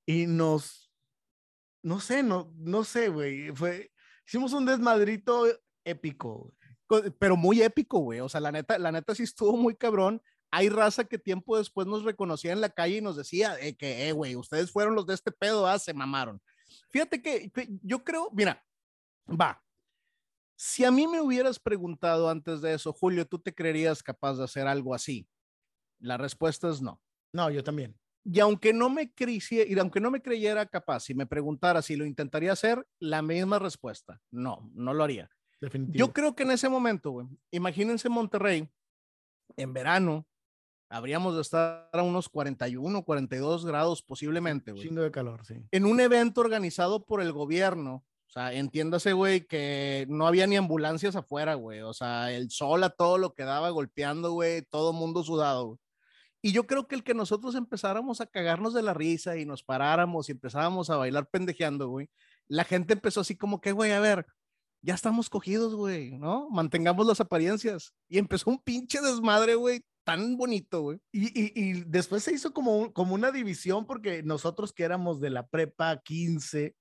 y 0.06 0.26
nos, 0.26 0.92
no 1.82 2.00
sé, 2.00 2.22
no, 2.22 2.52
no 2.56 2.84
sé, 2.84 3.08
güey, 3.08 3.50
fue, 3.54 3.92
hicimos 4.26 4.52
un 4.52 4.66
desmadrito 4.66 5.46
épico, 5.84 6.38
güey. 6.38 6.54
Pero 7.18 7.36
muy 7.38 7.62
épico, 7.62 8.00
güey. 8.00 8.20
O 8.20 8.28
sea, 8.28 8.40
la 8.40 8.52
neta, 8.52 8.78
la 8.78 8.92
neta 8.92 9.14
sí 9.14 9.22
estuvo 9.22 9.56
muy 9.56 9.74
cabrón. 9.74 10.20
Hay 10.54 10.68
raza 10.68 11.04
que 11.04 11.18
tiempo 11.18 11.56
después 11.56 11.86
nos 11.86 12.04
reconocía 12.04 12.52
en 12.52 12.60
la 12.60 12.68
calle 12.68 12.98
y 12.98 13.00
nos 13.00 13.16
decía 13.16 13.58
eh, 13.58 13.74
que, 13.74 14.08
eh, 14.08 14.12
güey, 14.12 14.36
ustedes 14.36 14.70
fueron 14.70 14.94
los 14.94 15.06
de 15.06 15.14
este 15.14 15.32
pedo, 15.32 15.66
ah, 15.66 15.78
se 15.78 15.94
mamaron. 15.94 16.40
Fíjate 16.90 17.22
que, 17.22 17.50
que 17.50 17.68
yo 17.82 18.04
creo, 18.04 18.28
mira, 18.32 18.62
va. 19.28 19.62
Si 20.54 20.84
a 20.84 20.90
mí 20.90 21.08
me 21.08 21.22
hubieras 21.22 21.58
preguntado 21.58 22.28
antes 22.28 22.60
de 22.60 22.74
eso, 22.74 22.92
Julio, 22.92 23.26
¿tú 23.26 23.38
te 23.38 23.54
creerías 23.54 24.02
capaz 24.02 24.34
de 24.34 24.44
hacer 24.44 24.66
algo 24.66 24.94
así? 24.94 25.26
La 25.98 26.18
respuesta 26.18 26.68
es 26.68 26.82
no. 26.82 27.00
No, 27.32 27.50
yo 27.50 27.64
también. 27.64 27.98
Y 28.22 28.38
aunque 28.40 28.74
no 28.74 28.90
me 28.90 29.10
creyera, 29.10 29.68
y 29.68 29.78
aunque 29.78 30.00
no 30.00 30.10
me 30.10 30.20
creyera 30.20 30.66
capaz, 30.66 31.00
si 31.00 31.14
me 31.14 31.26
preguntara 31.26 31.80
si 31.80 31.96
lo 31.96 32.04
intentaría 32.04 32.52
hacer, 32.52 32.86
la 33.00 33.22
misma 33.22 33.58
respuesta, 33.58 34.20
no, 34.30 34.70
no 34.74 34.92
lo 34.92 35.02
haría. 35.02 35.30
Definitivo. 35.60 35.98
Yo 35.98 36.12
creo 36.12 36.36
que 36.36 36.42
en 36.42 36.50
ese 36.50 36.68
momento, 36.68 37.10
güey, 37.10 37.26
imagínense 37.50 38.08
Monterrey, 38.10 38.68
en 39.56 39.72
verano, 39.72 40.26
habríamos 40.92 41.34
de 41.34 41.40
estar 41.40 41.88
a 41.92 42.02
unos 42.02 42.28
41, 42.28 43.04
42 43.04 43.64
grados 43.64 44.02
posiblemente, 44.02 44.72
güey. 44.72 44.84
Chingo 44.84 45.02
de 45.02 45.10
calor, 45.10 45.44
sí. 45.44 45.54
En 45.70 45.86
un 45.86 46.00
evento 46.00 46.42
organizado 46.42 47.04
por 47.04 47.22
el 47.22 47.32
gobierno, 47.32 48.04
o 48.28 48.30
sea, 48.32 48.52
entiéndase, 48.52 49.12
güey, 49.12 49.46
que 49.46 50.06
no 50.08 50.26
había 50.26 50.46
ni 50.46 50.56
ambulancias 50.56 51.16
afuera, 51.16 51.54
güey. 51.54 51.80
O 51.80 51.92
sea, 51.92 52.32
el 52.32 52.50
sol 52.50 52.84
a 52.84 52.90
todo 52.90 53.18
lo 53.18 53.34
que 53.34 53.44
daba 53.44 53.70
golpeando, 53.70 54.32
güey, 54.32 54.62
todo 54.62 54.92
mundo 54.92 55.24
sudado, 55.24 55.66
güey. 55.66 55.78
Y 56.44 56.52
yo 56.52 56.66
creo 56.66 56.88
que 56.88 56.96
el 56.96 57.04
que 57.04 57.14
nosotros 57.14 57.54
empezáramos 57.54 58.20
a 58.20 58.26
cagarnos 58.26 58.74
de 58.74 58.82
la 58.82 58.94
risa 58.94 59.36
y 59.36 59.46
nos 59.46 59.62
paráramos 59.62 60.28
y 60.28 60.32
empezábamos 60.32 60.90
a 60.90 60.96
bailar 60.96 61.28
pendejeando, 61.30 61.88
güey, 61.88 62.10
la 62.48 62.64
gente 62.64 62.94
empezó 62.94 63.20
así 63.20 63.36
como 63.36 63.60
que, 63.60 63.72
güey, 63.72 63.92
a 63.92 64.00
ver, 64.00 64.26
ya 64.82 64.94
estamos 64.94 65.30
cogidos, 65.30 65.74
güey, 65.74 66.18
¿no? 66.18 66.50
Mantengamos 66.50 67.06
las 67.06 67.20
apariencias. 67.20 67.94
Y 68.08 68.18
empezó 68.18 68.50
un 68.50 68.58
pinche 68.58 69.00
desmadre, 69.00 69.54
güey, 69.54 69.84
tan 70.04 70.36
bonito, 70.36 70.82
güey. 70.82 70.98
Y, 71.12 71.26
y, 71.40 71.52
y 71.54 71.84
después 71.86 72.22
se 72.24 72.32
hizo 72.32 72.52
como, 72.52 72.76
un- 72.78 72.92
como 72.92 73.14
una 73.14 73.30
división 73.30 73.86
porque 73.86 74.22
nosotros 74.22 74.72
que 74.72 74.82
éramos 74.84 75.20
de 75.20 75.30
la 75.30 75.46
prepa 75.46 76.00
15, 76.02 76.74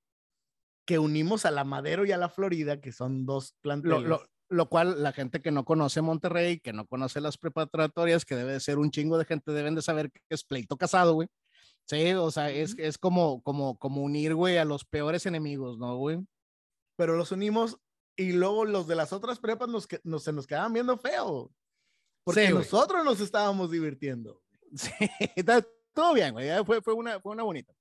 que 0.87 0.99
unimos 0.99 1.45
a 1.45 1.51
la 1.51 1.63
Madero 1.63 2.05
y 2.05 2.11
a 2.11 2.17
la 2.17 2.29
Florida, 2.29 2.81
que 2.81 2.91
son 2.91 3.25
dos 3.25 3.53
Lo, 3.57 3.61
planteles. 3.61 4.03
lo, 4.09 4.21
lo 4.49 4.69
cual 4.69 5.01
la 5.03 5.13
gente 5.13 5.41
que 5.41 5.51
no 5.51 5.63
conoce 5.65 6.01
Monterrey, 6.01 6.59
que 6.59 6.73
no 6.73 6.85
conoce 6.87 7.21
las 7.21 7.37
preparatorias, 7.37 8.25
que 8.25 8.35
debe 8.35 8.53
de 8.53 8.59
ser 8.59 8.77
un 8.79 8.91
chingo 8.91 9.17
de 9.17 9.25
gente, 9.25 9.51
deben 9.51 9.75
de 9.75 9.81
saber 9.81 10.11
que 10.11 10.19
es 10.29 10.43
pleito 10.43 10.77
casado, 10.77 11.13
güey. 11.13 11.27
Sí, 11.87 12.13
o 12.13 12.31
sea, 12.31 12.49
es, 12.51 12.75
es 12.77 12.97
como, 12.97 13.41
como, 13.41 13.77
como 13.77 14.01
unir, 14.01 14.35
güey, 14.35 14.57
a 14.57 14.65
los 14.65 14.85
peores 14.85 15.25
enemigos, 15.25 15.77
¿no, 15.77 15.95
güey? 15.97 16.19
pero 16.97 17.15
los 17.17 17.31
unimos 17.31 17.77
y 18.15 18.33
luego 18.33 18.63
los 18.65 18.85
de 18.85 18.95
las 18.95 19.11
otras 19.11 19.39
prepas 19.39 19.69
nos, 19.69 19.87
que- 19.87 19.99
nos- 20.03 20.23
se 20.23 20.31
nos 20.33 20.45
quedaban 20.45 20.73
viendo 20.73 20.97
feo. 20.99 21.51
Porque 22.23 22.47
Sí, 22.47 22.53
nosotros 22.53 23.03
nos 23.03 23.19
estábamos 23.19 23.71
divirtiendo. 23.71 24.41
Sí, 24.73 24.91
está 25.35 25.65
todo 25.93 26.13
bien, 26.13 26.31
güey. 26.33 26.49
Fue, 26.65 26.81
fue, 26.81 26.93
una, 26.93 27.19
fue 27.19 27.33
una 27.33 27.43
bonita. 27.43 27.73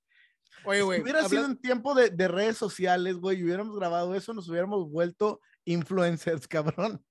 Oye, 0.65 0.79
Si 0.79 0.85
güey, 0.85 1.01
hubiera 1.01 1.19
habla- 1.19 1.29
sido 1.29 1.45
en 1.45 1.57
tiempo 1.57 1.93
de, 1.95 2.09
de 2.09 2.27
redes 2.27 2.57
sociales, 2.57 3.15
güey, 3.15 3.39
y 3.39 3.43
hubiéramos 3.45 3.75
grabado 3.77 4.13
eso, 4.13 4.33
nos 4.33 4.49
hubiéramos 4.49 4.89
vuelto 4.91 5.39
influencers, 5.63 6.47
cabrón. 6.49 7.03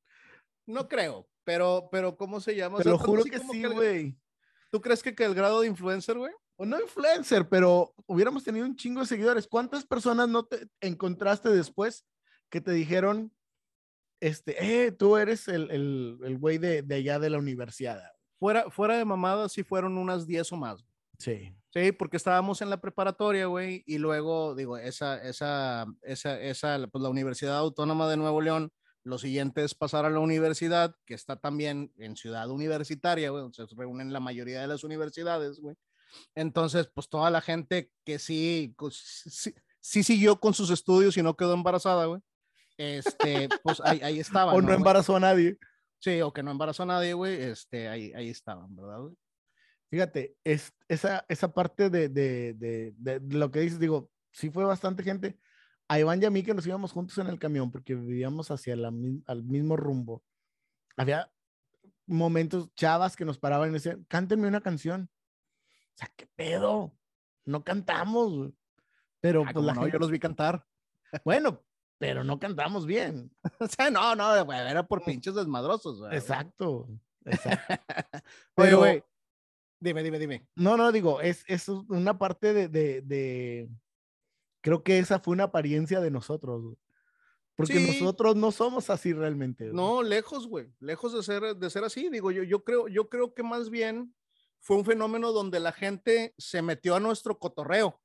no 0.66 0.86
creo, 0.88 1.26
pero, 1.44 1.88
pero 1.90 2.16
¿cómo 2.16 2.40
se 2.40 2.54
llama? 2.54 2.76
O 2.76 2.78
Te 2.78 2.84
sea, 2.84 2.92
lo 2.92 2.98
juro 2.98 3.24
que 3.24 3.38
sí, 3.38 3.64
güey. 3.64 4.16
¿Tú 4.70 4.80
crees 4.80 5.02
que, 5.02 5.14
que 5.14 5.24
el 5.24 5.34
grado 5.34 5.62
de 5.62 5.66
influencer, 5.68 6.16
güey? 6.18 6.32
O 6.56 6.66
no 6.66 6.78
influencer, 6.80 7.48
pero 7.48 7.94
hubiéramos 8.06 8.44
tenido 8.44 8.66
un 8.66 8.76
chingo 8.76 9.00
de 9.00 9.06
seguidores. 9.06 9.48
¿Cuántas 9.48 9.86
personas 9.86 10.28
no 10.28 10.44
te 10.44 10.68
encontraste 10.82 11.48
después 11.48 12.04
que 12.50 12.60
te 12.60 12.70
dijeron, 12.72 13.32
este, 14.20 14.84
eh, 14.84 14.92
tú 14.92 15.16
eres 15.16 15.48
el, 15.48 15.70
el, 15.70 16.18
el 16.22 16.38
güey 16.38 16.58
de, 16.58 16.82
de 16.82 16.94
allá 16.96 17.18
de 17.18 17.30
la 17.30 17.38
universidad? 17.38 18.02
Fuera, 18.38 18.70
fuera 18.70 18.96
de 18.96 19.04
mamada, 19.04 19.48
sí 19.48 19.62
fueron 19.62 19.98
unas 19.98 20.26
10 20.26 20.52
o 20.52 20.56
más. 20.56 20.84
Sí. 21.18 21.54
Sí, 21.72 21.92
porque 21.92 22.16
estábamos 22.16 22.62
en 22.62 22.70
la 22.70 22.80
preparatoria, 22.80 23.46
güey, 23.46 23.84
y 23.86 23.98
luego, 23.98 24.56
digo, 24.56 24.76
esa, 24.76 25.22
esa, 25.22 25.86
esa, 26.02 26.40
esa, 26.40 26.86
pues 26.90 27.02
la 27.02 27.10
Universidad 27.10 27.58
Autónoma 27.58 28.08
de 28.08 28.16
Nuevo 28.16 28.40
León, 28.40 28.72
lo 29.04 29.18
siguiente 29.18 29.62
es 29.62 29.74
pasar 29.74 30.04
a 30.04 30.10
la 30.10 30.18
universidad, 30.18 30.96
que 31.06 31.14
está 31.14 31.36
también 31.36 31.92
en 31.96 32.16
ciudad 32.16 32.50
universitaria, 32.50 33.30
güey, 33.30 33.42
donde 33.42 33.54
se 33.54 33.74
reúnen 33.76 34.12
la 34.12 34.20
mayoría 34.20 34.60
de 34.60 34.66
las 34.66 34.82
universidades, 34.82 35.60
güey. 35.60 35.76
Entonces, 36.34 36.90
pues 36.92 37.08
toda 37.08 37.30
la 37.30 37.40
gente 37.40 37.92
que 38.04 38.18
sí, 38.18 38.74
pues, 38.76 38.96
sí, 38.96 39.54
sí 39.78 40.02
siguió 40.02 40.40
con 40.40 40.54
sus 40.54 40.70
estudios 40.70 41.16
y 41.16 41.22
no 41.22 41.36
quedó 41.36 41.54
embarazada, 41.54 42.06
güey, 42.06 42.20
este, 42.80 43.48
pues 43.62 43.80
ahí, 43.84 44.00
ahí 44.02 44.20
estaban. 44.20 44.54
O 44.56 44.60
no 44.60 44.68
güey? 44.68 44.76
embarazó 44.76 45.16
a 45.16 45.20
nadie. 45.20 45.58
Sí, 45.98 46.20
o 46.22 46.32
que 46.32 46.42
no 46.42 46.50
embarazó 46.50 46.84
a 46.84 46.86
nadie, 46.86 47.12
güey, 47.12 47.40
este, 47.42 47.88
ahí, 47.88 48.12
ahí 48.14 48.30
estaban, 48.30 48.74
¿verdad, 48.74 49.00
güey? 49.00 49.14
Fíjate, 49.90 50.36
es, 50.44 50.72
esa, 50.88 51.26
esa 51.28 51.52
parte 51.52 51.90
de, 51.90 52.08
de, 52.08 52.54
de, 52.54 52.94
de 52.96 53.20
lo 53.36 53.50
que 53.50 53.60
dices, 53.60 53.78
digo, 53.78 54.10
sí 54.30 54.48
fue 54.48 54.64
bastante 54.64 55.02
gente. 55.02 55.38
a 55.88 55.98
Iván 55.98 56.22
y 56.22 56.24
a 56.24 56.30
mí 56.30 56.42
que 56.42 56.54
nos 56.54 56.66
íbamos 56.66 56.92
juntos 56.92 57.18
en 57.18 57.26
el 57.26 57.38
camión 57.38 57.70
porque 57.70 57.94
vivíamos 57.94 58.50
hacia 58.50 58.76
la, 58.76 58.92
al 59.26 59.42
mismo 59.42 59.76
rumbo. 59.76 60.22
Había 60.96 61.30
momentos 62.06 62.72
chavas 62.74 63.16
que 63.16 63.24
nos 63.24 63.38
paraban 63.38 63.70
y 63.70 63.74
decían, 63.74 64.04
cántenme 64.08 64.48
una 64.48 64.60
canción. 64.60 65.10
O 65.94 65.98
sea, 65.98 66.10
¿qué 66.16 66.28
pedo? 66.34 66.96
No 67.44 67.64
cantamos, 67.64 68.52
Pero 69.20 69.44
ah, 69.46 69.50
pues, 69.52 69.64
la 69.64 69.74
no, 69.74 69.88
yo 69.88 69.98
los 69.98 70.10
vi 70.10 70.18
cantar. 70.18 70.64
Bueno, 71.24 71.62
pero 72.00 72.24
no 72.24 72.38
cantamos 72.38 72.86
bien. 72.86 73.30
o 73.60 73.68
sea, 73.68 73.90
no, 73.90 74.16
no, 74.16 74.34
era 74.34 74.86
por 74.86 75.04
pinches 75.04 75.34
desmadrosos. 75.34 76.00
Exacto. 76.10 76.88
exacto. 77.26 77.84
pero, 78.56 78.78
güey, 78.78 79.04
dime, 79.78 80.02
dime, 80.02 80.18
dime. 80.18 80.48
No, 80.56 80.78
no, 80.78 80.92
digo, 80.92 81.20
es, 81.20 81.44
es 81.46 81.68
una 81.68 82.18
parte 82.18 82.54
de, 82.54 82.68
de, 82.68 83.02
de, 83.02 83.68
creo 84.62 84.82
que 84.82 84.98
esa 84.98 85.20
fue 85.20 85.34
una 85.34 85.44
apariencia 85.44 86.00
de 86.00 86.10
nosotros. 86.10 86.74
Porque 87.54 87.78
nosotros 87.78 88.34
no 88.34 88.50
somos 88.50 88.88
así 88.88 89.12
realmente. 89.12 89.66
No, 89.66 90.02
lejos, 90.02 90.48
güey, 90.48 90.72
lejos 90.80 91.12
de 91.12 91.22
ser, 91.22 91.54
de 91.54 91.68
ser 91.68 91.84
así. 91.84 92.08
Digo, 92.08 92.30
yo, 92.30 92.42
yo, 92.44 92.64
creo, 92.64 92.88
yo 92.88 93.10
creo 93.10 93.34
que 93.34 93.42
más 93.42 93.68
bien 93.68 94.14
fue 94.60 94.78
un 94.78 94.86
fenómeno 94.86 95.32
donde 95.32 95.60
la 95.60 95.72
gente 95.72 96.34
se 96.38 96.62
metió 96.62 96.94
a 96.94 97.00
nuestro 97.00 97.38
cotorreo. 97.38 98.00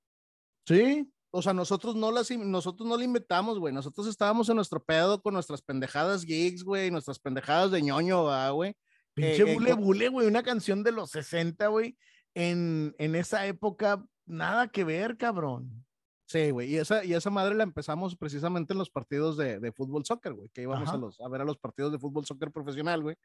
Sí. 0.68 1.10
O 1.38 1.42
sea, 1.42 1.54
nosotros 1.54 1.98
no 1.98 2.14
las, 2.14 2.32
nosotros 2.32 2.88
no 2.88 2.96
la 2.96 3.04
inventamos, 3.04 3.60
güey. 3.60 3.74
Nosotros 3.74 4.08
estábamos 4.08 4.48
en 4.48 4.56
nuestro 4.56 4.82
pedo 4.82 5.22
con 5.22 5.34
nuestras 5.34 5.62
pendejadas 5.62 6.24
gigs, 6.24 6.64
güey, 6.64 6.90
nuestras 6.90 7.20
pendejadas 7.20 7.72
de 7.72 7.82
ñoño, 7.82 8.54
güey. 8.54 8.74
Pinche 9.14 9.44
eh, 9.44 9.52
eh, 9.52 9.54
bule 9.54 9.74
bule, 9.74 10.08
güey, 10.08 10.28
una 10.28 10.44
canción 10.44 10.82
de 10.82 10.94
los 10.94 11.12
60, 11.12 11.68
güey. 11.68 11.98
En, 12.36 12.96
en 13.00 13.16
esa 13.16 13.46
época, 13.48 14.06
nada 14.26 14.70
que 14.70 14.86
ver, 14.86 15.18
cabrón. 15.18 15.86
Sí, 16.26 16.52
güey, 16.52 16.72
y 16.72 16.78
esa, 16.78 17.04
y 17.04 17.14
esa 17.14 17.30
madre 17.30 17.54
la 17.54 17.64
empezamos 17.64 18.16
precisamente 18.16 18.72
en 18.72 18.80
los 18.80 18.90
partidos 18.90 19.36
de, 19.36 19.60
de 19.60 19.72
fútbol 19.74 20.06
soccer, 20.06 20.34
güey, 20.34 20.48
que 20.54 20.62
íbamos 20.62 20.88
a, 20.88 20.96
los, 20.96 21.20
a 21.20 21.28
ver 21.28 21.42
a 21.42 21.46
los 21.46 21.58
partidos 21.58 21.92
de 21.92 22.00
fútbol 22.00 22.26
soccer 22.26 22.50
profesional, 22.50 23.04
güey, 23.04 23.18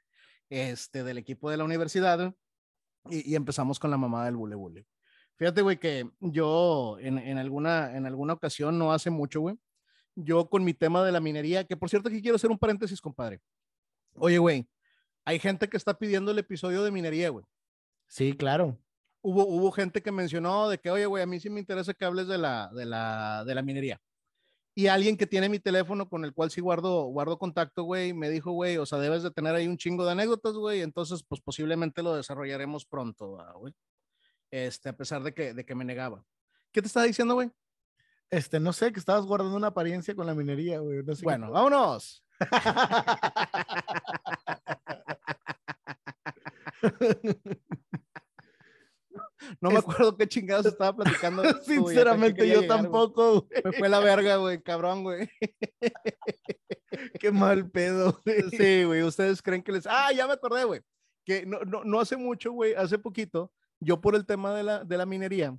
este, 0.48 1.04
del 1.04 1.18
equipo 1.18 1.48
de 1.48 1.58
la 1.58 1.64
universidad, 1.64 2.34
y, 3.08 3.30
y 3.30 3.36
empezamos 3.36 3.78
con 3.78 3.92
la 3.92 3.96
mamá 3.98 4.24
del 4.24 4.34
bule 4.34 4.56
bule. 4.56 4.86
Fíjate, 5.40 5.62
güey, 5.62 5.78
que 5.78 6.06
yo 6.20 6.98
en, 7.00 7.16
en, 7.16 7.38
alguna, 7.38 7.96
en 7.96 8.04
alguna 8.04 8.34
ocasión, 8.34 8.78
no 8.78 8.92
hace 8.92 9.08
mucho, 9.08 9.40
güey, 9.40 9.56
yo 10.14 10.50
con 10.50 10.62
mi 10.64 10.74
tema 10.74 11.02
de 11.02 11.12
la 11.12 11.20
minería, 11.20 11.64
que 11.64 11.78
por 11.78 11.88
cierto 11.88 12.10
aquí 12.10 12.20
quiero 12.20 12.36
hacer 12.36 12.50
un 12.50 12.58
paréntesis, 12.58 13.00
compadre. 13.00 13.40
Oye, 14.16 14.36
güey, 14.36 14.68
hay 15.24 15.38
gente 15.38 15.66
que 15.70 15.78
está 15.78 15.98
pidiendo 15.98 16.30
el 16.30 16.38
episodio 16.38 16.84
de 16.84 16.90
minería, 16.90 17.30
güey. 17.30 17.46
Sí, 18.06 18.34
claro. 18.34 18.76
Hubo, 19.22 19.46
hubo 19.46 19.72
gente 19.72 20.02
que 20.02 20.12
mencionó 20.12 20.68
de 20.68 20.76
que, 20.76 20.90
oye, 20.90 21.06
güey, 21.06 21.22
a 21.22 21.26
mí 21.26 21.40
sí 21.40 21.48
me 21.48 21.60
interesa 21.60 21.94
que 21.94 22.04
hables 22.04 22.28
de 22.28 22.36
la, 22.36 22.68
de 22.74 22.84
la, 22.84 23.42
de 23.46 23.54
la 23.54 23.62
minería. 23.62 23.98
Y 24.74 24.88
alguien 24.88 25.16
que 25.16 25.26
tiene 25.26 25.48
mi 25.48 25.58
teléfono 25.58 26.06
con 26.06 26.26
el 26.26 26.34
cual 26.34 26.50
sí 26.50 26.60
guardo, 26.60 27.04
guardo 27.04 27.38
contacto, 27.38 27.84
güey, 27.84 28.12
me 28.12 28.28
dijo, 28.28 28.52
güey, 28.52 28.76
o 28.76 28.84
sea, 28.84 28.98
debes 28.98 29.22
de 29.22 29.30
tener 29.30 29.54
ahí 29.54 29.66
un 29.66 29.78
chingo 29.78 30.04
de 30.04 30.12
anécdotas, 30.12 30.52
güey, 30.52 30.82
entonces, 30.82 31.24
pues 31.26 31.40
posiblemente 31.40 32.02
lo 32.02 32.14
desarrollaremos 32.14 32.84
pronto, 32.84 33.38
güey 33.58 33.72
este, 34.50 34.88
a 34.88 34.96
pesar 34.96 35.22
de 35.22 35.34
que, 35.34 35.54
de 35.54 35.64
que 35.64 35.74
me 35.74 35.84
negaba. 35.84 36.24
¿Qué 36.72 36.80
te 36.80 36.86
estaba 36.86 37.06
diciendo, 37.06 37.34
güey? 37.34 37.50
Este, 38.30 38.60
no 38.60 38.72
sé, 38.72 38.92
que 38.92 39.00
estabas 39.00 39.26
guardando 39.26 39.56
una 39.56 39.68
apariencia 39.68 40.14
con 40.14 40.26
la 40.26 40.34
minería, 40.34 40.78
güey. 40.78 41.02
bueno, 41.22 41.50
vámonos. 41.50 42.24
No 49.60 49.70
me 49.70 49.78
acuerdo 49.78 50.16
qué 50.16 50.28
chingados 50.28 50.66
estaba 50.66 50.96
platicando. 50.96 51.42
Sinceramente, 51.64 52.48
yo 52.48 52.66
tampoco. 52.66 53.42
Güey. 53.42 53.62
Me 53.64 53.72
fue 53.72 53.88
la 53.88 54.00
verga, 54.00 54.36
güey, 54.36 54.62
cabrón, 54.62 55.02
güey. 55.02 55.28
qué 57.20 57.30
mal 57.30 57.70
pedo. 57.70 58.20
Güey. 58.24 58.42
Sí, 58.50 58.84
güey, 58.84 59.02
ustedes 59.02 59.42
creen 59.42 59.62
que 59.62 59.72
les. 59.72 59.86
Ah, 59.86 60.12
ya 60.12 60.26
me 60.26 60.34
acordé, 60.34 60.64
güey. 60.64 60.80
Que 61.24 61.44
no, 61.46 61.60
no, 61.60 61.84
no 61.84 62.00
hace 62.00 62.16
mucho, 62.16 62.52
güey, 62.52 62.74
hace 62.74 62.98
poquito, 62.98 63.52
yo 63.80 64.00
por 64.00 64.14
el 64.14 64.26
tema 64.26 64.54
de 64.54 64.62
la, 64.62 64.84
de 64.84 64.96
la 64.96 65.06
minería, 65.06 65.58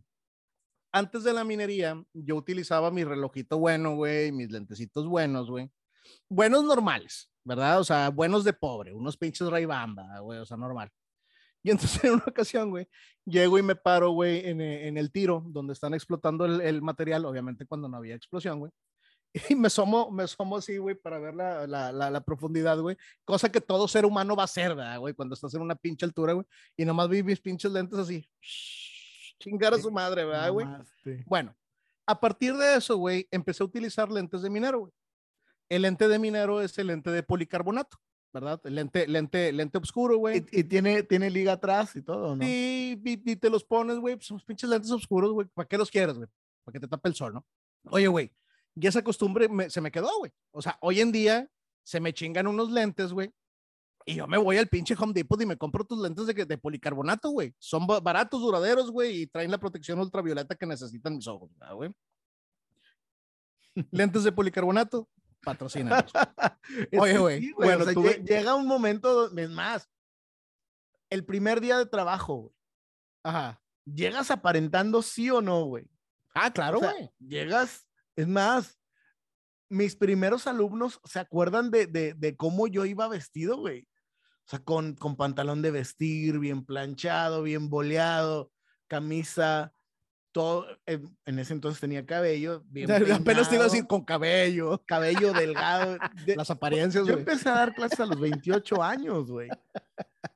antes 0.94 1.24
de 1.24 1.34
la 1.34 1.44
minería, 1.44 2.04
yo 2.14 2.36
utilizaba 2.36 2.92
mi 2.92 3.04
relojito 3.04 3.58
bueno, 3.58 3.96
güey, 3.96 4.32
mis 4.32 4.52
lentecitos 4.52 5.08
buenos, 5.08 5.50
güey. 5.50 5.72
Buenos 6.30 6.64
normales, 6.66 7.32
¿verdad? 7.44 7.80
O 7.80 7.84
sea, 7.84 8.10
buenos 8.10 8.44
de 8.44 8.54
pobre, 8.54 8.94
unos 8.94 9.18
pinches 9.18 9.50
Ray-Bamba, 9.50 10.20
güey, 10.20 10.40
o 10.40 10.46
sea, 10.46 10.58
normal. 10.58 10.92
Y 11.64 11.72
entonces 11.72 12.04
en 12.04 12.14
una 12.14 12.26
ocasión, 12.28 12.70
güey, 12.70 12.88
llego 13.26 13.58
y 13.58 13.64
me 13.64 13.76
paro, 13.76 14.12
güey, 14.12 14.46
en, 14.46 14.62
en, 14.62 14.98
el 14.98 15.12
tiro, 15.12 15.44
donde 15.48 15.74
están 15.74 15.94
explotando 15.94 16.46
el, 16.46 16.62
el, 16.62 16.82
material, 16.82 17.26
obviamente 17.26 17.66
cuando 17.66 17.88
no 17.88 17.98
había 17.98 18.16
explosión, 18.16 18.60
güey. 18.60 18.72
Y 19.50 19.56
me 19.56 19.70
somo, 19.70 20.12
me 20.12 20.28
somo 20.28 20.58
así, 20.58 20.78
güey, 20.78 20.96
para 20.96 21.18
ver 21.18 21.34
la, 21.34 21.66
la, 21.66 21.92
la, 21.92 22.10
la 22.10 22.22
profundidad, 22.22 22.78
güey. 22.80 22.98
Cosa 23.24 23.50
que 23.50 23.62
todo 23.62 23.88
ser 23.88 24.06
humano 24.06 24.36
va 24.36 24.44
a 24.44 24.46
hacer, 24.46 24.76
¿verdad, 24.76 25.00
güey? 25.00 25.14
Cuando 25.14 25.36
estás 25.36 25.54
en 25.54 25.62
una 25.62 25.76
pinche 25.76 26.06
altura, 26.06 26.34
güey. 26.34 26.46
Y 26.76 26.84
nomás 26.84 27.08
vi 27.08 27.24
mis 27.24 27.40
pinches 27.40 27.72
lentes 27.72 27.98
así. 27.98 28.28
Chingar 29.40 29.74
a 29.74 29.80
su 29.80 29.90
madre, 29.90 30.26
¿verdad, 30.26 30.52
güey? 30.52 30.68
Bueno, 31.26 31.56
a 32.06 32.20
partir 32.20 32.56
de 32.56 32.76
eso, 32.76 32.98
güey, 32.98 33.28
empecé 33.32 33.64
a 33.64 33.66
utilizar 33.66 34.12
lentes 34.12 34.42
de 34.42 34.50
minero, 34.50 34.80
güey. 34.82 34.92
El 35.70 35.84
lente 35.84 36.08
de 36.08 36.20
minero 36.20 36.62
es 36.62 36.78
el 36.78 36.88
lente 36.88 37.10
de 37.10 37.24
policarbonato, 37.24 37.98
¿verdad? 38.34 38.60
El 38.66 38.76
lente, 38.76 39.08
lente, 39.08 39.52
lente 39.54 39.78
oscuro, 39.78 40.18
güey. 40.18 40.46
Y, 40.52 40.66
tiene, 40.66 41.04
tiene 41.04 41.30
liga 41.30 41.54
atrás 41.54 41.96
y 41.96 42.02
todo, 42.02 42.36
¿no? 42.36 42.44
Sí, 42.44 43.02
y, 43.04 43.32
y 43.32 43.36
te 43.38 43.50
los 43.50 43.64
pones, 43.64 43.98
güey, 43.98 44.16
pues 44.18 44.28
son 44.28 44.40
pinches 44.42 44.70
lentes 44.70 44.92
oscuros, 44.92 45.32
güey. 45.32 45.48
¿Para 45.54 45.68
qué 45.68 45.78
los 45.78 45.90
quieres, 45.90 46.18
güey? 46.18 46.28
Para 46.66 46.74
que 46.74 46.80
te 46.82 46.88
tape 46.88 47.10
el 47.10 47.16
sol, 47.16 47.34
¿no? 47.34 47.46
Oye, 47.86 48.08
güey, 48.08 48.32
y 48.76 48.88
esa 48.88 49.04
costumbre 49.04 49.50
se 49.70 49.82
me 49.82 49.92
quedó, 49.92 50.10
güey. 50.20 50.32
O 50.52 50.62
sea, 50.62 50.78
hoy 50.82 51.02
en 51.02 51.12
día 51.12 51.48
se 51.84 52.00
me 52.00 52.14
chingan 52.14 52.48
unos 52.48 52.72
lentes, 52.72 53.12
güey. 53.12 53.32
Y 54.06 54.16
yo 54.16 54.28
me 54.28 54.38
voy 54.38 54.58
al 54.58 54.68
pinche 54.68 54.96
Home 54.98 55.14
Depot 55.14 55.40
y 55.42 55.46
me 55.46 55.58
compro 55.58 55.86
tus 55.86 56.00
lentes 56.00 56.26
de, 56.26 56.34
de 56.34 56.58
policarbonato, 56.58 57.30
güey. 57.30 57.54
Son 57.60 57.86
baratos, 57.86 58.42
duraderos, 58.42 58.90
güey, 58.90 59.22
y 59.22 59.28
traen 59.28 59.52
la 59.52 59.60
protección 59.60 60.00
ultravioleta 60.00 60.56
que 60.56 60.66
necesitan 60.66 61.16
mis 61.16 61.28
ojos, 61.28 61.52
güey. 61.74 61.92
lentes 63.92 64.24
de 64.24 64.32
policarbonato, 64.32 65.08
patrocina. 65.44 66.06
Oye, 67.00 67.18
güey. 67.18 67.52
bueno, 67.54 67.86
llega 68.24 68.56
un 68.56 68.66
momento, 68.68 69.38
es 69.38 69.50
más, 69.50 69.88
el 71.10 71.26
primer 71.26 71.62
día 71.62 71.78
de 71.78 71.86
trabajo, 71.86 72.36
güey. 72.36 72.56
Ajá. 73.24 73.62
Llegas 73.86 74.32
aparentando 74.32 75.02
sí 75.02 75.30
o 75.30 75.42
no, 75.42 75.66
güey. 75.66 75.86
Ah, 76.34 76.52
claro, 76.52 76.80
güey. 76.80 77.12
llegas 77.20 77.86
es 78.22 78.28
más, 78.28 78.80
mis 79.70 79.96
primeros 79.96 80.48
alumnos 80.48 81.00
se 81.06 81.20
acuerdan 81.20 81.72
de, 81.72 81.88
de, 81.88 82.14
de 82.14 82.36
cómo 82.36 82.68
yo 82.68 82.86
iba 82.86 83.08
vestido, 83.08 83.58
güey. 83.58 83.88
O 84.46 84.50
sea, 84.50 84.60
con, 84.60 84.96
con 84.96 85.16
pantalón 85.16 85.62
de 85.62 85.72
vestir, 85.72 86.40
bien 86.40 86.66
planchado, 86.66 87.44
bien 87.44 87.70
boleado, 87.70 88.52
camisa, 88.88 89.74
todo, 90.32 90.66
en 90.86 91.40
ese 91.40 91.54
entonces 91.54 91.80
tenía 91.80 92.06
cabello. 92.06 92.64
Bien 92.68 92.90
Apenas 93.12 93.50
te 93.50 93.56
iba 93.56 93.66
a 93.66 93.68
decir 93.68 93.86
con 93.88 94.04
cabello. 94.04 94.82
Cabello 94.86 95.34
delgado. 95.34 95.98
Las 96.36 96.50
apariencias, 96.50 97.06
Yo 97.06 97.14
empecé 97.14 97.50
a 97.50 97.54
dar 97.54 97.74
clases 97.74 98.00
a 98.00 98.06
los 98.06 98.20
28 98.20 98.82
años, 98.82 99.30
güey. 99.30 99.50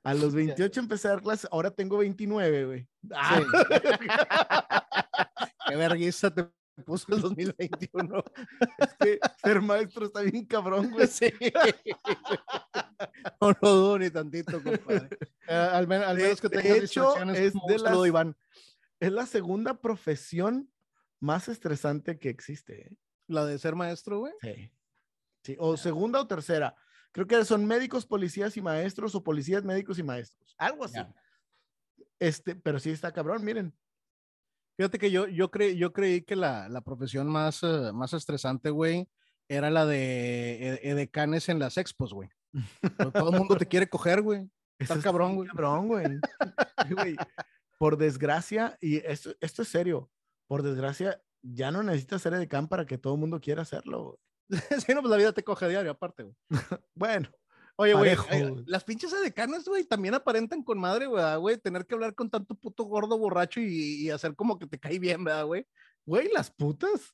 A 0.04 0.14
los 0.14 0.34
28 0.34 0.80
empecé 0.80 1.08
a 1.08 1.12
dar 1.12 1.22
clases, 1.22 1.48
ahora 1.52 1.72
tengo 1.72 1.98
29, 1.98 2.66
güey. 2.66 2.88
Ah. 3.14 3.42
Qué 5.68 5.76
vergüenza 5.76 6.34
te 6.34 6.48
puso 6.86 7.14
el 7.14 7.22
2021. 7.22 8.24
Es 8.80 8.94
que 9.00 9.20
ser 9.44 9.62
maestro 9.62 10.06
está 10.06 10.22
bien 10.22 10.46
cabrón, 10.46 10.92
güey. 10.92 11.08
Sí. 11.08 11.34
No 13.42 13.50
lo 13.62 13.70
dudo 13.70 14.00
ni 14.00 14.10
tantito, 14.10 14.64
compadre. 14.64 15.10
Eh, 15.48 15.54
al, 15.54 15.88
menos 15.88 16.40
que 16.40 16.50
tengas 16.50 16.82
distracciones. 16.82 17.38
Es 17.38 17.54
de 17.68 17.80
la, 17.80 18.08
Iván. 18.08 18.38
Es 19.00 19.12
la 19.12 19.26
segunda 19.26 19.82
profesión 19.82 20.72
más 21.20 21.50
estresante 21.50 22.18
que 22.18 22.30
existe. 22.30 22.88
¿eh? 22.88 22.98
¿La 23.28 23.46
de 23.46 23.60
ser 23.60 23.76
maestro, 23.76 24.20
güey? 24.20 24.34
Sí. 24.42 24.72
sí. 25.44 25.56
O 25.60 25.76
segunda 25.76 26.22
o 26.22 26.28
tercera. 26.28 26.76
Creo 27.12 27.28
que 27.28 27.44
son 27.44 27.66
médicos, 27.66 28.06
policías 28.06 28.56
y 28.56 28.62
maestros 28.62 29.14
o 29.14 29.24
policías, 29.24 29.64
médicos 29.64 30.00
y 30.00 30.04
maestros. 30.04 30.56
Algo 30.58 30.86
así. 30.86 31.00
Este, 32.20 32.56
pero 32.56 32.80
sí 32.80 32.92
está 32.92 33.12
cabrón, 33.12 33.44
miren. 33.44 33.76
Fíjate 34.78 35.00
que 35.00 35.12
yo, 35.12 35.28
yo, 35.28 35.52
creí, 35.52 35.78
yo 35.78 35.94
creí 35.94 36.22
que 36.22 36.36
la, 36.36 36.68
la 36.70 36.82
profesión 36.82 37.28
más, 37.28 37.64
uh, 37.64 37.94
más 37.94 38.14
estresante, 38.14 38.70
güey, 38.70 39.08
era 39.48 39.70
la 39.70 39.86
de 39.86 40.80
edecanes 40.84 41.50
en 41.50 41.60
las 41.60 41.78
expos, 41.78 42.14
güey. 42.14 42.30
Todo 43.14 43.32
el 43.32 43.38
mundo 43.38 43.56
te 43.58 43.68
quiere 43.68 43.88
coger, 43.88 44.22
güey. 44.22 44.50
Estás 44.80 45.04
cabrón, 45.04 45.36
güey. 45.36 45.48
Cabrón, 45.50 45.88
güey. 45.88 46.06
Por 47.78 47.98
desgracia, 47.98 48.78
y 48.82 48.98
esto, 48.98 49.34
esto 49.42 49.62
es 49.62 49.68
serio, 49.68 50.10
por 50.48 50.64
desgracia, 50.64 51.22
ya 51.42 51.72
no 51.72 51.84
necesitas 51.84 52.22
ser 52.22 52.34
edecán 52.34 52.68
para 52.68 52.86
que 52.86 52.98
todo 52.98 53.14
el 53.14 53.20
mundo 53.20 53.40
quiera 53.40 53.62
hacerlo, 53.62 54.04
güey. 54.04 54.18
sí, 54.86 54.94
no, 54.94 55.02
pues 55.02 55.12
la 55.12 55.18
vida 55.18 55.34
te 55.34 55.44
coge 55.44 55.68
diario, 55.68 55.92
aparte, 55.92 56.24
güey. 56.24 56.36
bueno, 56.96 57.30
Oye, 57.78 57.94
güey, 57.94 58.16
las 58.68 58.86
pinches 58.86 59.12
edecanas, 59.12 59.66
güey, 59.66 59.84
también 59.84 60.14
aparentan 60.14 60.64
con 60.64 60.80
madre, 60.80 61.08
güey, 61.08 61.58
tener 61.58 61.86
que 61.86 61.96
hablar 61.96 62.16
con 62.16 62.30
tanto 62.30 62.56
puto 62.56 62.86
gordo 62.86 63.18
borracho 63.18 63.60
y, 63.60 64.10
hacer 64.10 64.36
como 64.36 64.58
que 64.58 64.66
te 64.66 64.80
cae 64.80 64.98
bien, 64.98 65.24
¿verdad, 65.24 65.46
güey? 65.46 65.68
Güey, 66.06 66.30
las 66.32 66.50
putas. 66.50 67.14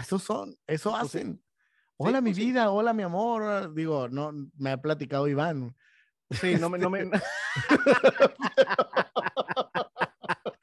Eso 0.00 0.18
son, 0.18 0.56
eso 0.66 0.90
Pues 0.90 1.02
hacen. 1.02 1.42
Hola, 1.96 2.20
mi 2.20 2.30
pues 2.30 2.38
sí. 2.38 2.46
vida, 2.46 2.70
hola, 2.70 2.92
mi 2.92 3.02
amor. 3.02 3.72
Digo, 3.74 4.08
no, 4.08 4.32
me 4.56 4.70
ha 4.70 4.80
platicado 4.80 5.28
Iván. 5.28 5.76
Sí, 6.30 6.56
no 6.56 6.70
me, 6.70 6.78
no 6.78 6.90
me, 6.90 7.04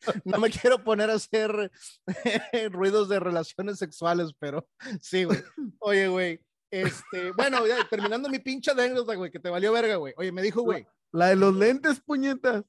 no 0.26 0.38
me 0.40 0.50
quiero 0.50 0.84
poner 0.84 1.10
a 1.10 1.16
hacer 1.16 1.72
ruidos 2.72 3.10
de 3.10 3.20
relaciones 3.20 3.78
sexuales, 3.78 4.34
pero 4.38 4.68
sí, 5.00 5.24
güey. 5.24 5.40
Oye, 5.80 6.08
güey, 6.08 6.42
este, 6.72 7.32
bueno, 7.34 7.68
ya, 7.68 7.88
terminando 7.90 8.30
mi 8.30 8.40
pinche 8.40 8.72
anécdota, 8.72 9.14
güey, 9.16 9.30
que 9.30 9.40
te 9.40 9.50
valió 9.50 9.72
verga, 9.74 9.98
güey. 9.98 10.14
Oye, 10.18 10.32
me 10.32 10.42
dijo, 10.42 10.62
güey, 10.62 10.88
La 11.12 11.28
de 11.28 11.36
los 11.36 11.54
lentes, 11.56 12.00
puñetas. 12.00 12.64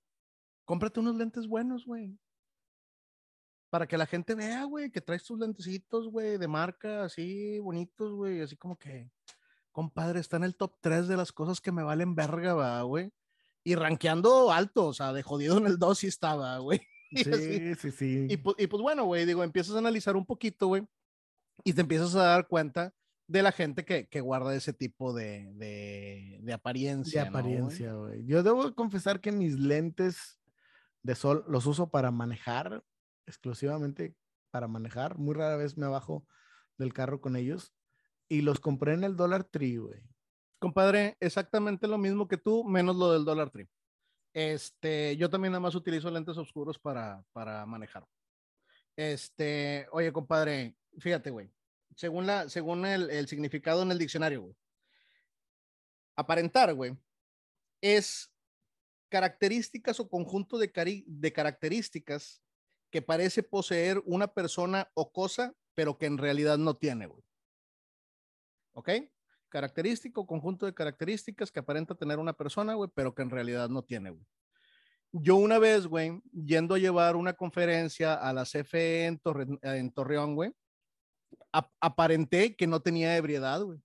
cómprate 0.64 1.00
unos 1.00 1.16
lentes 1.16 1.46
buenos, 1.46 1.86
güey. 1.86 2.18
Para 3.70 3.86
que 3.86 3.96
la 3.96 4.06
gente 4.06 4.34
vea, 4.34 4.64
güey, 4.64 4.90
que 4.90 5.00
traes 5.00 5.24
tus 5.24 5.38
lentecitos, 5.38 6.08
güey, 6.08 6.36
de 6.36 6.46
marca, 6.48 7.04
así 7.04 7.58
bonitos, 7.60 8.12
güey, 8.12 8.40
así 8.42 8.54
como 8.56 8.76
que, 8.76 9.10
compadre, 9.70 10.20
está 10.20 10.36
en 10.36 10.44
el 10.44 10.56
top 10.56 10.74
3 10.82 11.08
de 11.08 11.16
las 11.16 11.32
cosas 11.32 11.60
que 11.60 11.72
me 11.72 11.82
valen 11.82 12.14
verga, 12.14 12.52
va, 12.54 12.82
güey. 12.82 13.12
Y 13.64 13.74
rankeando 13.76 14.50
alto, 14.52 14.88
o 14.88 14.92
sea, 14.92 15.12
de 15.14 15.22
jodido 15.22 15.56
en 15.56 15.66
el 15.66 15.78
2 15.78 15.98
sí 15.98 16.06
estaba, 16.08 16.58
güey. 16.58 16.80
Así- 17.14 17.58
Sí, 17.58 17.74
sí, 17.76 17.90
sí. 17.92 18.26
Y, 18.28 18.32
y 18.34 18.66
pues 18.66 18.82
bueno, 18.82 19.04
güey, 19.04 19.24
digo, 19.24 19.42
empiezas 19.42 19.74
a 19.74 19.78
analizar 19.78 20.16
un 20.16 20.26
poquito, 20.26 20.66
güey, 20.66 20.82
y 21.64 21.72
te 21.72 21.80
empiezas 21.82 22.14
a 22.14 22.24
dar 22.24 22.48
cuenta 22.48 22.92
de 23.32 23.42
la 23.42 23.50
gente 23.50 23.84
que, 23.84 24.06
que 24.08 24.20
guarda 24.20 24.54
ese 24.54 24.72
tipo 24.72 25.12
de, 25.12 25.50
de, 25.54 26.38
de 26.40 26.52
de 26.52 26.52
apariencia. 26.52 27.24
¿no, 27.24 27.30
güey? 27.30 27.40
apariencia, 27.40 27.92
güey. 27.94 28.24
Yo 28.26 28.42
debo 28.42 28.74
confesar 28.74 29.20
que 29.20 29.32
mis 29.32 29.58
lentes 29.58 30.38
de 31.02 31.14
sol 31.14 31.44
los 31.48 31.66
uso 31.66 31.90
para 31.90 32.10
manejar, 32.10 32.84
exclusivamente 33.26 34.14
para 34.50 34.68
manejar. 34.68 35.16
Muy 35.16 35.34
rara 35.34 35.56
vez 35.56 35.76
me 35.76 35.86
bajo 35.86 36.26
del 36.76 36.92
carro 36.92 37.20
con 37.20 37.36
ellos. 37.36 37.72
Y 38.28 38.42
los 38.42 38.60
compré 38.60 38.94
en 38.94 39.04
el 39.04 39.16
Dollar 39.16 39.44
Tree, 39.44 39.78
güey. 39.78 40.02
Compadre, 40.58 41.16
exactamente 41.18 41.88
lo 41.88 41.98
mismo 41.98 42.28
que 42.28 42.36
tú, 42.36 42.64
menos 42.64 42.96
lo 42.96 43.12
del 43.12 43.24
Dollar 43.24 43.50
Tree. 43.50 43.68
Este, 44.34 45.16
yo 45.16 45.28
también 45.28 45.52
nada 45.52 45.60
más 45.60 45.74
utilizo 45.74 46.10
lentes 46.10 46.36
oscuros 46.38 46.78
para, 46.78 47.24
para 47.32 47.66
manejar. 47.66 48.06
Este, 48.96 49.86
oye, 49.90 50.12
compadre, 50.12 50.76
fíjate, 50.98 51.30
güey. 51.30 51.50
Según, 51.96 52.26
la, 52.26 52.48
según 52.48 52.86
el, 52.86 53.28
significado 53.28 53.82
en 53.82 53.90
el 53.90 53.98
diccionario, 53.98 54.42
güey. 54.42 54.54
Aparentar, 56.16 56.74
güey, 56.74 56.96
es 57.80 58.32
características 59.08 60.00
o 60.00 60.08
conjunto 60.08 60.58
de, 60.58 60.72
cari- 60.72 61.04
de 61.06 61.32
características 61.32 62.42
que 62.90 63.02
parece 63.02 63.42
poseer 63.42 64.02
una 64.04 64.32
persona 64.32 64.90
o 64.94 65.10
cosa, 65.12 65.54
pero 65.74 65.96
que 65.96 66.06
en 66.06 66.18
realidad 66.18 66.58
no 66.58 66.76
tiene, 66.76 67.06
güey. 67.06 67.22
¿Ok? 68.74 68.90
característico, 69.52 70.26
conjunto 70.26 70.64
de 70.64 70.72
características 70.72 71.52
que 71.52 71.60
aparenta 71.60 71.94
tener 71.94 72.18
una 72.18 72.32
persona, 72.32 72.72
güey, 72.72 72.90
pero 72.94 73.14
que 73.14 73.20
en 73.20 73.28
realidad 73.28 73.68
no 73.68 73.84
tiene, 73.84 74.08
güey. 74.10 74.24
Yo 75.12 75.36
una 75.36 75.58
vez, 75.58 75.86
güey, 75.86 76.22
yendo 76.32 76.74
a 76.74 76.78
llevar 76.78 77.16
una 77.16 77.34
conferencia 77.34 78.14
a 78.14 78.32
la 78.32 78.46
CFE 78.46 79.04
en 79.04 79.90
Torreón, 79.92 80.34
güey, 80.34 80.54
ap- 81.52 81.72
aparenté 81.80 82.56
que 82.56 82.66
no 82.66 82.80
tenía 82.80 83.16
ebriedad, 83.16 83.62
güey. 83.62 83.80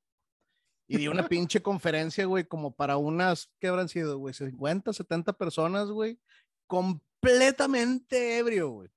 Y 0.90 0.98
di 0.98 1.08
una 1.08 1.28
pinche 1.30 1.62
conferencia, 1.62 2.26
güey, 2.26 2.46
como 2.46 2.76
para 2.76 2.98
unas, 2.98 3.52
¿qué 3.60 3.68
habrán 3.68 3.90
sido, 3.90 4.18
güey? 4.18 4.34
50, 4.34 4.94
70 4.94 5.34
personas, 5.34 5.90
güey, 5.90 6.20
completamente 6.68 8.38
ebrio, 8.38 8.70
güey. 8.70 8.90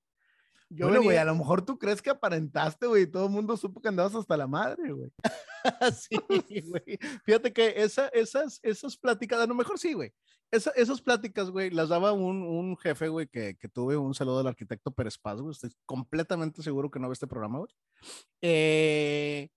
Yo 0.72 0.86
bueno, 0.86 1.02
güey, 1.02 1.08
venía- 1.16 1.22
a 1.22 1.24
lo 1.24 1.34
mejor 1.34 1.62
tú 1.64 1.78
crees 1.78 2.00
que 2.00 2.10
aparentaste, 2.10 2.86
güey, 2.86 3.02
y 3.02 3.06
todo 3.10 3.26
el 3.26 3.32
mundo 3.32 3.56
supo 3.56 3.80
que 3.82 3.88
andabas 3.88 4.14
hasta 4.14 4.36
la 4.36 4.46
madre, 4.46 4.92
güey. 4.92 5.10
sí, 5.98 6.16
güey. 6.68 6.98
Fíjate 7.24 7.52
que 7.52 7.74
esa, 7.76 8.08
esas, 8.08 8.60
esas 8.62 8.96
pláticas, 8.96 9.40
a 9.40 9.46
lo 9.46 9.54
mejor 9.54 9.78
sí, 9.78 9.92
güey. 9.94 10.12
Esa- 10.52 10.70
esas 10.76 11.00
pláticas, 11.02 11.50
güey, 11.50 11.70
las 11.70 11.88
daba 11.88 12.12
un, 12.12 12.42
un 12.42 12.76
jefe, 12.76 13.08
güey, 13.08 13.26
que, 13.28 13.56
que 13.56 13.68
tuve 13.68 13.96
un 13.96 14.14
saludo 14.14 14.40
al 14.40 14.46
arquitecto 14.48 14.90
Pérez 14.92 15.18
Paz, 15.18 15.40
güey. 15.40 15.52
Estoy 15.52 15.70
completamente 15.86 16.62
seguro 16.62 16.90
que 16.90 16.98
no 17.00 17.08
ve 17.08 17.12
este 17.14 17.26
programa, 17.26 17.58
güey. 17.58 17.70
Eh, 18.42 19.48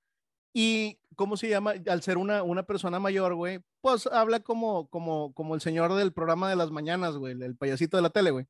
y, 0.54 1.00
¿cómo 1.16 1.36
se 1.38 1.50
llama? 1.50 1.74
Al 1.88 2.02
ser 2.04 2.18
una, 2.18 2.44
una 2.44 2.64
persona 2.64 3.00
mayor, 3.00 3.34
güey, 3.36 3.60
pues 3.82 4.06
habla 4.08 4.40
como, 4.42 4.88
como, 4.90 5.34
como 5.34 5.56
el 5.56 5.62
señor 5.62 5.94
del 5.96 6.14
programa 6.14 6.50
de 6.50 6.56
las 6.56 6.70
mañanas, 6.72 7.18
güey, 7.18 7.34
el, 7.34 7.42
el 7.44 7.56
payasito 7.58 7.98
de 7.98 8.04
la 8.04 8.10
tele, 8.12 8.32
güey. 8.32 8.46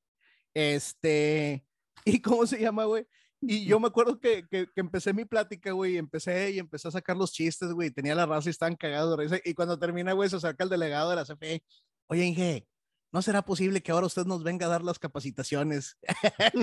Este, 0.53 1.66
¿y 2.06 2.22
cómo 2.22 2.45
se 2.45 2.60
llama, 2.60 2.86
güey? 2.86 3.06
Y 3.41 3.66
yo 3.66 3.80
me 3.80 3.88
acuerdo 3.88 4.20
que, 4.20 4.47
que, 4.47 4.68
que 4.68 4.82
empecé 4.82 5.14
mi 5.14 5.26
plática, 5.26 5.72
güey, 5.72 5.95
y 5.95 5.97
empecé 5.97 6.51
y 6.51 6.60
empecé 6.60 6.88
a 6.88 6.91
sacar 6.91 7.18
los 7.18 7.34
chistes, 7.34 7.72
güey, 7.74 7.91
tenía 7.91 8.16
la 8.16 8.26
raza 8.26 8.49
y 8.49 8.51
estaban 8.51 8.76
cagados 8.76 9.18
de 9.18 9.24
risa. 9.24 9.39
Y 9.43 9.54
cuando 9.54 9.78
termina, 9.78 10.14
güey, 10.14 10.30
se 10.30 10.38
acerca 10.38 10.64
el 10.64 10.70
delegado 10.70 11.10
de 11.10 11.16
la 11.18 11.26
CFE. 11.26 11.62
Oye, 12.08 12.26
Inge, 12.26 12.68
¿no 13.14 13.22
será 13.22 13.43
posible 13.43 13.84
que 13.84 13.91
ahora 13.91 14.07
usted 14.07 14.26
nos 14.26 14.43
venga 14.43 14.66
a 14.66 14.70
dar 14.70 14.84
las 14.84 14.97
capacitaciones? 14.97 15.97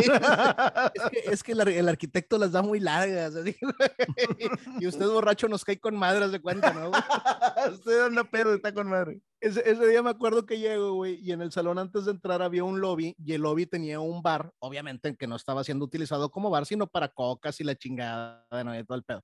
es 0.94 1.03
que, 1.11 1.18
es 1.32 1.42
que 1.44 1.53
el, 1.53 1.61
el 1.68 1.88
arquitecto 1.88 2.38
las 2.38 2.51
da 2.51 2.61
muy 2.61 2.80
largas, 2.80 3.34
güey. 3.36 3.57
Y 4.80 4.86
usted 4.86 5.07
borracho 5.07 5.46
nos 5.48 5.64
cae 5.64 5.78
con 5.78 5.96
madres 5.96 6.32
de 6.32 6.40
cuenta, 6.40 6.72
¿no? 6.72 6.90
Usted 7.72 8.07
anda 8.07 8.24
pedo, 8.24 8.53
está 8.53 8.74
con 8.74 8.88
madre. 8.88 9.20
Ese, 9.40 9.62
ese 9.70 9.86
día 9.86 10.03
me 10.03 10.11
acuerdo 10.11 10.44
que 10.44 10.59
llego, 10.59 10.94
güey, 10.94 11.20
y 11.22 11.32
en 11.32 11.40
el 11.40 11.53
salón 11.53 11.78
antes 11.78 12.05
de 12.05 12.11
entrar 12.11 12.42
había 12.42 12.64
un 12.64 12.80
lobby 12.80 13.14
y 13.24 13.32
el 13.32 13.42
lobby 13.42 13.66
tenía 13.66 14.01
un 14.01 14.20
bar, 14.20 14.53
obviamente 14.59 15.16
que 15.16 15.26
no 15.26 15.36
estaba 15.36 15.62
siendo 15.62 15.84
utilizado 15.84 16.30
como 16.30 16.51
bar, 16.51 16.66
sino 16.66 16.88
para 16.88 17.09
cocas 17.09 17.61
y 17.61 17.64
la 17.64 17.76
chingada, 17.76 18.44
¿no? 18.64 18.76
y 18.76 18.84
todo 18.84 18.98
el 18.98 19.05
pedo. 19.05 19.22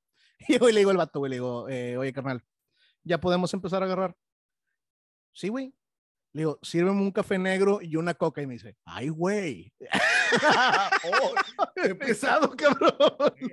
Y 0.48 0.62
hoy 0.62 0.72
le 0.72 0.80
digo 0.80 0.90
al 0.90 0.96
vato, 0.96 1.18
güey, 1.18 1.30
le 1.30 1.36
digo, 1.36 1.68
eh, 1.68 1.96
oye, 1.96 2.12
carnal, 2.12 2.44
¿ya 3.02 3.18
podemos 3.18 3.52
empezar 3.52 3.82
a 3.82 3.86
agarrar? 3.86 4.16
Sí, 5.32 5.48
güey. 5.48 5.74
Le 6.37 6.43
digo, 6.43 6.59
sírveme 6.61 7.01
un 7.01 7.12
café 7.12 7.39
negro 7.39 7.78
y 7.80 7.97
una 7.97 8.12
coca. 8.12 8.43
Y 8.43 8.47
me 8.47 8.53
dice, 8.53 8.76
ay, 8.84 9.09
güey. 9.09 9.72
oh, 11.11 11.32
qué 11.82 11.95
pesado, 11.95 12.51
cabrón. 12.59 12.93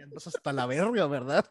Andas 0.04 0.28
hasta 0.28 0.52
la 0.52 0.66
verga, 0.66 1.08
¿verdad? 1.08 1.46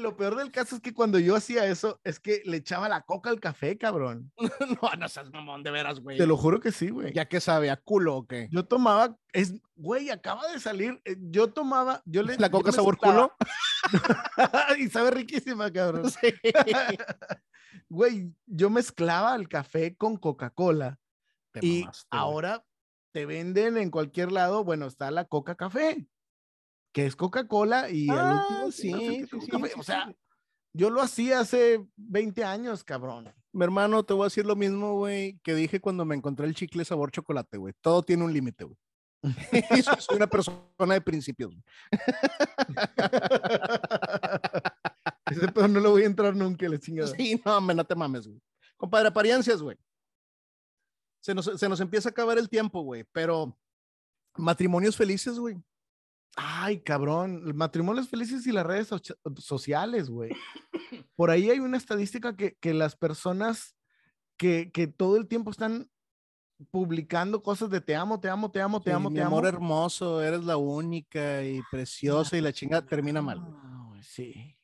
Güey, 0.00 0.12
lo 0.12 0.16
peor 0.16 0.36
del 0.36 0.50
caso 0.50 0.76
es 0.76 0.80
que 0.80 0.94
cuando 0.94 1.18
yo 1.18 1.36
hacía 1.36 1.66
eso, 1.66 2.00
es 2.04 2.18
que 2.20 2.42
le 2.44 2.56
echaba 2.56 2.88
la 2.88 3.02
coca 3.02 3.28
al 3.30 3.38
café, 3.40 3.76
cabrón. 3.76 4.32
no, 4.82 4.90
no 4.98 5.08
seas 5.08 5.30
mamón, 5.30 5.62
de 5.62 5.70
veras, 5.70 6.00
güey. 6.00 6.16
Te 6.16 6.26
lo 6.26 6.36
juro 6.36 6.58
que 6.60 6.72
sí, 6.72 6.88
güey. 6.90 7.12
¿Ya 7.12 7.26
que 7.26 7.40
sabe? 7.40 7.70
¿A 7.70 7.76
culo 7.76 8.16
o 8.16 8.26
qué? 8.26 8.48
Yo 8.50 8.64
tomaba, 8.64 9.16
es, 9.32 9.54
güey, 9.76 10.10
acaba 10.10 10.46
de 10.50 10.58
salir. 10.58 11.00
eh, 11.04 11.16
Yo 11.18 11.52
tomaba, 11.52 12.02
yo 12.06 12.22
le. 12.22 12.36
¿La 12.38 12.50
coca 12.50 12.72
sabor 12.72 12.96
culo? 12.96 13.32
y 14.78 14.88
sabe 14.88 15.10
riquísima, 15.10 15.70
cabrón. 15.72 16.10
Sí. 16.20 16.34
Güey, 17.88 18.32
yo 18.46 18.70
mezclaba 18.70 19.34
el 19.36 19.48
café 19.48 19.96
con 19.96 20.16
Coca-Cola 20.16 20.98
y 21.60 21.80
mamaste, 21.82 22.08
güey. 22.10 22.20
ahora 22.22 22.64
te 23.12 23.26
venden 23.26 23.76
en 23.76 23.90
cualquier 23.90 24.32
lado, 24.32 24.64
bueno, 24.64 24.86
está 24.86 25.10
la 25.10 25.24
Coca 25.24 25.56
Café, 25.56 26.06
que 26.92 27.06
es 27.06 27.16
Coca-Cola 27.16 27.90
y 27.90 28.08
al 28.08 28.18
Ah, 28.18 28.46
último 28.64 28.72
sí, 28.72 29.26
o 29.76 29.82
sea, 29.82 30.12
yo 30.72 30.90
lo 30.90 31.02
hacía 31.02 31.40
hace 31.40 31.84
20 31.96 32.44
años, 32.44 32.84
cabrón. 32.84 33.32
Mi 33.52 33.64
hermano, 33.64 34.04
te 34.04 34.14
voy 34.14 34.22
a 34.22 34.26
decir 34.26 34.46
lo 34.46 34.54
mismo, 34.54 34.94
güey, 34.94 35.38
que 35.42 35.54
dije 35.54 35.80
cuando 35.80 36.04
me 36.04 36.14
encontré 36.14 36.46
el 36.46 36.54
chicle 36.54 36.84
sabor 36.84 37.10
chocolate, 37.10 37.58
güey. 37.58 37.74
Todo 37.80 38.02
tiene 38.02 38.24
un 38.24 38.32
límite, 38.32 38.64
güey. 38.64 38.76
Soy 39.98 40.16
una 40.16 40.28
persona 40.28 40.94
de 40.94 41.00
principios. 41.00 41.52
Ese 45.30 45.48
pedo 45.52 45.68
no 45.68 45.80
lo 45.80 45.90
voy 45.90 46.02
a 46.02 46.06
entrar 46.06 46.34
nunca, 46.34 46.68
la 46.68 46.78
chingada. 46.78 47.14
Sí, 47.14 47.40
no, 47.44 47.58
hombre, 47.58 47.76
no 47.76 47.84
te 47.84 47.94
mames, 47.94 48.26
güey. 48.26 48.40
Compadre, 48.76 49.08
apariencias, 49.08 49.62
güey. 49.62 49.76
Se 51.20 51.34
nos, 51.34 51.44
se 51.44 51.68
nos 51.68 51.80
empieza 51.80 52.08
a 52.08 52.12
acabar 52.12 52.38
el 52.38 52.48
tiempo, 52.48 52.82
güey, 52.82 53.04
pero 53.12 53.56
matrimonios 54.36 54.96
felices, 54.96 55.38
güey. 55.38 55.56
Ay, 56.36 56.80
cabrón, 56.80 57.54
matrimonios 57.56 58.08
felices 58.08 58.46
y 58.46 58.52
las 58.52 58.64
redes 58.66 58.88
socia- 58.88 59.16
sociales, 59.36 60.08
güey. 60.08 60.30
Por 61.16 61.30
ahí 61.30 61.50
hay 61.50 61.58
una 61.58 61.76
estadística 61.76 62.36
que, 62.36 62.56
que 62.60 62.72
las 62.74 62.96
personas 62.96 63.76
que, 64.36 64.70
que 64.72 64.86
todo 64.86 65.16
el 65.16 65.26
tiempo 65.28 65.50
están 65.50 65.90
publicando 66.70 67.42
cosas 67.42 67.70
de 67.70 67.80
te 67.80 67.94
amo, 67.96 68.20
te 68.20 68.28
amo, 68.28 68.50
te 68.50 68.60
amo, 68.60 68.80
te 68.80 68.90
Sí, 68.90 68.94
amo, 68.94 69.10
mi 69.10 69.16
te 69.16 69.22
amo. 69.22 69.36
amor 69.38 69.46
hermoso, 69.46 70.22
eres 70.22 70.44
la 70.44 70.56
única 70.56 71.42
y 71.42 71.62
preciosa 71.70 72.36
y 72.36 72.40
la 72.40 72.52
chingada 72.52 72.86
termina 72.86 73.22
mal. 73.22 73.40
sí. 74.02 74.56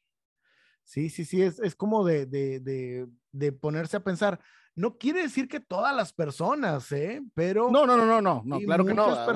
Sí, 0.84 1.10
sí, 1.10 1.24
sí, 1.24 1.42
es, 1.42 1.58
es 1.58 1.74
como 1.74 2.04
de, 2.04 2.26
de, 2.26 2.60
de, 2.60 3.08
de 3.32 3.50
ponerse 3.52 3.96
a 3.96 4.04
pensar. 4.04 4.38
No 4.76 4.98
quiere 4.98 5.22
decir 5.22 5.48
que 5.48 5.58
todas 5.58 5.94
las 5.96 6.12
personas, 6.12 6.92
¿eh? 6.92 7.22
Pero 7.34 7.72
No, 7.72 7.86
no, 7.86 7.96
no, 7.96 8.06
no, 8.06 8.22
no, 8.22 8.60
claro 8.60 8.84
que 8.84 8.94
no. 8.94 9.08
muchas 9.08 9.18
ah, 9.18 9.24
güey. 9.32 9.34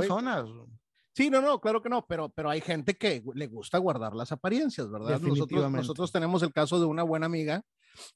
Sí, 1.20 1.28
no, 1.28 1.42
no, 1.42 1.60
claro 1.60 1.82
que 1.82 1.90
no, 1.90 2.06
pero, 2.06 2.30
pero 2.30 2.48
hay 2.48 2.62
gente 2.62 2.96
que 2.96 3.22
le 3.34 3.46
gusta 3.46 3.76
guardar 3.76 4.14
las 4.14 4.32
apariencias, 4.32 4.90
¿verdad? 4.90 5.20
Nosotros, 5.20 5.70
nosotros 5.70 6.12
tenemos 6.12 6.42
el 6.42 6.50
caso 6.50 6.80
de 6.80 6.86
una 6.86 7.02
buena 7.02 7.26
amiga 7.26 7.62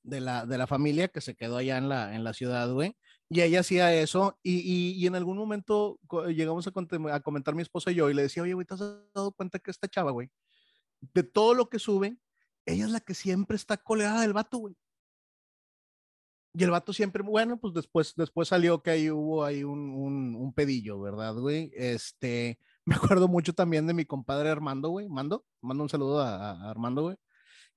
de 0.02 0.22
la, 0.22 0.46
de 0.46 0.56
la 0.56 0.66
familia 0.66 1.08
que 1.08 1.20
se 1.20 1.34
quedó 1.34 1.58
allá 1.58 1.76
en 1.76 1.90
la, 1.90 2.14
en 2.14 2.24
la 2.24 2.32
ciudad, 2.32 2.72
güey, 2.72 2.96
Y 3.28 3.42
ella 3.42 3.60
hacía 3.60 3.92
eso 3.92 4.38
y, 4.42 4.54
y, 4.54 4.92
y 4.92 5.06
en 5.06 5.16
algún 5.16 5.36
momento 5.36 6.00
llegamos 6.28 6.66
a, 6.66 6.72
a, 7.12 7.20
comentar 7.20 7.54
mi 7.54 7.60
esposa 7.60 7.90
y 7.90 7.96
yo 7.96 8.08
y 8.08 8.14
le 8.14 8.22
decía, 8.22 8.42
oye, 8.42 8.54
güey, 8.54 8.66
¿te 8.66 8.72
has 8.72 8.80
dado 8.80 9.32
cuenta 9.32 9.58
que 9.58 9.70
esta 9.70 9.86
chava, 9.86 10.10
güey, 10.10 10.30
de 11.12 11.24
todo 11.24 11.52
lo 11.52 11.68
que 11.68 11.78
sube, 11.78 12.16
ella 12.64 12.86
es 12.86 12.90
la 12.90 13.00
que 13.00 13.12
siempre 13.12 13.56
está 13.56 13.76
coleada 13.76 14.22
del 14.22 14.32
vato, 14.32 14.56
güey? 14.56 14.76
Y 16.54 16.64
el 16.64 16.70
vato 16.70 16.94
siempre, 16.94 17.22
bueno, 17.22 17.60
pues 17.60 17.74
después, 17.74 18.14
después 18.16 18.48
salió 18.48 18.82
que 18.82 18.92
ahí 18.92 19.10
hubo 19.10 19.44
ahí 19.44 19.62
un, 19.62 19.90
un, 19.90 20.36
un 20.36 20.54
pedillo, 20.54 21.00
¿verdad, 21.00 21.34
güey? 21.34 21.70
Este, 21.74 22.58
me 22.86 22.94
acuerdo 22.96 23.28
mucho 23.28 23.52
también 23.52 23.86
de 23.86 23.94
mi 23.94 24.04
compadre 24.04 24.50
Armando, 24.50 24.90
güey, 24.90 25.08
Mando, 25.08 25.44
mando 25.60 25.82
un 25.82 25.88
saludo 25.88 26.20
a, 26.20 26.52
a 26.52 26.70
Armando, 26.70 27.02
güey, 27.02 27.16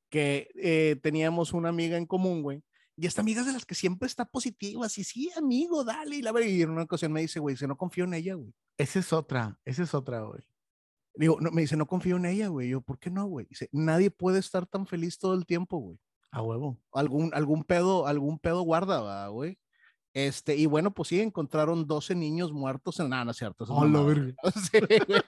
que 0.09 0.49
eh, 0.55 0.97
teníamos 1.01 1.53
una 1.53 1.69
amiga 1.69 1.97
en 1.97 2.05
común, 2.05 2.41
güey, 2.41 2.63
y 2.99 3.05
esta 3.05 3.21
amiga 3.21 3.41
es 3.41 3.47
de 3.47 3.53
las 3.53 3.65
que 3.65 3.75
siempre 3.75 4.07
está 4.07 4.25
positiva, 4.25 4.87
así, 4.87 5.03
sí, 5.03 5.29
amigo, 5.37 5.83
dale, 5.83 6.15
y 6.15 6.21
la 6.23 6.33
y 6.43 6.63
en 6.63 6.71
una 6.71 6.81
ocasión 6.81 7.13
me 7.13 7.21
dice, 7.21 7.39
güey, 7.39 7.55
se 7.55 7.67
no 7.67 7.77
confío 7.77 8.05
en 8.05 8.15
ella, 8.15 8.33
güey. 8.33 8.51
Esa 8.75 8.99
es 8.99 9.13
otra, 9.13 9.59
esa 9.65 9.83
es 9.83 9.93
otra, 9.93 10.21
güey. 10.21 10.41
Digo, 11.13 11.37
no, 11.39 11.51
me 11.51 11.61
dice, 11.61 11.77
no 11.77 11.85
confío 11.85 12.17
en 12.17 12.25
ella, 12.25 12.47
güey. 12.47 12.69
Yo, 12.69 12.81
¿por 12.81 12.97
qué 12.97 13.11
no, 13.11 13.25
güey? 13.25 13.45
Dice, 13.47 13.69
nadie 13.71 14.09
puede 14.09 14.39
estar 14.39 14.65
tan 14.65 14.87
feliz 14.87 15.19
todo 15.19 15.35
el 15.35 15.45
tiempo, 15.45 15.77
güey. 15.77 15.99
A 16.31 16.41
huevo. 16.41 16.79
Algún, 16.91 17.31
algún 17.33 17.63
pedo, 17.63 18.07
algún 18.07 18.39
pedo 18.39 18.61
guarda, 18.61 19.27
güey. 19.27 19.59
Este, 20.17 20.55
y 20.55 20.65
bueno, 20.65 20.89
pues 20.89 21.09
sí, 21.09 21.21
encontraron 21.21 21.85
12 21.85 22.15
niños 22.15 22.51
muertos 22.51 22.99
en 22.99 23.09
nada, 23.09 23.23
no 23.25 23.29
es 23.29 23.37
cierto. 23.37 23.65
Oh, 23.69 24.03
verga. 24.03 24.33
Sí, 24.71 24.79
güey. 24.79 25.21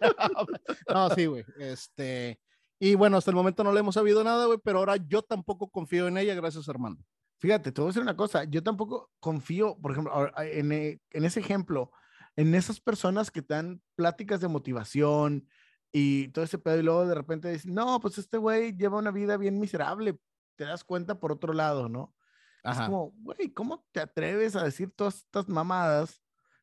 No, 0.91 1.09
sí, 1.11 1.25
güey. 1.27 1.45
Este, 1.59 2.39
y 2.79 2.95
bueno, 2.95 3.17
hasta 3.17 3.29
el 3.29 3.35
momento 3.35 3.63
no 3.63 3.71
le 3.71 3.81
hemos 3.81 3.93
sabido 3.93 4.23
nada, 4.23 4.47
güey, 4.47 4.57
pero 4.63 4.79
ahora 4.79 4.95
yo 4.95 5.21
tampoco 5.21 5.69
confío 5.69 6.07
en 6.07 6.17
ella, 6.17 6.33
gracias, 6.33 6.67
Armando. 6.69 7.03
Fíjate, 7.37 7.71
te 7.71 7.79
voy 7.79 7.89
a 7.89 7.89
decir 7.89 8.01
una 8.01 8.17
cosa, 8.17 8.45
yo 8.45 8.63
tampoco 8.63 9.11
confío, 9.19 9.77
por 9.79 9.91
ejemplo, 9.91 10.31
en, 10.41 10.71
en 10.71 11.23
ese 11.23 11.39
ejemplo, 11.39 11.91
en 12.35 12.55
esas 12.55 12.79
personas 12.79 13.29
que 13.29 13.43
te 13.43 13.53
dan 13.53 13.83
pláticas 13.93 14.41
de 14.41 14.47
motivación 14.47 15.47
y 15.91 16.29
todo 16.29 16.43
ese 16.45 16.57
pedo, 16.57 16.79
y 16.79 16.83
luego 16.83 17.05
de 17.05 17.13
repente 17.13 17.51
dicen, 17.51 17.75
no, 17.75 17.99
pues 17.99 18.17
este 18.17 18.37
güey 18.39 18.75
lleva 18.75 18.97
una 18.97 19.11
vida 19.11 19.37
bien 19.37 19.59
miserable, 19.59 20.17
te 20.55 20.63
das 20.63 20.83
cuenta 20.83 21.19
por 21.19 21.31
otro 21.31 21.53
lado, 21.53 21.89
¿no? 21.89 22.15
Ajá. 22.63 22.83
Es 22.83 22.89
como, 22.89 23.11
güey, 23.17 23.53
¿cómo 23.53 23.85
te 23.91 23.99
atreves 23.99 24.55
a 24.55 24.63
decir 24.63 24.91
todas 24.91 25.17
estas 25.17 25.47
mamadas 25.47 26.21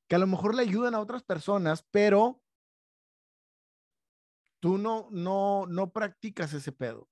que 0.08 0.16
a 0.16 0.18
lo 0.18 0.26
mejor 0.26 0.54
le 0.54 0.62
ayudan 0.62 0.94
a 0.94 1.00
otras 1.00 1.22
personas, 1.22 1.86
pero 1.90 2.42
tú 4.60 4.78
no, 4.78 5.08
no, 5.10 5.66
no 5.66 5.92
practicas 5.92 6.52
ese 6.52 6.72
pedo? 6.72 7.08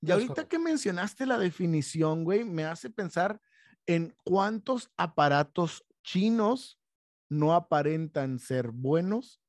Y 0.00 0.10
ahorita 0.10 0.48
que 0.48 0.58
mencionaste 0.58 1.26
la 1.26 1.38
definición, 1.38 2.24
güey, 2.24 2.44
me 2.44 2.64
hace 2.64 2.90
pensar 2.90 3.40
en 3.86 4.14
cuántos 4.24 4.90
aparatos 4.96 5.84
chinos 6.02 6.80
no 7.28 7.54
aparentan 7.54 8.38
ser 8.38 8.70
buenos 8.70 9.41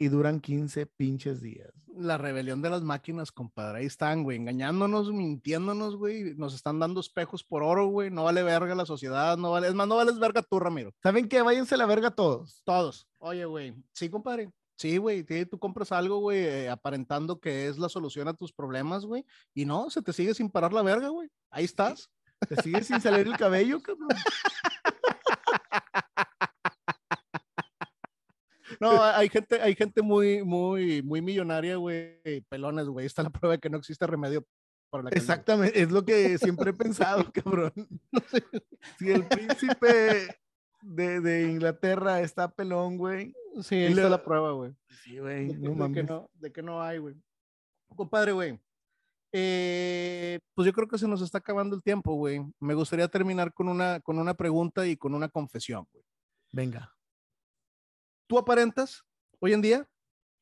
y 0.00 0.08
duran 0.08 0.40
15 0.40 0.86
pinches 0.86 1.42
días. 1.42 1.70
La 1.94 2.16
rebelión 2.16 2.62
de 2.62 2.70
las 2.70 2.82
máquinas, 2.82 3.30
compadre. 3.30 3.80
Ahí 3.80 3.86
están, 3.86 4.22
güey, 4.24 4.38
engañándonos, 4.38 5.12
mintiéndonos, 5.12 5.96
güey. 5.96 6.34
Nos 6.36 6.54
están 6.54 6.78
dando 6.78 7.00
espejos 7.00 7.44
por 7.44 7.62
oro, 7.62 7.86
güey. 7.88 8.10
No 8.10 8.24
vale 8.24 8.42
verga 8.42 8.74
la 8.74 8.86
sociedad, 8.86 9.36
no 9.36 9.50
vale. 9.50 9.68
Es 9.68 9.74
más, 9.74 9.86
no 9.86 9.96
vales 9.96 10.18
verga 10.18 10.40
tú, 10.42 10.58
Ramiro. 10.58 10.94
¿Saben 11.02 11.28
qué? 11.28 11.42
Váyanse 11.42 11.74
a 11.74 11.78
la 11.78 11.84
verga 11.84 12.10
todos. 12.10 12.62
Todos. 12.64 13.06
Oye, 13.18 13.44
güey. 13.44 13.74
Sí, 13.92 14.08
compadre. 14.08 14.50
Sí, 14.76 14.96
güey, 14.96 15.26
tú 15.44 15.58
compras 15.58 15.92
algo, 15.92 16.20
güey, 16.20 16.38
eh, 16.38 16.70
aparentando 16.70 17.38
que 17.38 17.68
es 17.68 17.76
la 17.76 17.90
solución 17.90 18.28
a 18.28 18.32
tus 18.32 18.50
problemas, 18.50 19.04
güey, 19.04 19.26
y 19.52 19.66
no, 19.66 19.90
se 19.90 20.00
te 20.00 20.14
sigue 20.14 20.32
sin 20.32 20.48
parar 20.48 20.72
la 20.72 20.80
verga, 20.80 21.08
güey. 21.08 21.28
Ahí 21.50 21.66
estás. 21.66 22.10
Te 22.48 22.56
sigue 22.62 22.82
sin 22.82 22.98
salir 22.98 23.26
el 23.26 23.36
cabello, 23.36 23.82
cabrón. 23.82 24.08
No, 28.80 29.02
hay 29.02 29.28
gente, 29.28 29.60
hay 29.60 29.74
gente 29.74 30.00
muy, 30.00 30.42
muy, 30.42 31.02
muy 31.02 31.20
millonaria, 31.20 31.76
güey, 31.76 32.40
pelones, 32.48 32.86
güey. 32.86 33.04
Está 33.04 33.22
la 33.22 33.30
prueba 33.30 33.54
de 33.54 33.60
que 33.60 33.68
no 33.68 33.76
existe 33.76 34.06
remedio 34.06 34.46
para 34.88 35.04
la 35.04 35.10
Exactamente, 35.10 35.80
es 35.80 35.90
lo 35.90 36.02
que 36.02 36.38
siempre 36.38 36.70
he 36.70 36.74
pensado, 36.74 37.30
cabrón. 37.32 37.72
Si 38.98 39.10
el 39.10 39.26
príncipe 39.26 40.34
de, 40.80 41.20
de, 41.20 41.50
Inglaterra 41.50 42.20
está 42.20 42.50
pelón, 42.50 42.96
güey. 42.96 43.34
Sí, 43.60 43.74
ahí 43.74 43.92
está 43.92 44.08
la 44.08 44.24
prueba, 44.24 44.52
güey. 44.52 44.74
Sí, 45.04 45.18
güey. 45.18 45.48
De, 45.48 45.68
no 45.68 45.88
de, 45.88 45.94
que 45.94 46.02
no, 46.02 46.30
de 46.32 46.50
que 46.50 46.62
no 46.62 46.82
hay, 46.82 46.98
güey. 46.98 47.14
Compadre, 47.94 48.32
güey. 48.32 48.58
Eh, 49.32 50.40
pues 50.54 50.64
yo 50.64 50.72
creo 50.72 50.88
que 50.88 50.98
se 50.98 51.06
nos 51.06 51.20
está 51.20 51.38
acabando 51.38 51.76
el 51.76 51.82
tiempo, 51.82 52.14
güey. 52.14 52.40
Me 52.58 52.72
gustaría 52.74 53.08
terminar 53.08 53.52
con 53.52 53.68
una, 53.68 54.00
con 54.00 54.18
una 54.18 54.32
pregunta 54.32 54.86
y 54.86 54.96
con 54.96 55.14
una 55.14 55.28
confesión, 55.28 55.86
güey. 55.92 56.04
Venga. 56.52 56.94
¿Tú 58.30 58.38
aparentas 58.38 59.04
hoy 59.40 59.54
en 59.54 59.60
día? 59.60 59.90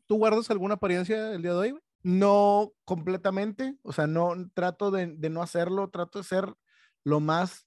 ¿Tú 0.07 0.19
guardas 0.19 0.51
alguna 0.51 0.75
apariencia 0.75 1.33
el 1.33 1.41
día 1.41 1.53
de 1.53 1.57
hoy? 1.57 1.71
Güey? 1.71 1.83
No 2.03 2.75
completamente, 2.85 3.79
o 3.83 3.95
sea, 3.95 4.07
no 4.07 4.35
trato 4.53 4.91
de, 4.91 5.07
de 5.07 5.31
no 5.31 5.41
hacerlo, 5.41 5.89
trato 5.89 6.19
de 6.19 6.25
ser 6.25 6.55
lo 7.03 7.21
más 7.21 7.67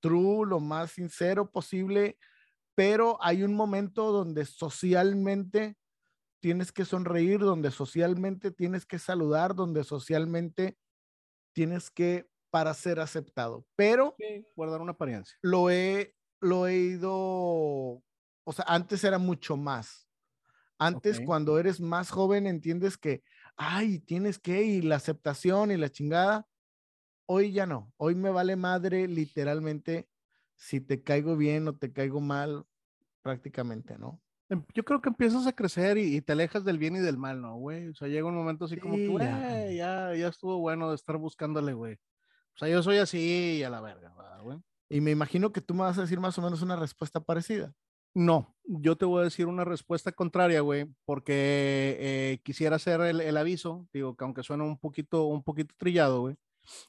true, 0.00 0.44
lo 0.44 0.58
más 0.58 0.90
sincero 0.90 1.52
posible, 1.52 2.18
pero 2.74 3.16
hay 3.20 3.44
un 3.44 3.54
momento 3.54 4.10
donde 4.10 4.44
socialmente 4.44 5.76
tienes 6.40 6.72
que 6.72 6.84
sonreír, 6.84 7.38
donde 7.38 7.70
socialmente 7.70 8.50
tienes 8.50 8.86
que 8.86 8.98
saludar, 8.98 9.54
donde 9.54 9.84
socialmente 9.84 10.76
tienes 11.52 11.92
que 11.92 12.28
para 12.50 12.74
ser 12.74 12.98
aceptado. 12.98 13.64
Pero 13.76 14.16
sí, 14.18 14.44
guardar 14.56 14.80
una 14.80 14.92
apariencia. 14.92 15.38
Lo 15.42 15.70
he 15.70 16.16
lo 16.40 16.66
he 16.66 16.76
ido, 16.76 18.02
o 18.48 18.52
sea, 18.52 18.64
antes 18.68 19.04
era 19.04 19.18
mucho 19.18 19.56
más. 19.56 20.08
Antes 20.78 21.16
okay. 21.16 21.26
cuando 21.26 21.58
eres 21.58 21.80
más 21.80 22.10
joven 22.10 22.46
entiendes 22.46 22.96
que 22.96 23.22
ay, 23.56 23.98
tienes 23.98 24.38
que 24.38 24.62
y 24.62 24.80
la 24.80 24.96
aceptación 24.96 25.70
y 25.70 25.76
la 25.76 25.90
chingada 25.90 26.46
hoy 27.26 27.52
ya 27.52 27.66
no, 27.66 27.92
hoy 27.98 28.14
me 28.14 28.30
vale 28.30 28.56
madre 28.56 29.06
literalmente 29.06 30.08
si 30.56 30.80
te 30.80 31.02
caigo 31.02 31.36
bien 31.36 31.68
o 31.68 31.76
te 31.76 31.92
caigo 31.92 32.20
mal, 32.20 32.64
prácticamente, 33.22 33.98
¿no? 33.98 34.20
Em, 34.48 34.64
yo 34.74 34.82
creo 34.82 35.02
que 35.02 35.10
empiezas 35.10 35.46
a 35.46 35.52
crecer 35.52 35.98
y, 35.98 36.16
y 36.16 36.20
te 36.22 36.32
alejas 36.32 36.64
del 36.64 36.78
bien 36.78 36.96
y 36.96 37.00
del 37.00 37.18
mal, 37.18 37.42
¿no, 37.42 37.56
güey? 37.56 37.88
O 37.88 37.94
sea, 37.94 38.08
llega 38.08 38.26
un 38.26 38.34
momento 38.34 38.64
así 38.64 38.76
sí, 38.76 38.80
como 38.80 38.96
que, 38.96 39.12
ya. 39.18 39.70
ya, 39.70 40.14
ya 40.14 40.28
estuvo 40.28 40.58
bueno 40.58 40.88
de 40.88 40.94
estar 40.94 41.18
buscándole, 41.18 41.74
güey. 41.74 41.94
O 42.54 42.58
sea, 42.58 42.68
yo 42.68 42.82
soy 42.82 42.96
así 42.96 43.58
y 43.58 43.62
a 43.62 43.70
la 43.70 43.80
verga, 43.80 44.12
güey. 44.42 44.58
Y 44.88 45.02
me 45.02 45.10
imagino 45.10 45.52
que 45.52 45.60
tú 45.60 45.74
me 45.74 45.82
vas 45.82 45.98
a 45.98 46.02
decir 46.02 46.18
más 46.18 46.38
o 46.38 46.42
menos 46.42 46.62
una 46.62 46.76
respuesta 46.76 47.20
parecida. 47.20 47.74
No, 48.18 48.56
yo 48.64 48.96
te 48.96 49.04
voy 49.04 49.20
a 49.20 49.24
decir 49.24 49.46
una 49.46 49.64
respuesta 49.64 50.10
contraria, 50.10 50.60
güey, 50.60 50.86
porque 51.04 51.96
eh, 52.00 52.40
quisiera 52.42 52.74
hacer 52.74 53.00
el, 53.02 53.20
el, 53.20 53.36
aviso, 53.36 53.86
digo, 53.92 54.16
que 54.16 54.24
aunque 54.24 54.42
suena 54.42 54.64
un 54.64 54.76
poquito, 54.76 55.26
un 55.26 55.44
poquito 55.44 55.72
trillado, 55.78 56.22
güey, 56.22 56.36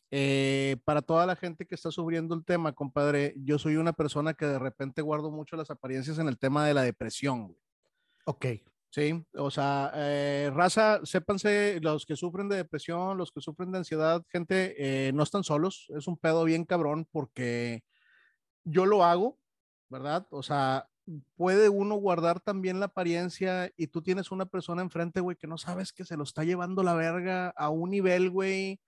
eh, 0.10 0.78
para 0.86 1.04
toda 1.04 1.28
la 1.28 1.36
gente 1.36 1.68
que 1.68 1.76
está 1.76 1.92
sufriendo 1.92 2.34
el 2.34 2.44
tema, 2.44 2.74
compadre, 2.74 3.36
yo 3.38 3.60
soy 3.60 3.76
una 3.76 3.94
persona 3.94 4.34
que 4.34 4.48
de 4.48 4.58
repente 4.58 5.04
guardo 5.04 5.30
mucho 5.30 5.56
las 5.56 5.70
apariencias 5.70 6.18
en 6.18 6.28
el 6.28 6.40
tema 6.40 6.66
de 6.66 6.74
la 6.74 6.82
depresión. 6.82 7.50
Güey. 7.50 7.60
Ok. 8.26 8.46
Sí, 8.90 9.24
o 9.36 9.52
sea, 9.52 9.92
eh, 9.94 10.50
raza, 10.52 11.00
sépanse, 11.04 11.80
los 11.80 12.08
que 12.08 12.16
sufren 12.16 12.50
de 12.50 12.56
depresión, 12.56 13.20
los 13.20 13.32
que 13.32 13.40
sufren 13.40 13.72
de 13.72 13.78
ansiedad, 13.78 14.26
gente, 14.30 14.74
eh, 14.80 15.12
no 15.14 15.22
están 15.22 15.44
solos, 15.44 15.86
es 15.96 16.08
un 16.08 16.18
pedo 16.18 16.44
bien 16.44 16.66
cabrón 16.66 17.08
porque 17.12 17.84
yo 18.64 18.88
lo 18.88 19.04
hago, 19.04 19.38
¿verdad? 19.90 20.28
O 20.32 20.42
sea, 20.42 20.90
puede 21.36 21.70
uno 21.70 21.96
guardar 21.96 22.40
también 22.40 22.80
la 22.80 22.88
apariencia 22.88 23.72
y 23.78 23.88
tú 23.88 24.02
tienes 24.02 24.32
una 24.32 24.46
persona 24.46 24.82
enfrente, 24.82 25.22
güey, 25.22 25.38
que 25.38 25.48
no 25.48 25.58
sabes 25.58 25.94
que 25.94 26.06
se 26.06 26.18
lo 26.18 26.24
está 26.24 26.44
llevando 26.44 26.84
la 26.84 26.94
verga 26.94 27.50
a 27.50 27.70
un 27.70 27.90
nivel, 27.92 28.30
güey, 28.30 28.80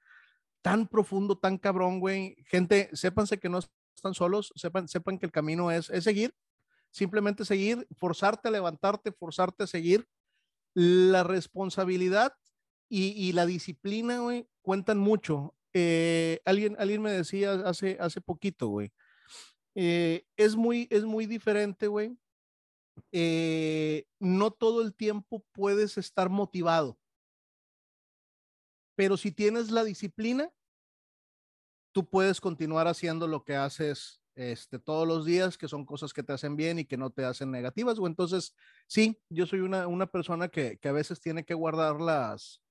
tan 0.61 0.87
profundo, 0.87 1.37
tan 1.37 1.57
cabrón, 1.57 1.99
güey. 1.99 2.35
Gente, 2.47 2.89
sépanse 2.93 3.39
que 3.39 3.49
no 3.49 3.59
están 3.95 4.13
solos, 4.13 4.51
sepan, 4.55 4.87
sepan 4.87 5.17
que 5.17 5.25
el 5.25 5.31
camino 5.31 5.71
es, 5.71 5.89
es 5.89 6.03
seguir, 6.03 6.33
simplemente 6.91 7.45
seguir, 7.45 7.87
forzarte 7.97 8.47
a 8.47 8.51
levantarte, 8.51 9.11
forzarte 9.11 9.63
a 9.63 9.67
seguir. 9.67 10.07
La 10.73 11.23
responsabilidad 11.23 12.33
y, 12.87 13.31
la 13.33 13.45
disciplina, 13.45 14.19
güey, 14.19 14.47
cuentan 14.61 14.97
mucho. 14.97 15.55
Eh, 15.73 16.41
alguien, 16.45 16.75
alguien 16.79 17.01
me 17.01 17.11
decía 17.11 17.53
hace, 17.65 17.97
hace 17.99 18.19
poquito, 18.19 18.67
güey, 18.67 18.91
eh, 19.75 20.25
es, 20.37 20.55
muy, 20.55 20.87
es 20.89 21.03
muy 21.03 21.25
diferente, 21.25 21.87
güey. 21.87 22.17
Eh, 23.11 24.05
no 24.19 24.51
todo 24.51 24.81
el 24.81 24.93
tiempo 24.93 25.43
puedes 25.53 25.97
estar 25.97 26.29
motivado 26.29 26.97
pero 29.01 29.17
si 29.17 29.31
tienes 29.31 29.71
la 29.71 29.83
disciplina, 29.83 30.51
tú 31.91 32.07
puedes 32.07 32.39
continuar 32.39 32.87
haciendo 32.87 33.25
lo 33.27 33.43
que 33.43 33.55
haces 33.55 34.21
este, 34.35 34.77
todos 34.77 35.07
los 35.07 35.25
días, 35.25 35.57
que 35.57 35.67
son 35.67 35.85
cosas 35.85 36.13
que 36.13 36.21
te 36.21 36.33
hacen 36.33 36.55
bien 36.55 36.77
y 36.77 36.85
que 36.85 36.97
no 36.97 37.09
te 37.09 37.25
hacen 37.25 37.49
negativas. 37.49 37.97
O 37.97 38.05
entonces, 38.05 38.55
sí, 38.85 39.19
yo 39.27 39.47
soy 39.47 39.61
una, 39.61 39.87
una 39.87 40.05
persona 40.05 40.49
que, 40.49 40.77
que, 40.77 40.87
a 40.87 40.91
veces 40.91 41.19
tiene 41.19 41.43
que 41.43 41.55
guardar 41.55 41.99
las, 41.99 42.61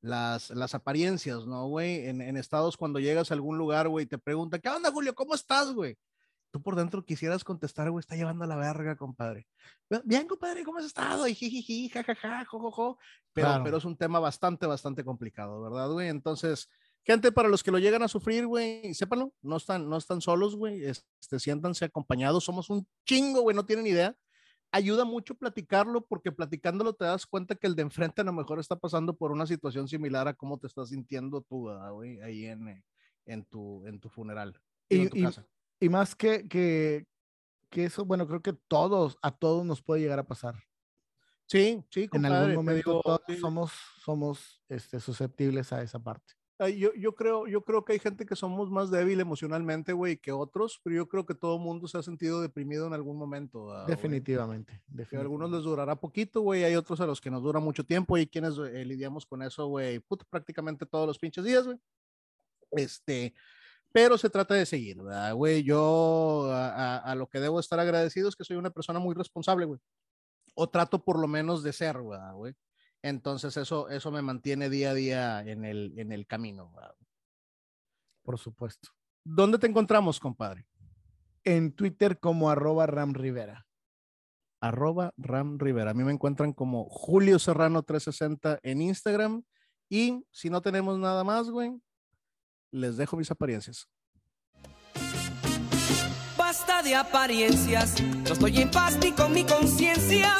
las, 0.00 0.48
las 0.48 0.74
apariencias, 0.74 1.46
¿no, 1.46 1.68
güey? 1.68 2.06
En, 2.06 2.22
en, 2.22 2.38
estados, 2.38 2.78
cuando 2.78 2.98
llegas 2.98 3.30
a 3.30 3.34
algún 3.34 3.58
lugar, 3.58 3.88
güey, 3.88 4.06
te 4.06 4.16
preguntan, 4.16 4.62
¿qué 4.62 4.70
onda, 4.70 4.90
Julio? 4.90 5.14
¿Cómo 5.14 5.34
estás, 5.34 5.72
güey? 5.72 5.98
Tú 6.54 6.62
por 6.62 6.76
dentro 6.76 7.04
quisieras 7.04 7.42
contestar, 7.42 7.90
güey, 7.90 7.98
está 7.98 8.14
llevando 8.14 8.44
a 8.44 8.46
la 8.46 8.54
verga, 8.54 8.94
compadre. 8.94 9.48
Bien, 10.04 10.24
compadre, 10.28 10.62
¿cómo 10.62 10.78
has 10.78 10.84
estado? 10.84 11.26
Y 11.26 11.34
jijiji, 11.34 11.88
jajaja, 11.88 12.44
jojojo. 12.44 12.96
Pero, 13.32 13.60
pero 13.64 13.78
es 13.78 13.84
un 13.84 13.96
tema 13.96 14.20
bastante, 14.20 14.64
bastante 14.64 15.04
complicado, 15.04 15.60
¿verdad, 15.60 15.90
güey? 15.90 16.06
Entonces, 16.10 16.70
gente, 17.02 17.32
para 17.32 17.48
los 17.48 17.64
que 17.64 17.72
lo 17.72 17.80
llegan 17.80 18.04
a 18.04 18.08
sufrir, 18.08 18.46
güey, 18.46 18.94
sépanlo, 18.94 19.34
no 19.42 19.56
están, 19.56 19.88
no 19.88 19.96
están 19.96 20.20
solos, 20.20 20.54
güey, 20.54 20.84
este, 20.84 21.40
siéntanse 21.40 21.86
acompañados, 21.86 22.44
somos 22.44 22.70
un 22.70 22.86
chingo, 23.04 23.40
güey, 23.40 23.56
no 23.56 23.66
tienen 23.66 23.88
idea. 23.88 24.16
Ayuda 24.70 25.04
mucho 25.04 25.34
platicarlo 25.34 26.06
porque 26.06 26.30
platicándolo 26.30 26.92
te 26.92 27.04
das 27.04 27.26
cuenta 27.26 27.56
que 27.56 27.66
el 27.66 27.74
de 27.74 27.82
enfrente 27.82 28.20
a 28.20 28.24
lo 28.24 28.32
mejor 28.32 28.60
está 28.60 28.76
pasando 28.76 29.16
por 29.16 29.32
una 29.32 29.48
situación 29.48 29.88
similar 29.88 30.28
a 30.28 30.34
cómo 30.34 30.56
te 30.60 30.68
estás 30.68 30.90
sintiendo 30.90 31.42
tú, 31.42 31.68
güey, 31.94 32.20
ahí 32.20 32.46
en, 32.46 32.84
en, 33.26 33.44
tu, 33.44 33.84
en 33.86 33.98
tu 33.98 34.08
funeral. 34.08 34.60
Y, 34.88 35.00
en 35.00 35.10
tu 35.10 35.20
casa 35.20 35.44
y 35.44 35.53
más 35.88 36.14
que, 36.14 36.48
que, 36.48 37.06
que, 37.70 37.84
eso, 37.84 38.04
bueno, 38.04 38.26
creo 38.26 38.42
que 38.42 38.52
todos, 38.52 39.18
a 39.22 39.30
todos 39.30 39.64
nos 39.64 39.82
puede 39.82 40.00
llegar 40.00 40.18
a 40.18 40.26
pasar. 40.26 40.56
Sí, 41.46 41.84
sí, 41.90 42.08
En 42.12 42.24
algún 42.24 42.54
momento 42.54 43.00
todos 43.02 43.20
somos, 43.40 43.72
somos 44.02 44.62
este, 44.68 44.98
susceptibles 44.98 45.72
a 45.72 45.82
esa 45.82 45.98
parte. 45.98 46.34
Yo, 46.60 46.94
yo, 46.94 47.14
creo, 47.14 47.48
yo 47.48 47.64
creo 47.64 47.84
que 47.84 47.94
hay 47.94 47.98
gente 47.98 48.24
que 48.24 48.36
somos 48.36 48.70
más 48.70 48.88
débil 48.90 49.20
emocionalmente, 49.20 49.92
güey, 49.92 50.16
que 50.16 50.30
otros, 50.30 50.80
pero 50.84 50.94
yo 50.94 51.08
creo 51.08 51.26
que 51.26 51.34
todo 51.34 51.58
mundo 51.58 51.88
se 51.88 51.98
ha 51.98 52.02
sentido 52.02 52.40
deprimido 52.40 52.86
en 52.86 52.92
algún 52.92 53.18
momento. 53.18 53.84
definitivamente, 53.86 54.80
A 55.12 55.20
algunos 55.20 55.50
les 55.50 55.62
durará 55.62 55.96
poquito, 55.96 56.42
güey, 56.42 56.62
hay 56.62 56.76
otros 56.76 57.00
a 57.00 57.06
los 57.06 57.20
que 57.20 57.30
nos 57.30 57.42
dura 57.42 57.58
mucho 57.58 57.84
tiempo 57.84 58.16
y 58.16 58.28
quienes 58.28 58.56
eh, 58.56 58.84
lidiamos 58.84 59.26
con 59.26 59.42
eso, 59.42 59.66
güey, 59.66 60.00
prácticamente 60.30 60.86
todos 60.86 61.08
los 61.08 61.18
pinches 61.18 61.44
días, 61.44 61.66
güey. 61.66 61.78
Este, 62.70 63.34
pero 63.94 64.18
se 64.18 64.28
trata 64.28 64.54
de 64.54 64.66
seguir, 64.66 65.00
¿verdad, 65.00 65.32
güey? 65.34 65.62
Yo 65.62 66.50
a, 66.52 67.14
lo 67.16 67.28
que 67.28 67.38
debo 67.38 67.60
estar 67.60 67.78
agradecido 67.78 68.28
es 68.28 68.34
que 68.34 68.42
soy 68.42 68.56
una 68.56 68.70
persona 68.70 68.98
muy 68.98 69.14
responsable, 69.14 69.66
güey. 69.66 69.78
O 70.56 70.68
trato 70.68 71.04
por 71.04 71.16
lo 71.16 71.28
menos 71.28 71.62
de 71.62 71.72
ser, 71.72 71.98
güey? 72.00 72.54
Entonces 73.02 73.56
eso, 73.56 73.88
eso 73.88 74.10
me 74.10 74.20
mantiene 74.20 74.68
día 74.68 74.90
a 74.90 74.94
día 74.94 75.40
en 75.42 75.64
el, 75.64 75.94
en 75.96 76.10
el 76.10 76.26
camino, 76.26 76.72
¿verdad? 76.72 76.96
Por 78.24 78.36
supuesto. 78.36 78.88
¿Dónde 79.22 79.58
te 79.58 79.68
encontramos, 79.68 80.18
compadre? 80.18 80.66
En 81.44 81.70
Twitter 81.70 82.18
como 82.18 82.50
arroba 82.50 82.86
Ram 82.86 83.14
Rivera. 83.14 83.64
Arroba 84.60 85.14
Ram 85.16 85.56
Rivera. 85.56 85.92
A 85.92 85.94
mí 85.94 86.02
me 86.02 86.12
encuentran 86.12 86.52
como 86.52 86.88
Julio 86.88 87.38
Serrano 87.38 87.84
360 87.84 88.58
en 88.64 88.82
Instagram. 88.82 89.44
Y 89.88 90.26
si 90.32 90.50
no 90.50 90.62
tenemos 90.62 90.98
nada 90.98 91.22
más, 91.22 91.48
güey, 91.48 91.80
les 92.74 92.96
dejo 92.96 93.16
mis 93.16 93.30
apariencias. 93.30 93.88
Basta 96.36 96.82
de 96.82 96.94
apariencias, 96.94 98.00
no 98.00 98.32
estoy 98.32 98.60
en 98.60 98.70
paz 98.70 98.98
ni 99.00 99.12
con 99.12 99.32
mi 99.32 99.44
conciencia. 99.44 100.36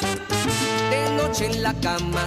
De 0.89 1.15
noche 1.15 1.45
en 1.45 1.63
la 1.63 1.73
cama, 1.79 2.25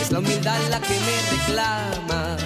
es 0.00 0.12
la 0.12 0.20
humildad 0.20 0.58
la 0.70 0.80
que 0.80 0.94
me 1.00 1.38
reclama. 1.38 2.36